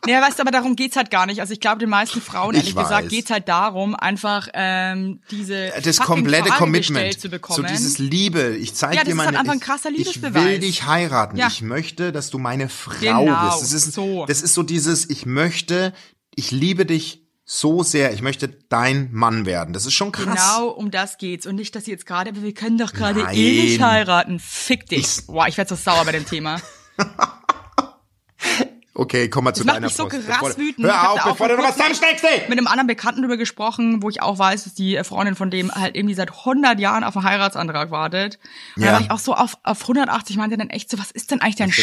Ja, 0.08 0.22
weißt 0.22 0.38
du, 0.38 0.42
aber 0.42 0.52
darum 0.52 0.76
geht's 0.76 0.94
halt 0.94 1.10
gar 1.10 1.26
nicht. 1.26 1.40
Also 1.40 1.52
ich 1.52 1.58
glaube, 1.58 1.78
den 1.80 1.88
meisten 1.90 2.20
Frauen, 2.22 2.54
Ich 2.54 2.60
ehrlich 2.60 2.76
gesagt, 2.76 3.06
weiß. 3.06 3.10
geht's 3.10 3.28
halt 3.28 3.48
darum, 3.48 3.96
einfach 3.96 4.46
ähm, 4.54 5.20
diese 5.32 5.72
Das 5.82 5.98
komplette 5.98 6.46
Frage 6.46 6.58
Commitment. 6.60 7.20
zu 7.20 7.28
bekommen. 7.28 7.56
So 7.56 7.62
dieses 7.64 7.98
Liebe. 7.98 8.54
Ich 8.56 8.72
zeig 8.76 8.94
Ja, 8.94 9.02
dir 9.02 9.16
meine. 9.16 9.30
halt 9.30 9.38
einfach 9.40 9.54
ein 9.54 9.58
ich- 9.58 9.64
krasser 9.64 9.90
Ich 9.90 9.98
Liebesbeweis. 9.98 10.44
will 10.44 10.58
dich 10.60 10.86
heiraten. 10.86 11.36
Ja. 11.36 11.48
Ich 11.48 11.60
möchte, 11.60 12.12
dass 12.12 12.30
du 12.30 12.38
meine 12.38 12.68
Frau 12.68 12.94
Genau, 13.00 13.48
bist. 13.48 13.62
Das 13.62 13.72
ist, 13.72 13.94
so. 13.94 14.26
das 14.26 14.42
ist 14.42 14.54
so 14.54 14.62
dieses, 14.62 15.10
ich 15.10 15.26
möchte, 15.26 15.92
ich 16.36 16.52
liebe 16.52 16.86
dich 16.86 17.25
so 17.48 17.84
sehr. 17.84 18.12
Ich 18.12 18.22
möchte 18.22 18.48
dein 18.48 19.08
Mann 19.12 19.46
werden. 19.46 19.72
Das 19.72 19.86
ist 19.86 19.94
schon 19.94 20.10
krass. 20.10 20.24
Genau 20.56 20.68
um 20.70 20.90
das 20.90 21.16
geht's. 21.16 21.46
Und 21.46 21.54
nicht, 21.54 21.74
dass 21.76 21.84
sie 21.84 21.92
jetzt 21.92 22.04
gerade, 22.04 22.30
aber 22.30 22.42
wir 22.42 22.52
können 22.52 22.76
doch 22.76 22.92
gerade 22.92 23.20
eh 23.32 23.62
nicht 23.62 23.80
heiraten. 23.80 24.40
Fick 24.40 24.86
dich. 24.88 24.98
Ich- 25.20 25.26
Boah, 25.26 25.46
ich 25.46 25.56
werd 25.56 25.68
so 25.68 25.76
sauer 25.76 26.04
bei 26.04 26.12
dem 26.12 26.26
Thema. 26.26 26.60
Okay, 28.98 29.28
komm 29.28 29.44
mal 29.44 29.52
zu 29.52 29.60
Das 29.60 29.66
macht 29.66 29.76
deiner 29.76 29.86
mich 29.88 29.94
so 29.94 30.06
krass 30.08 30.24
Bevor- 30.26 30.56
wütend. 30.56 30.86
Hör 30.86 31.10
auf, 31.12 31.22
bevor 31.22 31.48
du 31.48 31.56
noch 31.58 31.64
was 31.64 31.74
zusammensteckst, 31.74 32.24
ey! 32.24 32.48
Mit 32.48 32.56
einem 32.56 32.66
anderen 32.66 32.86
Bekannten 32.86 33.20
drüber 33.20 33.36
gesprochen, 33.36 34.02
wo 34.02 34.08
ich 34.08 34.22
auch 34.22 34.38
weiß, 34.38 34.64
dass 34.64 34.72
die 34.72 34.98
Freundin 35.04 35.34
von 35.34 35.50
dem 35.50 35.70
halt 35.70 35.94
irgendwie 35.94 36.14
seit 36.14 36.30
100 36.30 36.80
Jahren 36.80 37.04
auf 37.04 37.14
einen 37.14 37.26
Heiratsantrag 37.26 37.90
wartet. 37.90 38.38
Und 38.74 38.84
Ja. 38.84 38.88
da 38.88 38.94
war 38.94 39.00
ich 39.02 39.10
auch 39.10 39.18
so 39.18 39.34
auf, 39.34 39.58
auf 39.64 39.82
180, 39.86 40.38
meinte 40.38 40.56
dann 40.56 40.70
echt 40.70 40.90
so, 40.90 40.98
was 40.98 41.10
ist 41.10 41.30
denn 41.30 41.42
eigentlich 41.42 41.56
dein 41.56 41.68
Das 41.68 41.76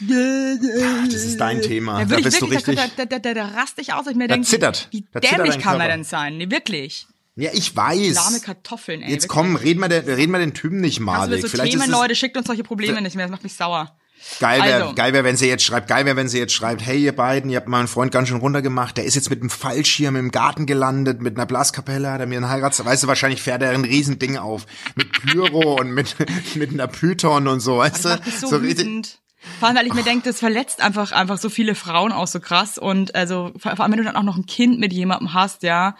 Problem? 0.00 1.06
Das 1.12 1.22
ist 1.22 1.38
dein 1.40 1.60
Thema. 1.62 2.04
Da, 2.04 2.16
Da 2.16 2.20
bist 2.22 2.40
du 2.40 2.50
wirklich, 2.50 2.78
richtig. 2.78 2.96
da, 2.96 3.04
da, 3.04 3.18
da, 3.18 3.18
da, 3.18 3.34
da 3.34 3.44
rast 3.60 3.78
ich 3.78 3.92
aus, 3.92 4.06
ich 4.06 4.16
mir 4.16 4.28
Da 4.28 4.34
denke, 4.34 4.48
zittert. 4.48 4.88
wie 4.90 5.02
Da 5.12 5.20
zittert 5.20 5.38
dämlich 5.38 5.54
dein 5.54 5.62
kann 5.62 5.78
man 5.78 5.88
denn 5.88 6.04
sein? 6.04 6.36
Nee, 6.38 6.50
wirklich. 6.50 7.06
Ja, 7.36 7.50
ich 7.54 7.74
weiß. 7.74 8.14
Lahme 8.14 8.40
Kartoffeln, 8.40 9.02
ey. 9.02 9.10
Jetzt 9.12 9.28
komm, 9.28 9.56
reden 9.56 9.80
wir, 9.80 9.88
den, 9.88 10.04
reden 10.04 10.32
wir 10.32 10.38
den 10.40 10.52
Typen 10.52 10.80
nicht 10.80 10.98
du 10.98 11.04
malig. 11.04 11.38
wieder 11.38 11.42
so 11.42 11.48
Vielleicht 11.48 11.72
Themen, 11.72 11.84
ist 11.84 11.90
Leute, 11.90 12.14
schickt 12.14 12.36
uns 12.36 12.46
solche 12.46 12.64
Probleme 12.64 13.00
nicht 13.00 13.14
mehr, 13.16 13.24
das 13.26 13.30
macht 13.30 13.44
mich 13.44 13.54
sauer. 13.54 13.96
geil, 14.40 14.62
wär, 14.62 14.82
Also. 14.82 14.94
geil 14.94 15.12
wenn 15.24 15.36
sie 15.36 15.46
jetzt 15.46 15.62
schreibt, 15.64 15.88
geil 15.88 16.04
wär, 16.04 16.16
wenn 16.16 16.28
sie 16.28 16.38
jetzt 16.38 16.52
schreibt, 16.52 16.84
hey 16.84 17.02
ihr 17.02 17.14
beiden, 17.16 17.48
ihr 17.48 17.56
habt 17.56 17.68
meinen 17.68 17.88
Freund 17.88 18.12
ganz 18.12 18.28
schön 18.28 18.36
runtergemacht, 18.38 18.96
der 18.98 19.04
ist 19.04 19.14
jetzt 19.14 19.30
mit 19.30 19.40
einem 19.40 19.48
Fallschirm 19.48 20.16
im 20.16 20.30
Garten 20.30 20.66
gelandet, 20.66 21.22
mit 21.22 21.36
einer 21.36 21.46
Blaskapelle, 21.46 22.10
hat 22.10 22.20
er 22.20 22.26
mir 22.26 22.36
einen 22.36 22.50
Heirats, 22.50 22.84
weißt 22.84 23.04
du, 23.04 23.06
wahrscheinlich 23.06 23.40
fährt 23.40 23.62
er 23.62 23.70
ein 23.70 23.84
Riesending 23.84 24.36
auf, 24.36 24.66
mit 24.96 25.10
Pyro 25.12 25.80
und 25.80 25.92
mit, 25.92 26.16
mit 26.56 26.70
einer 26.72 26.88
Python 26.88 27.48
und 27.48 27.60
so, 27.60 27.78
weißt 27.78 28.04
du? 28.04 28.20
mich 28.26 28.38
so, 28.38 28.56
richtig-. 28.56 29.18
Vor 29.58 29.68
allem, 29.68 29.76
weil 29.76 29.86
ich 29.86 29.94
mir 29.94 30.02
denke, 30.02 30.28
das 30.28 30.38
verletzt 30.38 30.80
einfach, 30.82 31.12
einfach 31.12 31.38
so 31.38 31.48
viele 31.48 31.74
Frauen 31.74 32.12
auch 32.12 32.26
so 32.26 32.40
krass. 32.40 32.76
Und 32.78 33.14
also, 33.14 33.52
vor 33.56 33.78
allem, 33.78 33.92
wenn 33.92 33.98
du 33.98 34.04
dann 34.04 34.16
auch 34.16 34.22
noch 34.22 34.36
ein 34.36 34.46
Kind 34.46 34.78
mit 34.78 34.92
jemandem 34.92 35.32
hast, 35.32 35.62
ja. 35.62 35.96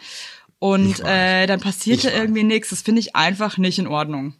Und 0.58 1.00
äh, 1.00 1.46
dann 1.46 1.60
weiß. 1.64 2.14
irgendwie 2.14 2.42
nichts. 2.42 2.68
Das 2.70 2.82
finde 2.82 3.00
ich 3.00 3.16
einfach 3.16 3.56
nicht 3.56 3.78
in 3.78 3.86
Ordnung. 3.86 4.34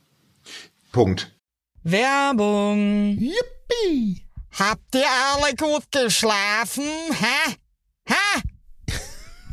Punkt. 0.93 1.35
Werbung. 1.83 3.17
Yippie! 3.19 4.27
Habt 4.59 4.95
ihr 4.95 5.07
alle 5.33 5.55
gut 5.55 5.85
geschlafen? 5.91 6.85
Hä? 6.85 7.55
Hä? 8.07 8.43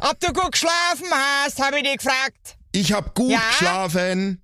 Ob 0.02 0.20
du 0.20 0.34
gut 0.34 0.52
geschlafen 0.52 1.08
hast, 1.12 1.62
habe 1.64 1.78
ich 1.78 1.84
dich 1.84 1.98
gefragt. 1.98 2.58
Ich 2.74 2.92
hab 2.92 3.16
gut 3.16 3.32
Ja? 3.32 3.40
geschlafen. 3.50 4.44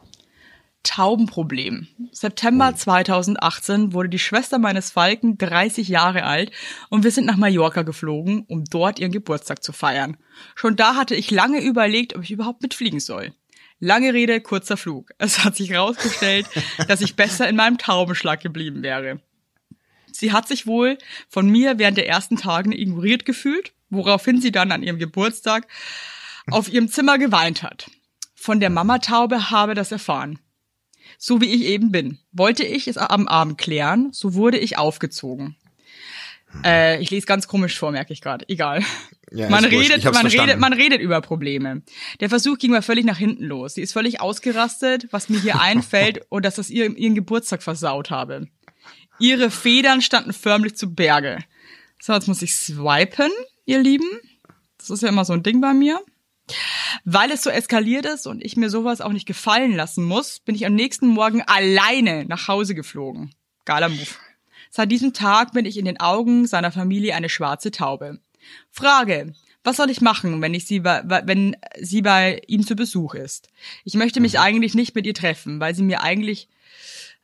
Taubenproblem. 0.83 1.87
September 2.11 2.75
2018 2.75 3.93
wurde 3.93 4.09
die 4.09 4.19
Schwester 4.19 4.59
meines 4.59 4.91
Falken 4.91 5.37
30 5.37 5.87
Jahre 5.87 6.23
alt 6.23 6.51
und 6.89 7.03
wir 7.03 7.11
sind 7.11 7.25
nach 7.25 7.37
Mallorca 7.37 7.83
geflogen, 7.83 8.43
um 8.47 8.65
dort 8.65 8.99
ihren 8.99 9.11
Geburtstag 9.11 9.63
zu 9.63 9.73
feiern. 9.73 10.17
Schon 10.55 10.75
da 10.75 10.95
hatte 10.95 11.15
ich 11.15 11.31
lange 11.31 11.61
überlegt, 11.61 12.15
ob 12.15 12.23
ich 12.23 12.31
überhaupt 12.31 12.61
mitfliegen 12.61 12.99
soll. 12.99 13.33
Lange 13.79 14.13
Rede, 14.13 14.41
kurzer 14.41 14.77
Flug. 14.77 15.11
Es 15.17 15.43
hat 15.43 15.55
sich 15.55 15.69
herausgestellt, 15.69 16.47
dass 16.87 17.01
ich 17.01 17.15
besser 17.15 17.47
in 17.47 17.55
meinem 17.55 17.77
Taubenschlag 17.77 18.41
geblieben 18.41 18.83
wäre. 18.83 19.21
Sie 20.11 20.33
hat 20.33 20.47
sich 20.47 20.67
wohl 20.67 20.97
von 21.29 21.49
mir 21.49 21.79
während 21.79 21.97
der 21.97 22.07
ersten 22.07 22.37
Tagen 22.37 22.71
ignoriert 22.71 23.25
gefühlt 23.25 23.73
woraufhin 23.91 24.41
sie 24.41 24.51
dann 24.51 24.71
an 24.71 24.81
ihrem 24.81 24.97
Geburtstag 24.97 25.67
auf 26.49 26.69
ihrem 26.69 26.87
Zimmer 26.87 27.19
geweint 27.19 27.61
hat. 27.61 27.91
Von 28.33 28.59
der 28.59 28.71
Mamataube 28.71 29.51
habe 29.51 29.75
das 29.75 29.91
erfahren. 29.91 30.39
So 31.23 31.39
wie 31.39 31.53
ich 31.53 31.65
eben 31.65 31.91
bin. 31.91 32.17
Wollte 32.31 32.63
ich 32.63 32.87
es 32.87 32.97
am 32.97 33.27
Abend 33.27 33.59
klären, 33.59 34.09
so 34.11 34.33
wurde 34.33 34.57
ich 34.57 34.79
aufgezogen. 34.79 35.55
Äh, 36.65 36.99
ich 36.99 37.11
lese 37.11 37.27
ganz 37.27 37.47
komisch 37.47 37.77
vor, 37.77 37.91
merke 37.91 38.11
ich 38.11 38.21
gerade. 38.21 38.49
Egal. 38.49 38.83
Ja, 39.31 39.47
man 39.47 39.63
redet, 39.63 40.03
man 40.03 40.15
redet, 40.15 40.31
verstanden. 40.31 40.59
man 40.59 40.73
redet 40.73 40.99
über 40.99 41.21
Probleme. 41.21 41.83
Der 42.21 42.29
Versuch 42.29 42.57
ging 42.57 42.71
mal 42.71 42.81
völlig 42.81 43.05
nach 43.05 43.19
hinten 43.19 43.43
los. 43.43 43.75
Sie 43.75 43.83
ist 43.83 43.93
völlig 43.93 44.19
ausgerastet, 44.19 45.09
was 45.11 45.29
mir 45.29 45.39
hier 45.39 45.61
einfällt 45.61 46.25
und 46.29 46.43
dass 46.43 46.55
das 46.55 46.71
ihr, 46.71 46.97
ihren 46.97 47.13
Geburtstag 47.13 47.61
versaut 47.61 48.09
habe. 48.09 48.47
Ihre 49.19 49.51
Federn 49.51 50.01
standen 50.01 50.33
förmlich 50.33 50.75
zu 50.75 50.95
Berge. 50.95 51.37
So, 52.01 52.13
jetzt 52.13 52.27
muss 52.27 52.41
ich 52.41 52.55
swipen, 52.55 53.29
ihr 53.65 53.77
Lieben. 53.77 54.09
Das 54.79 54.89
ist 54.89 55.03
ja 55.03 55.09
immer 55.09 55.23
so 55.23 55.33
ein 55.33 55.43
Ding 55.43 55.61
bei 55.61 55.75
mir. 55.75 56.01
Weil 57.05 57.31
es 57.31 57.43
so 57.43 57.49
eskaliert 57.49 58.05
ist 58.05 58.27
und 58.27 58.43
ich 58.43 58.57
mir 58.57 58.69
sowas 58.69 59.01
auch 59.01 59.11
nicht 59.11 59.25
gefallen 59.25 59.75
lassen 59.75 60.03
muss, 60.03 60.39
bin 60.39 60.55
ich 60.55 60.65
am 60.65 60.75
nächsten 60.75 61.07
Morgen 61.07 61.41
alleine 61.41 62.25
nach 62.25 62.47
Hause 62.47 62.75
geflogen. 62.75 63.33
Geiler 63.65 63.89
Move. 63.89 64.07
Seit 64.69 64.91
diesem 64.91 65.13
Tag 65.13 65.51
bin 65.51 65.65
ich 65.65 65.77
in 65.77 65.85
den 65.85 65.99
Augen 65.99 66.47
seiner 66.47 66.71
Familie 66.71 67.15
eine 67.15 67.29
schwarze 67.29 67.71
Taube. 67.71 68.19
Frage. 68.69 69.33
Was 69.63 69.77
soll 69.77 69.91
ich 69.91 70.01
machen, 70.01 70.41
wenn 70.41 70.55
ich 70.55 70.65
sie 70.65 70.79
bei, 70.79 71.03
wenn 71.25 71.55
sie 71.79 72.01
bei 72.01 72.41
ihm 72.47 72.65
zu 72.65 72.75
Besuch 72.75 73.13
ist? 73.13 73.49
Ich 73.83 73.93
möchte 73.93 74.19
mich 74.19 74.39
eigentlich 74.39 74.73
nicht 74.73 74.95
mit 74.95 75.05
ihr 75.05 75.13
treffen, 75.13 75.59
weil 75.59 75.75
sie 75.75 75.83
mir 75.83 76.01
eigentlich 76.01 76.47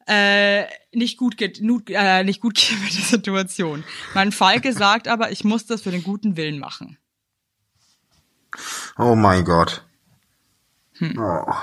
äh, 0.07 0.65
nicht 0.93 1.17
gut 1.17 1.37
geht, 1.37 1.59
äh, 1.89 2.23
nicht 2.23 2.41
gut 2.41 2.55
geht 2.59 2.79
mit 2.81 2.93
der 2.93 3.05
Situation. 3.05 3.83
Mein 4.13 4.31
Falke 4.31 4.73
sagt 4.73 5.07
aber, 5.07 5.31
ich 5.31 5.43
muss 5.43 5.65
das 5.65 5.81
für 5.81 5.91
den 5.91 6.03
guten 6.03 6.37
Willen 6.37 6.59
machen. 6.59 6.97
Oh 8.97 9.15
mein 9.15 9.43
Gott. 9.43 9.83
Hm. 10.93 11.17
Oh. 11.19 11.53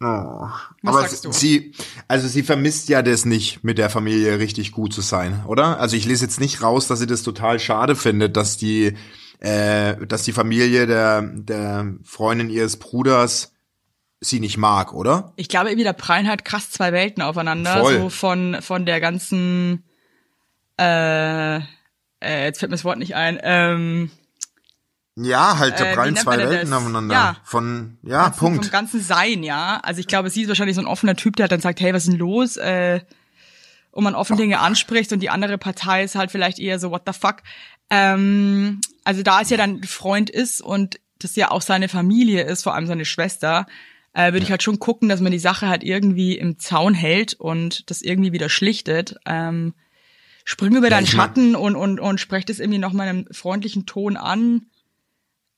Oh. 0.00 0.48
Was 0.82 0.94
Aber 0.96 1.00
sagst 1.00 1.24
du? 1.24 1.32
sie, 1.32 1.72
also 2.06 2.28
sie 2.28 2.42
vermisst 2.44 2.88
ja 2.88 3.02
das 3.02 3.24
nicht, 3.24 3.64
mit 3.64 3.78
der 3.78 3.90
Familie 3.90 4.38
richtig 4.38 4.70
gut 4.70 4.92
zu 4.92 5.00
sein, 5.00 5.44
oder? 5.46 5.80
Also 5.80 5.96
ich 5.96 6.06
lese 6.06 6.24
jetzt 6.24 6.40
nicht 6.40 6.62
raus, 6.62 6.86
dass 6.86 7.00
sie 7.00 7.06
das 7.06 7.22
total 7.24 7.58
schade 7.58 7.96
findet, 7.96 8.36
dass 8.36 8.56
die, 8.56 8.94
äh, 9.40 9.96
dass 10.06 10.22
die 10.22 10.32
Familie 10.32 10.86
der, 10.86 11.22
der 11.22 11.94
Freundin 12.04 12.48
ihres 12.48 12.76
Bruders 12.76 13.52
sie 14.20 14.38
nicht 14.40 14.56
mag, 14.56 14.94
oder? 14.94 15.32
Ich 15.36 15.48
glaube, 15.48 15.70
irgendwie 15.70 15.84
da 15.84 15.92
prallen 15.92 16.28
halt 16.28 16.44
krass 16.44 16.70
zwei 16.70 16.92
Welten 16.92 17.22
aufeinander. 17.22 17.80
Voll. 17.80 17.98
So 17.98 18.08
von, 18.08 18.58
von 18.60 18.86
der 18.86 19.00
ganzen, 19.00 19.84
äh, 20.78 21.56
äh, 21.56 21.60
jetzt 22.20 22.60
fällt 22.60 22.70
mir 22.70 22.76
das 22.76 22.84
Wort 22.84 22.98
nicht 22.98 23.16
ein, 23.16 23.38
ähm, 23.42 24.10
Ja, 25.20 25.58
halt, 25.58 25.80
da 25.80 25.84
Äh, 25.86 25.94
prallen 25.94 26.14
nennt 26.14 26.24
zwei 26.24 26.38
Welten 26.38 26.70
das? 26.70 26.78
aufeinander. 26.80 27.14
Ja. 27.14 27.36
Von, 27.44 27.98
ja, 28.02 28.24
ganzen, 28.24 28.38
Punkt. 28.38 28.64
vom 28.64 28.70
ganzen 28.72 29.00
Sein, 29.00 29.42
ja. 29.42 29.80
Also 29.82 30.00
ich 30.00 30.06
glaube, 30.06 30.30
sie 30.30 30.42
ist 30.42 30.48
wahrscheinlich 30.48 30.76
so 30.76 30.82
ein 30.82 30.86
offener 30.86 31.16
Typ, 31.16 31.36
der 31.36 31.48
dann 31.48 31.60
sagt, 31.60 31.80
hey, 31.80 31.92
was 31.92 32.04
ist 32.04 32.12
denn 32.12 32.18
los? 32.18 32.56
Äh, 32.56 33.00
und 33.90 34.04
man 34.04 34.14
offen 34.14 34.36
Dinge 34.36 34.60
anspricht 34.60 35.12
und 35.12 35.20
die 35.20 35.30
andere 35.30 35.58
Partei 35.58 36.04
ist 36.04 36.14
halt 36.14 36.30
vielleicht 36.30 36.58
eher 36.58 36.78
so, 36.78 36.90
what 36.90 37.02
the 37.06 37.12
fuck. 37.12 37.38
Ähm, 37.90 38.80
also 39.04 39.22
da 39.22 39.40
es 39.40 39.50
ja 39.50 39.56
dann 39.56 39.82
Freund 39.84 40.30
ist 40.30 40.60
und 40.60 41.00
das 41.18 41.34
ja 41.36 41.50
auch 41.50 41.62
seine 41.62 41.88
Familie 41.88 42.42
ist, 42.44 42.62
vor 42.62 42.74
allem 42.74 42.86
seine 42.86 43.04
Schwester, 43.04 43.66
äh, 44.12 44.32
würde 44.32 44.44
ich 44.44 44.50
halt 44.50 44.62
schon 44.62 44.78
gucken, 44.78 45.08
dass 45.08 45.20
man 45.20 45.32
die 45.32 45.38
Sache 45.38 45.68
halt 45.68 45.82
irgendwie 45.82 46.36
im 46.38 46.58
Zaun 46.58 46.94
hält 46.94 47.34
und 47.34 47.90
das 47.90 48.02
irgendwie 48.02 48.32
wieder 48.32 48.48
schlichtet. 48.48 49.16
Ähm, 49.26 49.74
spring 50.44 50.76
über 50.76 50.90
deinen 50.90 51.04
ich 51.04 51.14
mein- 51.14 51.26
Schatten 51.28 51.56
und, 51.56 51.74
und, 51.74 51.98
und 51.98 52.20
sprech 52.20 52.44
das 52.44 52.58
irgendwie 52.60 52.78
noch 52.78 52.92
mal 52.92 53.04
in 53.04 53.08
einem 53.08 53.26
freundlichen 53.32 53.84
Ton 53.86 54.16
an. 54.16 54.66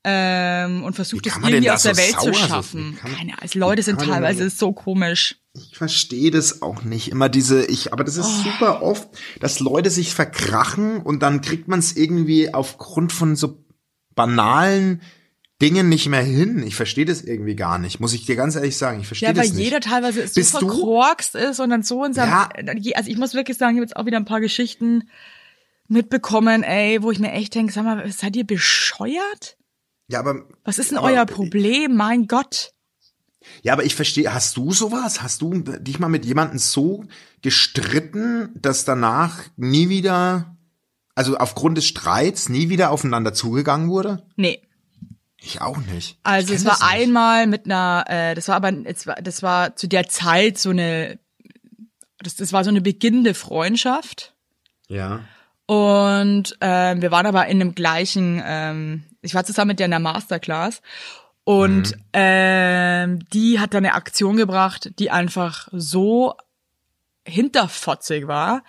Ähm, 0.02 0.82
und 0.82 0.94
versucht 0.94 1.26
es 1.26 1.36
irgendwie 1.36 1.70
aus 1.70 1.82
der 1.82 1.94
so 1.94 2.00
Welt 2.02 2.20
zu 2.20 2.32
schaffen. 2.32 2.96
Kann- 2.98 3.14
Keine 3.14 3.32
Ahnung, 3.38 3.50
Leute 3.54 3.82
sind 3.82 3.98
man 3.98 4.08
teilweise 4.08 4.48
so- 4.48 4.56
so 4.68 4.72
komisch. 4.72 5.36
Ich 5.52 5.76
verstehe 5.76 6.30
das 6.30 6.62
auch 6.62 6.84
nicht. 6.84 7.08
Immer 7.10 7.28
diese, 7.28 7.66
ich, 7.66 7.92
aber 7.92 8.02
das 8.04 8.16
ist 8.16 8.24
Oh. 8.26 8.42
super 8.50 8.82
oft, 8.82 9.08
dass 9.40 9.60
Leute 9.60 9.90
sich 9.90 10.14
verkrachen 10.14 10.98
und 11.02 11.22
dann 11.22 11.42
kriegt 11.42 11.68
man 11.68 11.80
es 11.80 11.96
irgendwie 11.96 12.54
aufgrund 12.54 13.12
von 13.12 13.36
so 13.36 13.62
banalen 14.14 15.02
Dingen 15.60 15.90
nicht 15.90 16.08
mehr 16.08 16.22
hin. 16.22 16.62
Ich 16.66 16.76
verstehe 16.76 17.04
das 17.04 17.20
irgendwie 17.20 17.54
gar 17.56 17.78
nicht. 17.78 18.00
Muss 18.00 18.14
ich 18.14 18.24
dir 18.24 18.36
ganz 18.36 18.56
ehrlich 18.56 18.78
sagen. 18.78 19.00
Ich 19.00 19.06
verstehe 19.06 19.28
Ja, 19.28 19.36
weil 19.36 19.42
das 19.48 19.52
nicht. 19.52 19.64
jeder 19.64 19.80
teilweise 19.80 20.26
so 20.26 20.32
Bist 20.34 20.52
verkorkst 20.52 21.34
ist 21.34 21.60
und 21.60 21.68
dann 21.68 21.82
so 21.82 22.02
in 22.06 22.14
seinem, 22.14 22.30
Ja. 22.30 22.48
also 22.94 23.10
ich 23.10 23.18
muss 23.18 23.34
wirklich 23.34 23.58
sagen, 23.58 23.72
ich 23.74 23.80
habe 23.80 23.84
jetzt 23.86 23.96
auch 23.96 24.06
wieder 24.06 24.16
ein 24.16 24.24
paar 24.24 24.40
Geschichten 24.40 25.10
mitbekommen, 25.88 26.62
ey, 26.62 27.02
wo 27.02 27.10
ich 27.10 27.18
mir 27.18 27.32
echt 27.32 27.54
denke, 27.54 27.72
sag 27.72 27.84
mal, 27.84 28.10
seid 28.10 28.36
ihr 28.36 28.46
bescheuert? 28.46 29.56
Ja, 30.10 30.18
aber, 30.20 30.44
Was 30.64 30.78
ist 30.78 30.90
denn 30.90 30.98
aber- 30.98 31.08
euer 31.08 31.26
Problem? 31.26 31.94
Mein 31.96 32.26
Gott. 32.26 32.72
ja, 33.62 33.72
aber 33.72 33.84
ich 33.84 33.94
verstehe, 33.94 34.32
hast 34.32 34.56
du 34.56 34.72
sowas? 34.72 35.22
Hast 35.22 35.40
du 35.42 35.54
dich 35.62 35.98
mal 35.98 36.08
mit 36.08 36.24
jemandem 36.24 36.58
so 36.58 37.04
gestritten, 37.42 38.50
dass 38.54 38.84
danach 38.84 39.40
nie 39.56 39.88
wieder, 39.88 40.56
also 41.14 41.36
aufgrund 41.36 41.78
des 41.78 41.86
Streits 41.86 42.48
nie 42.48 42.68
wieder 42.68 42.90
aufeinander 42.90 43.32
zugegangen 43.32 43.88
wurde? 43.88 44.26
Nee. 44.36 44.60
Ich 45.42 45.62
auch 45.62 45.78
nicht. 45.78 46.18
Also 46.22 46.52
es 46.52 46.64
war 46.66 46.72
das 46.72 46.80
nicht. 46.82 46.90
einmal 46.90 47.46
mit 47.46 47.64
einer, 47.64 48.04
äh, 48.08 48.34
das 48.34 48.48
war 48.48 48.56
aber, 48.56 48.72
es 48.84 49.06
war, 49.06 49.14
das 49.16 49.42
war 49.42 49.74
zu 49.74 49.86
der 49.88 50.06
Zeit 50.08 50.58
so 50.58 50.68
eine, 50.68 51.18
das, 52.18 52.36
das 52.36 52.52
war 52.52 52.62
so 52.62 52.68
eine 52.68 52.82
beginnende 52.82 53.32
Freundschaft. 53.32 54.34
Ja. 54.88 55.20
Und 55.70 56.56
ähm, 56.60 57.00
wir 57.00 57.12
waren 57.12 57.26
aber 57.26 57.46
in 57.46 57.60
dem 57.60 57.76
gleichen, 57.76 58.42
ähm, 58.44 59.04
ich 59.22 59.36
war 59.36 59.44
zusammen 59.44 59.68
mit 59.68 59.78
der 59.78 59.84
in 59.84 59.92
der 59.92 60.00
Masterclass 60.00 60.82
und 61.44 61.92
Mhm. 61.96 62.02
ähm, 62.12 63.18
die 63.32 63.60
hat 63.60 63.72
dann 63.72 63.84
eine 63.84 63.94
Aktion 63.94 64.36
gebracht, 64.36 64.90
die 64.98 65.12
einfach 65.12 65.68
so 65.70 66.34
hinterfotzig 67.24 68.26
war, 68.26 68.64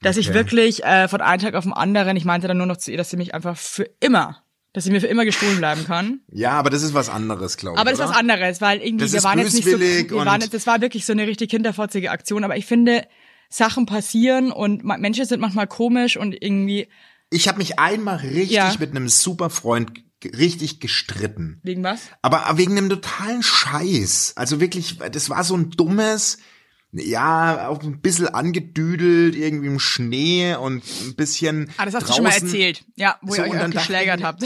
dass 0.00 0.16
ich 0.16 0.28
Okay. 0.28 0.34
wirklich 0.38 0.82
äh, 0.82 1.08
von 1.08 1.20
einem 1.20 1.42
Tag 1.42 1.54
auf 1.56 1.64
den 1.64 1.74
anderen, 1.74 2.16
ich 2.16 2.24
meinte 2.24 2.48
dann 2.48 2.56
nur 2.56 2.66
noch 2.66 2.78
zu 2.78 2.90
ihr, 2.90 2.96
dass 2.96 3.10
sie 3.10 3.18
mich 3.18 3.34
einfach 3.34 3.58
für 3.58 3.90
immer, 4.00 4.42
dass 4.72 4.84
sie 4.84 4.90
mir 4.90 5.02
für 5.02 5.08
immer 5.08 5.26
gestohlen 5.26 5.58
bleiben 5.58 5.84
kann. 5.84 6.20
Ja, 6.32 6.52
aber 6.52 6.70
das 6.70 6.82
ist 6.82 6.94
was 6.94 7.10
anderes, 7.10 7.58
glaube 7.58 7.76
ich. 7.76 7.80
Aber 7.82 7.90
das 7.90 8.00
ist 8.00 8.08
was 8.08 8.16
anderes, 8.16 8.62
weil 8.62 8.80
irgendwie, 8.80 9.04
Das 9.04 9.12
wir 9.12 9.24
waren 9.24 9.38
jetzt 9.40 9.52
nicht 9.52 9.68
so, 9.68 9.78
wir 9.78 10.10
waren 10.24 10.42
das 10.50 10.66
war 10.66 10.80
wirklich 10.80 11.04
so 11.04 11.12
eine 11.12 11.26
richtig 11.26 11.50
hinterfotzige 11.50 12.10
Aktion, 12.10 12.44
aber 12.44 12.56
ich 12.56 12.64
finde, 12.64 13.06
Sachen 13.48 13.86
passieren 13.86 14.52
und 14.52 14.84
Menschen 14.84 15.24
sind 15.24 15.40
manchmal 15.40 15.66
komisch 15.66 16.16
und 16.16 16.34
irgendwie, 16.40 16.88
Ich 17.30 17.48
habe 17.48 17.58
mich 17.58 17.78
einmal 17.78 18.16
richtig 18.16 18.50
Ja. 18.56 18.74
mit 18.78 18.90
einem 18.90 19.08
super 19.08 19.50
Freund 19.50 19.92
richtig 20.24 20.80
gestritten. 20.80 21.60
wegen 21.62 21.82
was? 21.84 22.00
Aber 22.22 22.44
wegen 22.56 22.76
einem 22.76 22.88
totalen 22.88 23.42
Scheiß. 23.42 24.32
Also 24.36 24.60
wirklich, 24.60 24.98
das 25.12 25.28
war 25.30 25.44
so 25.44 25.56
ein 25.56 25.70
dummes, 25.70 26.38
ja, 26.92 27.68
auch 27.68 27.82
ein 27.82 28.00
bisschen 28.00 28.28
angedüdelt, 28.28 29.36
irgendwie 29.36 29.66
im 29.66 29.78
Schnee 29.78 30.54
und 30.54 30.82
ein 31.04 31.14
bisschen. 31.14 31.70
Ah, 31.76 31.84
das 31.84 31.94
hast 31.94 32.02
du 32.04 32.06
draußen. 32.06 32.14
schon 32.14 32.24
mal 32.24 32.32
erzählt. 32.32 32.84
Ja, 32.96 33.18
wo 33.22 33.34
So, 33.34 33.42
ihr 33.44 33.50
euch 33.50 33.58
dann 33.58 33.70
geschlägert 33.72 34.22
habt. 34.22 34.42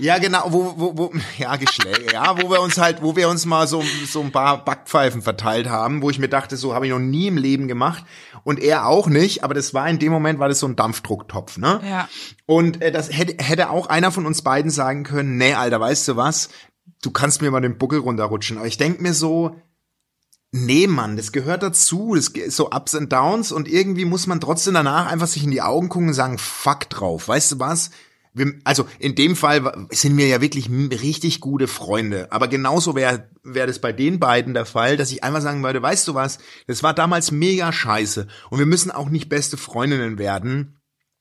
Ja, 0.00 0.18
genau, 0.18 0.44
wo, 0.48 0.74
wo, 0.76 0.96
wo, 0.96 1.12
ja, 1.38 1.56
Geschläge, 1.56 2.12
ja, 2.12 2.40
wo 2.40 2.50
wir 2.50 2.60
uns 2.60 2.78
halt, 2.78 3.02
wo 3.02 3.16
wir 3.16 3.28
uns 3.28 3.44
mal 3.44 3.66
so, 3.66 3.84
so 4.06 4.22
ein 4.22 4.32
paar 4.32 4.64
Backpfeifen 4.64 5.20
verteilt 5.20 5.68
haben, 5.68 6.02
wo 6.02 6.10
ich 6.10 6.18
mir 6.18 6.28
dachte, 6.28 6.56
so 6.56 6.74
habe 6.74 6.86
ich 6.86 6.92
noch 6.92 6.98
nie 6.98 7.26
im 7.26 7.36
Leben 7.36 7.68
gemacht 7.68 8.04
und 8.42 8.58
er 8.60 8.86
auch 8.86 9.08
nicht, 9.08 9.44
aber 9.44 9.54
das 9.54 9.74
war 9.74 9.88
in 9.88 9.98
dem 9.98 10.10
Moment, 10.10 10.38
war 10.38 10.48
das 10.48 10.60
so 10.60 10.66
ein 10.66 10.76
Dampfdrucktopf, 10.76 11.58
ne? 11.58 11.80
Ja. 11.88 12.08
Und 12.46 12.80
äh, 12.80 12.90
das 12.90 13.10
hätte, 13.10 13.42
hätte 13.44 13.70
auch 13.70 13.88
einer 13.88 14.10
von 14.10 14.26
uns 14.26 14.42
beiden 14.42 14.70
sagen 14.70 15.04
können, 15.04 15.36
nee, 15.36 15.54
Alter, 15.54 15.80
weißt 15.80 16.08
du 16.08 16.16
was, 16.16 16.48
du 17.02 17.10
kannst 17.10 17.42
mir 17.42 17.50
mal 17.50 17.60
den 17.60 17.76
Buckel 17.76 18.00
runterrutschen, 18.00 18.56
aber 18.56 18.66
ich 18.66 18.78
denk 18.78 19.00
mir 19.00 19.14
so, 19.14 19.56
Nee, 20.52 20.88
Mann, 20.88 21.16
das 21.16 21.30
gehört 21.30 21.62
dazu. 21.62 22.14
Das 22.16 22.28
ist 22.28 22.56
so 22.56 22.70
Ups 22.70 22.96
and 22.96 23.12
Downs 23.12 23.52
und 23.52 23.68
irgendwie 23.68 24.04
muss 24.04 24.26
man 24.26 24.40
trotzdem 24.40 24.74
danach 24.74 25.06
einfach 25.06 25.28
sich 25.28 25.44
in 25.44 25.52
die 25.52 25.62
Augen 25.62 25.88
gucken 25.88 26.08
und 26.08 26.14
sagen, 26.14 26.38
fuck 26.38 26.90
drauf. 26.90 27.28
Weißt 27.28 27.52
du 27.52 27.60
was? 27.60 27.90
Also 28.62 28.86
in 29.00 29.16
dem 29.16 29.34
Fall 29.34 29.88
sind 29.90 30.16
wir 30.16 30.28
ja 30.28 30.40
wirklich 30.40 30.70
richtig 30.70 31.40
gute 31.40 31.66
Freunde. 31.66 32.30
Aber 32.30 32.46
genauso 32.46 32.94
wäre 32.94 33.28
wär 33.42 33.66
das 33.66 33.80
bei 33.80 33.92
den 33.92 34.20
beiden 34.20 34.54
der 34.54 34.66
Fall, 34.66 34.96
dass 34.96 35.10
ich 35.10 35.24
einfach 35.24 35.40
sagen 35.40 35.62
würde, 35.62 35.82
weißt 35.82 36.06
du 36.06 36.14
was, 36.14 36.38
das 36.66 36.82
war 36.82 36.94
damals 36.94 37.32
mega 37.32 37.72
scheiße. 37.72 38.28
Und 38.50 38.58
wir 38.58 38.66
müssen 38.66 38.90
auch 38.90 39.08
nicht 39.08 39.28
beste 39.28 39.56
Freundinnen 39.56 40.18
werden. 40.18 40.78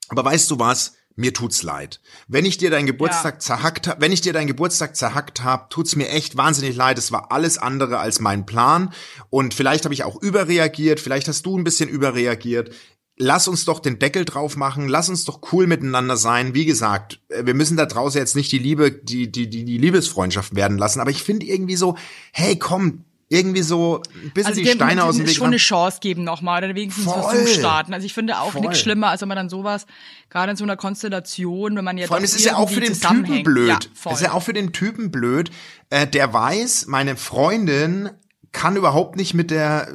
Aber 0.09 0.23
weißt 0.25 0.51
du 0.51 0.59
was? 0.59 0.93
Mir 1.15 1.33
tut's 1.33 1.63
leid. 1.63 1.99
Wenn 2.29 2.45
ich 2.45 2.57
dir 2.57 2.69
deinen 2.69 2.85
Geburtstag 2.85 3.41
zerhackt 3.41 3.87
hab, 3.87 3.99
wenn 3.99 4.13
ich 4.13 4.21
dir 4.21 4.31
deinen 4.31 4.47
Geburtstag 4.47 4.95
zerhackt 4.95 5.43
hab, 5.43 5.69
tut's 5.69 5.97
mir 5.97 6.07
echt 6.07 6.37
wahnsinnig 6.37 6.77
leid. 6.77 6.97
Es 6.97 7.11
war 7.11 7.31
alles 7.31 7.57
andere 7.57 7.99
als 7.99 8.21
mein 8.21 8.45
Plan 8.45 8.93
und 9.29 9.53
vielleicht 9.53 9.83
habe 9.83 9.93
ich 9.93 10.05
auch 10.05 10.21
überreagiert, 10.21 11.01
vielleicht 11.01 11.27
hast 11.27 11.45
du 11.45 11.57
ein 11.57 11.65
bisschen 11.65 11.89
überreagiert. 11.89 12.73
Lass 13.21 13.49
uns 13.49 13.65
doch 13.65 13.79
den 13.81 13.99
Deckel 13.99 14.23
drauf 14.23 14.55
machen, 14.55 14.87
lass 14.87 15.09
uns 15.09 15.25
doch 15.25 15.41
cool 15.51 15.67
miteinander 15.67 16.15
sein. 16.15 16.53
Wie 16.53 16.63
gesagt, 16.65 17.19
äh, 17.27 17.45
wir 17.45 17.53
müssen 17.53 17.75
da 17.75 17.85
draußen 17.85 18.17
jetzt 18.19 18.35
nicht 18.35 18.51
die 18.51 18.59
Liebe, 18.59 18.91
die 18.91 19.29
die 19.29 19.49
die, 19.49 19.65
die 19.65 19.77
Liebesfreundschaft 19.77 20.55
werden 20.55 20.77
lassen, 20.77 21.01
aber 21.01 21.11
ich 21.11 21.21
finde 21.21 21.45
irgendwie 21.45 21.75
so, 21.75 21.97
hey, 22.31 22.57
komm, 22.57 23.03
irgendwie 23.27 23.61
so 23.61 24.01
ein 24.23 24.31
bisschen 24.33 24.47
Also 24.53 24.61
die 24.61 24.67
Steine 24.69 25.03
aus 25.03 25.17
dem 25.17 25.27
Weg 25.27 25.35
schon 25.35 25.47
eine 25.47 25.55
räumen. 25.57 25.59
Chance 25.59 25.97
geben 26.01 26.23
nochmal 26.23 26.63
oder 26.63 26.73
wenigstens 26.73 27.03
Voll. 27.05 27.21
Versuch 27.21 27.47
starten. 27.59 27.93
Also 27.93 28.05
ich 28.05 28.13
finde 28.13 28.39
auch 28.39 28.53
Voll. 28.53 28.61
nichts 28.61 28.79
schlimmer, 28.79 29.09
als 29.09 29.21
wenn 29.21 29.27
man 29.27 29.35
dann 29.37 29.49
sowas, 29.49 29.85
gerade 30.31 30.51
in 30.51 30.57
so 30.57 30.63
einer 30.63 30.77
Konstellation, 30.77 31.75
wenn 31.75 31.85
man 31.85 31.97
jetzt 31.99 32.07
Vor 32.07 32.15
allem, 32.15 32.23
es 32.23 32.33
ist 32.33 32.45
ja 32.45 32.55
auch 32.55 32.69
für 32.69 32.79
den 32.79 32.93
Typen 32.99 33.43
blöd. 33.43 33.67
Ja, 33.67 33.77
Es 33.93 33.99
voll. 34.01 34.13
ist 34.13 34.21
ja 34.21 34.31
auch 34.33 34.41
für 34.43 34.53
den 34.53 34.71
Typen 34.73 35.11
blöd, 35.11 35.51
äh, 35.91 36.07
der 36.07 36.33
weiß, 36.33 36.87
meine 36.87 37.17
Freundin 37.17 38.09
kann 38.51 38.77
überhaupt 38.77 39.15
nicht 39.15 39.35
mit 39.35 39.51
der 39.51 39.89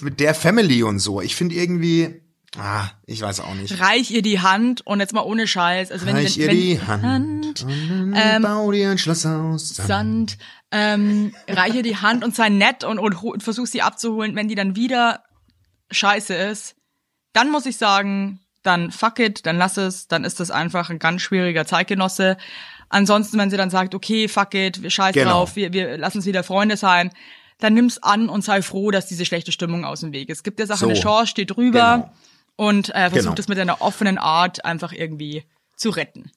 mit 0.00 0.20
der 0.20 0.34
Family 0.34 0.82
und 0.84 1.00
so. 1.00 1.20
Ich 1.20 1.34
finde 1.34 1.56
irgendwie, 1.56 2.22
ah, 2.58 2.90
ich 3.06 3.20
weiß 3.20 3.40
auch 3.40 3.54
nicht. 3.54 3.80
Reich 3.80 4.10
ihr 4.10 4.22
die 4.22 4.40
Hand 4.40 4.86
und 4.86 5.00
jetzt 5.00 5.12
mal 5.14 5.22
ohne 5.22 5.46
Scheiß. 5.46 5.90
Also 5.90 6.06
wenn, 6.06 6.16
Reich 6.16 6.36
wenn, 6.36 6.42
ihr 6.42 6.48
wenn, 6.48 6.56
die 6.56 6.80
Hand, 6.80 7.62
und 7.64 8.14
Ähm, 8.14 8.42
bau 8.42 8.70
dir 8.72 8.90
ein 8.90 8.98
Schloss 8.98 9.24
aus. 9.26 9.68
Sand. 9.76 9.88
Sand, 9.88 10.38
ähm, 10.70 11.34
reich 11.48 11.74
ihr 11.74 11.82
die 11.82 11.96
Hand 11.96 12.24
und 12.24 12.34
sei 12.34 12.48
nett 12.48 12.84
und, 12.84 12.98
und, 12.98 13.14
und 13.22 13.42
versuch 13.42 13.66
sie 13.66 13.82
abzuholen. 13.82 14.36
Wenn 14.36 14.48
die 14.48 14.54
dann 14.54 14.76
wieder 14.76 15.22
scheiße 15.90 16.34
ist, 16.34 16.76
dann 17.32 17.50
muss 17.50 17.66
ich 17.66 17.76
sagen, 17.76 18.40
dann 18.62 18.90
fuck 18.90 19.18
it, 19.20 19.46
dann 19.46 19.56
lass 19.56 19.76
es, 19.76 20.08
dann 20.08 20.24
ist 20.24 20.40
das 20.40 20.50
einfach 20.50 20.90
ein 20.90 20.98
ganz 20.98 21.22
schwieriger 21.22 21.64
Zeitgenosse. 21.64 22.36
Ansonsten, 22.90 23.38
wenn 23.38 23.50
sie 23.50 23.56
dann 23.56 23.70
sagt, 23.70 23.94
okay, 23.94 24.28
fuck 24.28 24.54
it, 24.54 24.82
wir 24.82 24.90
scheiß 24.90 25.14
Genau. 25.14 25.30
drauf, 25.30 25.56
wir, 25.56 25.72
wir 25.72 25.96
lassen 25.98 26.18
uns 26.18 26.26
wieder 26.26 26.42
Freunde 26.42 26.76
sein, 26.76 27.10
dann 27.60 27.74
nimm's 27.74 27.98
an 27.98 28.28
und 28.28 28.42
sei 28.44 28.62
froh, 28.62 28.90
dass 28.90 29.06
diese 29.06 29.24
schlechte 29.24 29.52
Stimmung 29.52 29.84
aus 29.84 30.00
dem 30.00 30.12
Weg 30.12 30.28
ist. 30.28 30.44
Gib 30.44 30.56
der 30.56 30.66
Sache 30.66 30.80
So. 30.80 30.86
eine 30.88 30.98
Chance, 31.00 31.26
steh 31.28 31.44
drüber 31.44 31.96
Genau. 31.96 32.12
Und 32.58 32.90
äh, 32.94 33.08
versuch 33.08 33.20
Genau. 33.30 33.34
das 33.36 33.48
mit 33.48 33.58
einer 33.58 33.80
offenen 33.80 34.18
Art 34.18 34.64
einfach 34.64 34.92
irgendwie 34.92 35.44
zu 35.76 35.90
retten. 35.90 36.30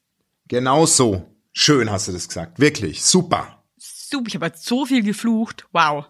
Genau 0.47 0.85
so. 0.85 1.27
Schön 1.51 1.89
hast 1.91 2.07
du 2.07 2.11
das 2.13 2.27
gesagt. 2.29 2.59
Wirklich. 2.59 3.03
Super. 3.03 3.63
Super, 3.77 4.27
ich 4.27 4.35
habe 4.35 4.45
jetzt 4.45 4.65
so 4.65 4.85
viel 4.85 5.03
geflucht. 5.03 5.67
Wow. 5.73 6.05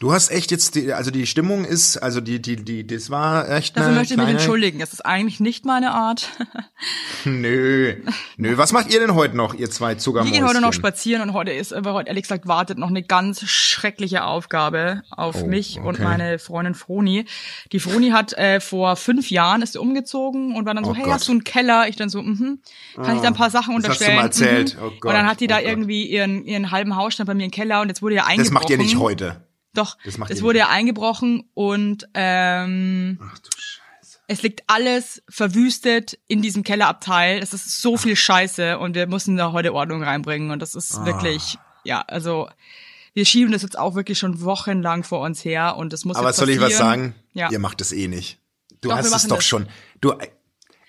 Du 0.00 0.12
hast 0.12 0.30
echt 0.30 0.50
jetzt 0.50 0.74
die, 0.74 0.92
also 0.92 1.10
die 1.10 1.26
Stimmung 1.26 1.64
ist, 1.64 1.96
also 1.98 2.20
die, 2.20 2.40
die, 2.42 2.56
die, 2.56 2.86
das 2.86 3.10
war 3.10 3.48
echt 3.48 3.76
Dafür 3.76 3.92
möchte 3.92 4.14
ich 4.14 4.16
mich 4.16 4.24
kleine, 4.24 4.38
entschuldigen. 4.38 4.78
Das 4.80 4.92
ist 4.92 5.04
eigentlich 5.04 5.40
nicht 5.40 5.64
meine 5.64 5.92
Art. 5.92 6.30
Nö. 7.24 7.94
Nö. 8.36 8.56
Was 8.56 8.72
macht 8.72 8.92
ihr 8.92 8.98
denn 8.98 9.14
heute 9.14 9.36
noch, 9.36 9.54
ihr 9.54 9.70
zwei 9.70 9.90
Wir 9.92 9.98
Zuckermäuschen? 9.98 10.32
gehen 10.34 10.48
heute 10.48 10.60
noch 10.60 10.72
spazieren 10.72 11.22
und 11.22 11.34
heute 11.34 11.52
ist, 11.52 11.72
aber 11.72 11.92
heute 11.92 12.08
ehrlich 12.08 12.22
gesagt 12.22 12.48
wartet 12.48 12.78
noch 12.78 12.88
eine 12.88 13.02
ganz 13.02 13.42
schreckliche 13.48 14.24
Aufgabe 14.24 15.02
auf 15.10 15.42
Oh, 15.42 15.46
mich 15.46 15.78
und 15.78 15.94
okay. 15.96 16.02
meine 16.02 16.38
Freundin 16.38 16.74
Froni. 16.74 17.26
Die 17.72 17.78
Froni 17.78 18.10
hat 18.10 18.32
äh, 18.32 18.60
vor 18.60 18.96
fünf 18.96 19.30
Jahren 19.30 19.62
ist 19.62 19.74
sie 19.74 19.80
umgezogen 19.80 20.56
und 20.56 20.66
war 20.66 20.74
dann 20.74 20.84
so, 20.84 20.90
Oh 20.90 20.94
hey, 20.94 21.04
Gott. 21.04 21.12
Ah, 21.12 21.14
hast 21.16 21.28
du 21.28 21.32
einen 21.32 21.44
Keller? 21.44 21.86
Ich 21.88 21.96
dann 21.96 22.08
so, 22.08 22.22
mhm. 22.22 22.60
Kann 22.96 23.16
ich 23.16 23.22
da 23.22 23.28
ein 23.28 23.34
paar 23.34 23.50
Sachen 23.50 23.76
das 23.80 23.90
hast 23.90 24.00
du 24.00 24.04
unterstellen? 24.04 24.16
mal 24.16 24.24
erzählt. 24.24 24.76
Mhm. 24.76 24.82
Oh 24.82 24.90
Gott, 25.00 25.10
und 25.10 25.18
dann 25.18 25.26
hat 25.26 25.40
die 25.40 25.46
da 25.46 25.56
oh 25.56 25.60
Gott. 25.60 25.68
irgendwie 25.68 26.06
ihren, 26.06 26.44
ihren 26.44 26.70
halben 26.70 26.96
Hausstand 26.96 27.28
bei 27.28 27.34
mir 27.34 27.44
im 27.44 27.50
Keller 27.50 27.82
und 27.82 27.88
jetzt 27.88 28.02
wurde 28.02 28.16
ja 28.16 28.24
eingebrochen. 28.24 28.54
Das 28.54 28.62
macht 28.62 28.70
ihr 28.70 28.78
nicht 28.78 28.98
heute. 28.98 29.44
Doch, 29.74 29.96
Das 30.04 30.18
macht 30.18 30.30
es 30.30 30.42
wurde 30.42 30.58
ja 30.60 30.68
eingebrochen 30.68 31.48
und 31.54 32.08
ähm, 32.14 33.18
Ach 33.22 33.38
du 33.38 33.50
Scheiße. 33.56 34.18
es 34.26 34.42
liegt 34.42 34.62
alles 34.66 35.22
verwüstet 35.28 36.18
in 36.26 36.42
diesem 36.42 36.62
Kellerabteil. 36.64 37.38
Es 37.40 37.52
ist 37.54 37.80
so 37.80 37.96
viel 37.96 38.16
Scheiße 38.16 38.78
und 38.78 38.94
wir 38.96 39.06
müssen 39.06 39.36
da 39.36 39.52
heute 39.52 39.72
Ordnung 39.74 40.02
reinbringen 40.02 40.50
und 40.50 40.60
das 40.60 40.74
ist 40.74 40.96
Ah. 40.98 41.04
wirklich, 41.06 41.58
ja, 41.84 42.00
also 42.02 42.48
wir 43.14 43.24
schieben 43.24 43.52
das 43.52 43.62
jetzt 43.62 43.78
auch 43.78 43.94
wirklich 43.94 44.18
schon 44.18 44.40
wochenlang 44.42 45.02
vor 45.04 45.20
uns 45.20 45.44
her 45.44 45.76
und 45.76 45.92
das 45.92 46.04
muss 46.04 46.16
Aber 46.16 46.28
jetzt 46.28 46.36
soll 46.38 46.50
ich 46.50 46.60
was 46.60 46.76
sagen? 46.76 47.14
Ja. 47.32 47.50
Ihr 47.50 47.58
macht 47.58 47.80
es 47.80 47.92
eh 47.92 48.08
nicht. 48.08 48.38
Du 48.80 48.88
Doch, 48.88 48.96
wir 48.96 49.02
hast 49.02 49.14
es 49.14 49.26
doch 49.28 49.36
das. 49.36 49.44
schon. 49.46 49.68
Du, 50.00 50.14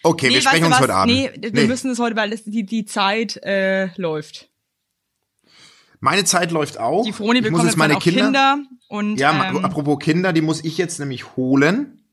okay, 0.03 0.29
wir 0.29 0.35
weißt 0.37 0.47
sprechen 0.47 0.65
uns 0.65 0.75
was? 0.75 0.81
heute 0.81 0.93
Abend. 0.93 1.13
Nee, 1.13 1.31
wir 1.51 1.67
müssen 1.67 1.91
es 1.91 1.99
heute, 1.99 2.15
weil 2.15 2.29
das, 2.29 2.43
die, 2.45 2.63
die 2.65 2.85
Zeit 2.85 3.37
äh, 3.43 3.87
läuft. 3.99 4.49
Meine 6.01 6.25
Zeit 6.25 6.51
läuft 6.51 6.79
auch. 6.79 7.05
Die 7.05 7.13
Froni 7.13 7.41
bekommt 7.41 7.63
jetzt 7.63 7.77
meine 7.77 7.95
Kinder, 7.97 8.23
Kinder, 8.23 8.59
und 8.89 9.17
Ja, 9.17 9.49
ähm, 9.49 9.63
apropos 9.63 9.99
Kinder, 9.99 10.33
die 10.33 10.41
muss 10.41 10.63
ich 10.63 10.77
jetzt 10.77 10.99
nämlich 10.99 11.37
holen. 11.37 12.03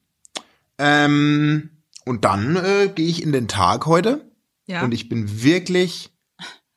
Ähm, 0.76 1.70
und 2.05 2.24
dann 2.24 2.57
äh, 2.57 2.93
gehe 2.95 3.09
ich 3.09 3.22
in 3.22 3.32
den 3.32 3.49
Tag 3.49 3.86
heute 3.86 4.30
ja. 4.66 4.82
und 4.82 4.93
ich 4.93 5.09
bin 5.09 5.43
wirklich, 5.43 6.11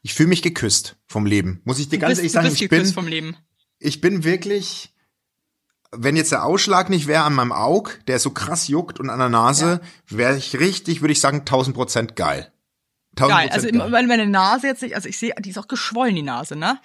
ich 0.01 0.13
fühle 0.13 0.29
mich 0.29 0.41
geküsst 0.41 0.95
vom 1.05 1.25
Leben. 1.25 1.61
Muss 1.65 1.79
ich 1.79 1.89
dir 1.89 1.99
ganz 1.99 2.17
ehrlich 2.17 2.31
sagen, 2.31 2.47
ich 2.47 2.69
bin, 2.69 2.85
vom 2.85 3.07
Leben. 3.07 3.35
ich 3.79 3.99
bin 3.99 4.23
wirklich, 4.23 4.93
wenn 5.91 6.15
jetzt 6.15 6.31
der 6.31 6.45
Ausschlag 6.45 6.89
nicht 6.89 7.07
wäre 7.07 7.23
an 7.23 7.33
meinem 7.33 7.51
Aug, 7.51 7.99
der 8.07 8.19
so 8.19 8.31
krass 8.31 8.69
juckt 8.69 9.01
und 9.01 9.09
an 9.09 9.19
der 9.19 9.29
Nase, 9.29 9.81
wäre 10.07 10.37
ich 10.37 10.57
richtig, 10.59 11.01
würde 11.01 11.11
ich 11.11 11.19
sagen, 11.19 11.39
1000 11.39 11.75
Prozent 11.75 12.15
geil. 12.15 12.51
1000 13.17 13.37
Geil, 13.37 13.49
also 13.49 13.67
geil. 13.67 13.91
weil 13.91 14.07
meine 14.07 14.25
Nase 14.25 14.67
jetzt 14.67 14.81
nicht, 14.81 14.95
also 14.95 15.09
ich 15.09 15.17
sehe, 15.17 15.33
die 15.39 15.49
ist 15.49 15.57
auch 15.57 15.67
geschwollen, 15.67 16.15
die 16.15 16.21
Nase, 16.21 16.55
ne? 16.55 16.79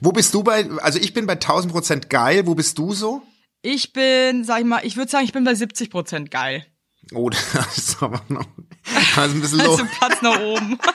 Wo 0.00 0.12
bist 0.12 0.34
du 0.34 0.42
bei, 0.42 0.68
also 0.80 0.98
ich 0.98 1.14
bin 1.14 1.26
bei 1.26 1.34
1000 1.34 1.72
Prozent 1.72 2.10
geil, 2.10 2.46
wo 2.46 2.54
bist 2.54 2.78
du 2.78 2.92
so? 2.92 3.22
Ich 3.62 3.92
bin, 3.92 4.44
sag 4.44 4.60
ich 4.60 4.66
mal, 4.66 4.80
ich 4.84 4.96
würde 4.96 5.10
sagen, 5.10 5.24
ich 5.24 5.32
bin 5.32 5.44
bei 5.44 5.54
70 5.54 5.90
Prozent 5.90 6.30
geil. 6.30 6.66
Oh, 7.14 7.30
das 7.30 7.78
ist 7.78 8.02
aber 8.02 8.22
noch, 8.28 8.46
das 8.84 9.26
ist 9.28 9.34
ein 9.34 9.40
bisschen 9.40 9.58
low. 9.58 9.72
Also 9.72 9.84
Platz 9.98 10.22
nach 10.22 10.40
oben. 10.40 10.78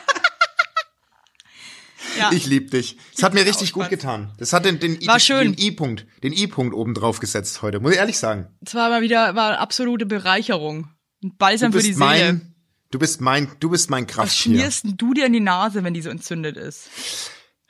ja. 2.17 2.31
Ich 2.31 2.45
lieb 2.45 2.71
dich. 2.71 2.97
Das 3.13 3.23
hat 3.23 3.33
mir 3.33 3.45
richtig 3.45 3.71
gut 3.71 3.85
Spaß. 3.85 3.89
getan. 3.89 4.33
Das 4.37 4.53
hat 4.53 4.65
den, 4.65 4.79
den, 4.79 5.05
War 5.07 5.19
schön. 5.19 5.53
den 5.53 5.65
I-Punkt, 5.65 6.05
den 6.23 6.33
I-Punkt 6.33 6.73
oben 6.73 6.93
drauf 6.93 7.19
gesetzt 7.19 7.61
heute. 7.61 7.79
Muss 7.79 7.93
ich 7.93 7.99
ehrlich 7.99 8.17
sagen. 8.17 8.47
Es 8.65 8.75
war 8.75 8.89
mal 8.89 9.01
wieder 9.01 9.35
war 9.35 9.49
eine 9.49 9.59
absolute 9.59 10.05
Bereicherung. 10.05 10.89
Ein 11.23 11.35
Balsam 11.37 11.71
für 11.71 11.79
die 11.79 11.93
Seele. 11.93 12.05
mein, 12.05 12.52
du 12.93 12.99
bist 12.99 13.21
mein, 13.21 13.49
du 13.59 13.69
bist 13.69 13.89
mein 13.89 14.07
Was 14.07 14.15
Krafttier. 14.15 14.53
schmierst 14.55 14.83
denn 14.83 14.97
du 14.97 15.13
dir 15.13 15.25
in 15.25 15.33
die 15.33 15.39
Nase, 15.39 15.83
wenn 15.83 15.93
die 15.93 16.01
so 16.01 16.09
entzündet 16.09 16.57
ist? 16.57 16.89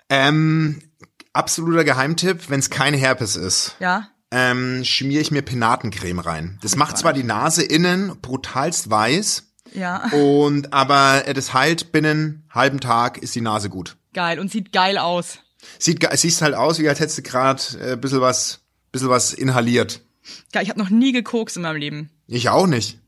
Ähm, 0.09 0.81
absoluter 1.33 1.83
Geheimtipp, 1.83 2.49
wenn 2.49 2.59
es 2.59 2.69
kein 2.69 2.93
Herpes 2.93 3.35
ist, 3.35 3.75
Ja? 3.79 4.09
ähm, 4.31 4.83
schmiere 4.83 5.21
ich 5.21 5.31
mir 5.31 5.41
Penatencreme 5.41 6.19
rein. 6.19 6.59
Das 6.61 6.75
macht 6.75 6.97
zwar 6.97 7.13
die 7.13 7.23
Nase 7.23 7.63
innen 7.63 8.19
brutalst 8.21 8.89
weiß, 8.89 9.43
Ja. 9.73 10.07
und 10.11 10.73
aber 10.73 11.23
das 11.33 11.53
heilt 11.53 11.91
binnen 11.91 12.45
halben 12.51 12.79
Tag 12.79 13.17
ist 13.17 13.33
die 13.35 13.41
Nase 13.41 13.69
gut. 13.69 13.95
Geil. 14.13 14.39
Und 14.39 14.51
sieht 14.51 14.71
geil 14.71 14.97
aus. 14.97 15.39
Sieht, 15.79 16.05
siehst 16.13 16.41
halt 16.41 16.53
aus, 16.55 16.77
wie 16.79 16.89
als 16.89 16.99
hättest 16.99 17.17
du 17.19 17.21
gerade 17.23 17.61
äh, 17.79 17.95
bisschen 17.95 18.21
was, 18.21 18.59
bisschen 18.91 19.09
was 19.09 19.33
inhaliert. 19.33 20.01
Geil. 20.51 20.63
Ich 20.63 20.69
habe 20.69 20.79
noch 20.79 20.89
nie 20.91 21.11
gekokst 21.13 21.55
in 21.57 21.63
meinem 21.63 21.77
Leben. 21.77 22.09
Ich 22.27 22.49
auch 22.49 22.67
nicht. 22.67 22.99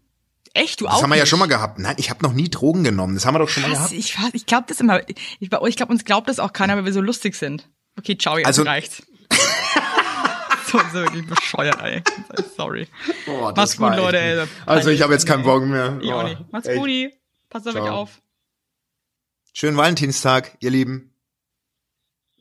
Echt? 0.55 0.79
Du 0.81 0.85
Das 0.85 0.95
auch 0.95 1.03
haben 1.03 1.09
wir 1.09 1.17
ja 1.17 1.23
nicht? 1.23 1.29
schon 1.29 1.39
mal 1.39 1.47
gehabt. 1.47 1.79
Nein, 1.79 1.95
ich 1.99 2.09
habe 2.09 2.23
noch 2.23 2.31
nie 2.33 2.49
Drogen 2.49 2.83
genommen. 2.83 3.13
Das 3.13 3.25
haben 3.25 3.35
wir 3.35 3.39
doch 3.39 3.49
schon 3.49 3.63
mal 3.63 3.71
gehabt. 3.71 3.91
Ich, 3.91 4.15
ich 4.33 4.45
glaube 4.45 4.65
das 4.67 4.79
immer. 4.79 5.01
Ich, 5.39 5.49
bei 5.49 5.59
euch, 5.59 5.75
glaube, 5.75 5.91
uns 5.91 6.05
glaubt 6.05 6.29
das 6.29 6.39
auch 6.39 6.53
keiner, 6.53 6.77
weil 6.77 6.85
wir 6.85 6.93
so 6.93 7.01
lustig 7.01 7.35
sind. 7.35 7.69
Okay, 7.99 8.17
ciao, 8.17 8.37
jetzt 8.37 8.47
Also- 8.47 8.63
reicht's. 8.63 9.03
so, 10.71 10.77
so 10.79 10.93
wirklich 10.93 11.27
bescheuert, 11.27 11.81
ey. 11.81 12.01
Sorry. 12.55 12.87
Das 13.25 13.55
Macht's 13.55 13.79
war 13.79 13.91
gut, 13.91 13.99
Leute, 13.99 14.19
ey. 14.19 14.47
Also 14.65 14.89
ich 14.89 15.01
habe 15.01 15.13
jetzt 15.13 15.25
keinen. 15.25 15.43
Bock 15.43 15.63
mehr. 15.63 15.99
Ich 16.01 16.11
auch 16.11 16.23
Oh, 16.23 16.27
nicht. 16.27 16.51
Macht's 16.51 16.69
gut. 16.73 16.89
Passt 17.49 17.67
auf 17.67 17.75
euch 17.75 17.89
auf. 17.89 18.21
Schönen 19.53 19.77
Valentinstag, 19.77 20.57
ihr 20.61 20.69
Lieben. 20.71 21.14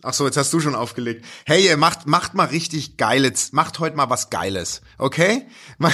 Ach 0.07 0.13
so, 0.13 0.27
jetzt 0.27 0.37
hast 0.37 0.53
du 0.53 0.61
schon 0.61 0.75
aufgelegt. 0.75 1.25
Hey, 1.47 1.65
ihr 1.65 1.79
macht, 1.79 2.07
macht 2.07 2.35
mal 2.35 2.45
richtig 2.45 2.99
Geiles. 2.99 3.53
Macht 3.53 3.79
heute 3.79 3.97
mal 3.97 4.11
was 4.11 4.29
Geiles, 4.29 4.83
okay? 4.99 5.47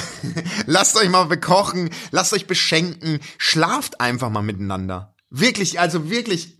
Lasst 0.66 0.96
euch 0.96 1.08
mal 1.08 1.26
bekochen, 1.26 1.90
lasst 2.10 2.32
euch 2.32 2.48
beschenken, 2.48 3.20
schlaft 3.38 4.00
einfach 4.00 4.28
mal 4.28 4.42
miteinander. 4.42 5.14
Wirklich, 5.30 5.78
also 5.78 6.10
wirklich, 6.10 6.58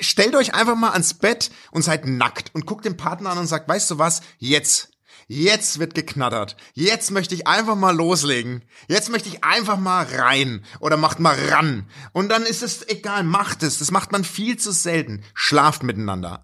stellt 0.00 0.34
euch 0.34 0.52
einfach 0.52 0.74
mal 0.74 0.90
ans 0.90 1.14
Bett 1.14 1.52
und 1.70 1.82
seid 1.82 2.06
nackt 2.06 2.52
und 2.54 2.66
guckt 2.66 2.84
den 2.84 2.96
Partner 2.96 3.30
an 3.30 3.38
und 3.38 3.46
sagt, 3.46 3.68
weißt 3.68 3.92
du 3.92 3.98
was, 3.98 4.20
jetzt. 4.38 4.90
Jetzt 5.32 5.78
wird 5.78 5.94
geknattert. 5.94 6.56
Jetzt 6.74 7.12
möchte 7.12 7.36
ich 7.36 7.46
einfach 7.46 7.76
mal 7.76 7.94
loslegen. 7.94 8.64
Jetzt 8.88 9.10
möchte 9.10 9.28
ich 9.28 9.44
einfach 9.44 9.78
mal 9.78 10.04
rein 10.04 10.64
oder 10.80 10.96
macht 10.96 11.20
mal 11.20 11.36
ran. 11.50 11.88
Und 12.12 12.30
dann 12.30 12.42
ist 12.42 12.64
es 12.64 12.88
egal, 12.88 13.22
macht 13.22 13.62
es. 13.62 13.78
Das 13.78 13.92
macht 13.92 14.10
man 14.10 14.24
viel 14.24 14.56
zu 14.56 14.72
selten. 14.72 15.22
Schlaft 15.32 15.84
miteinander. 15.84 16.38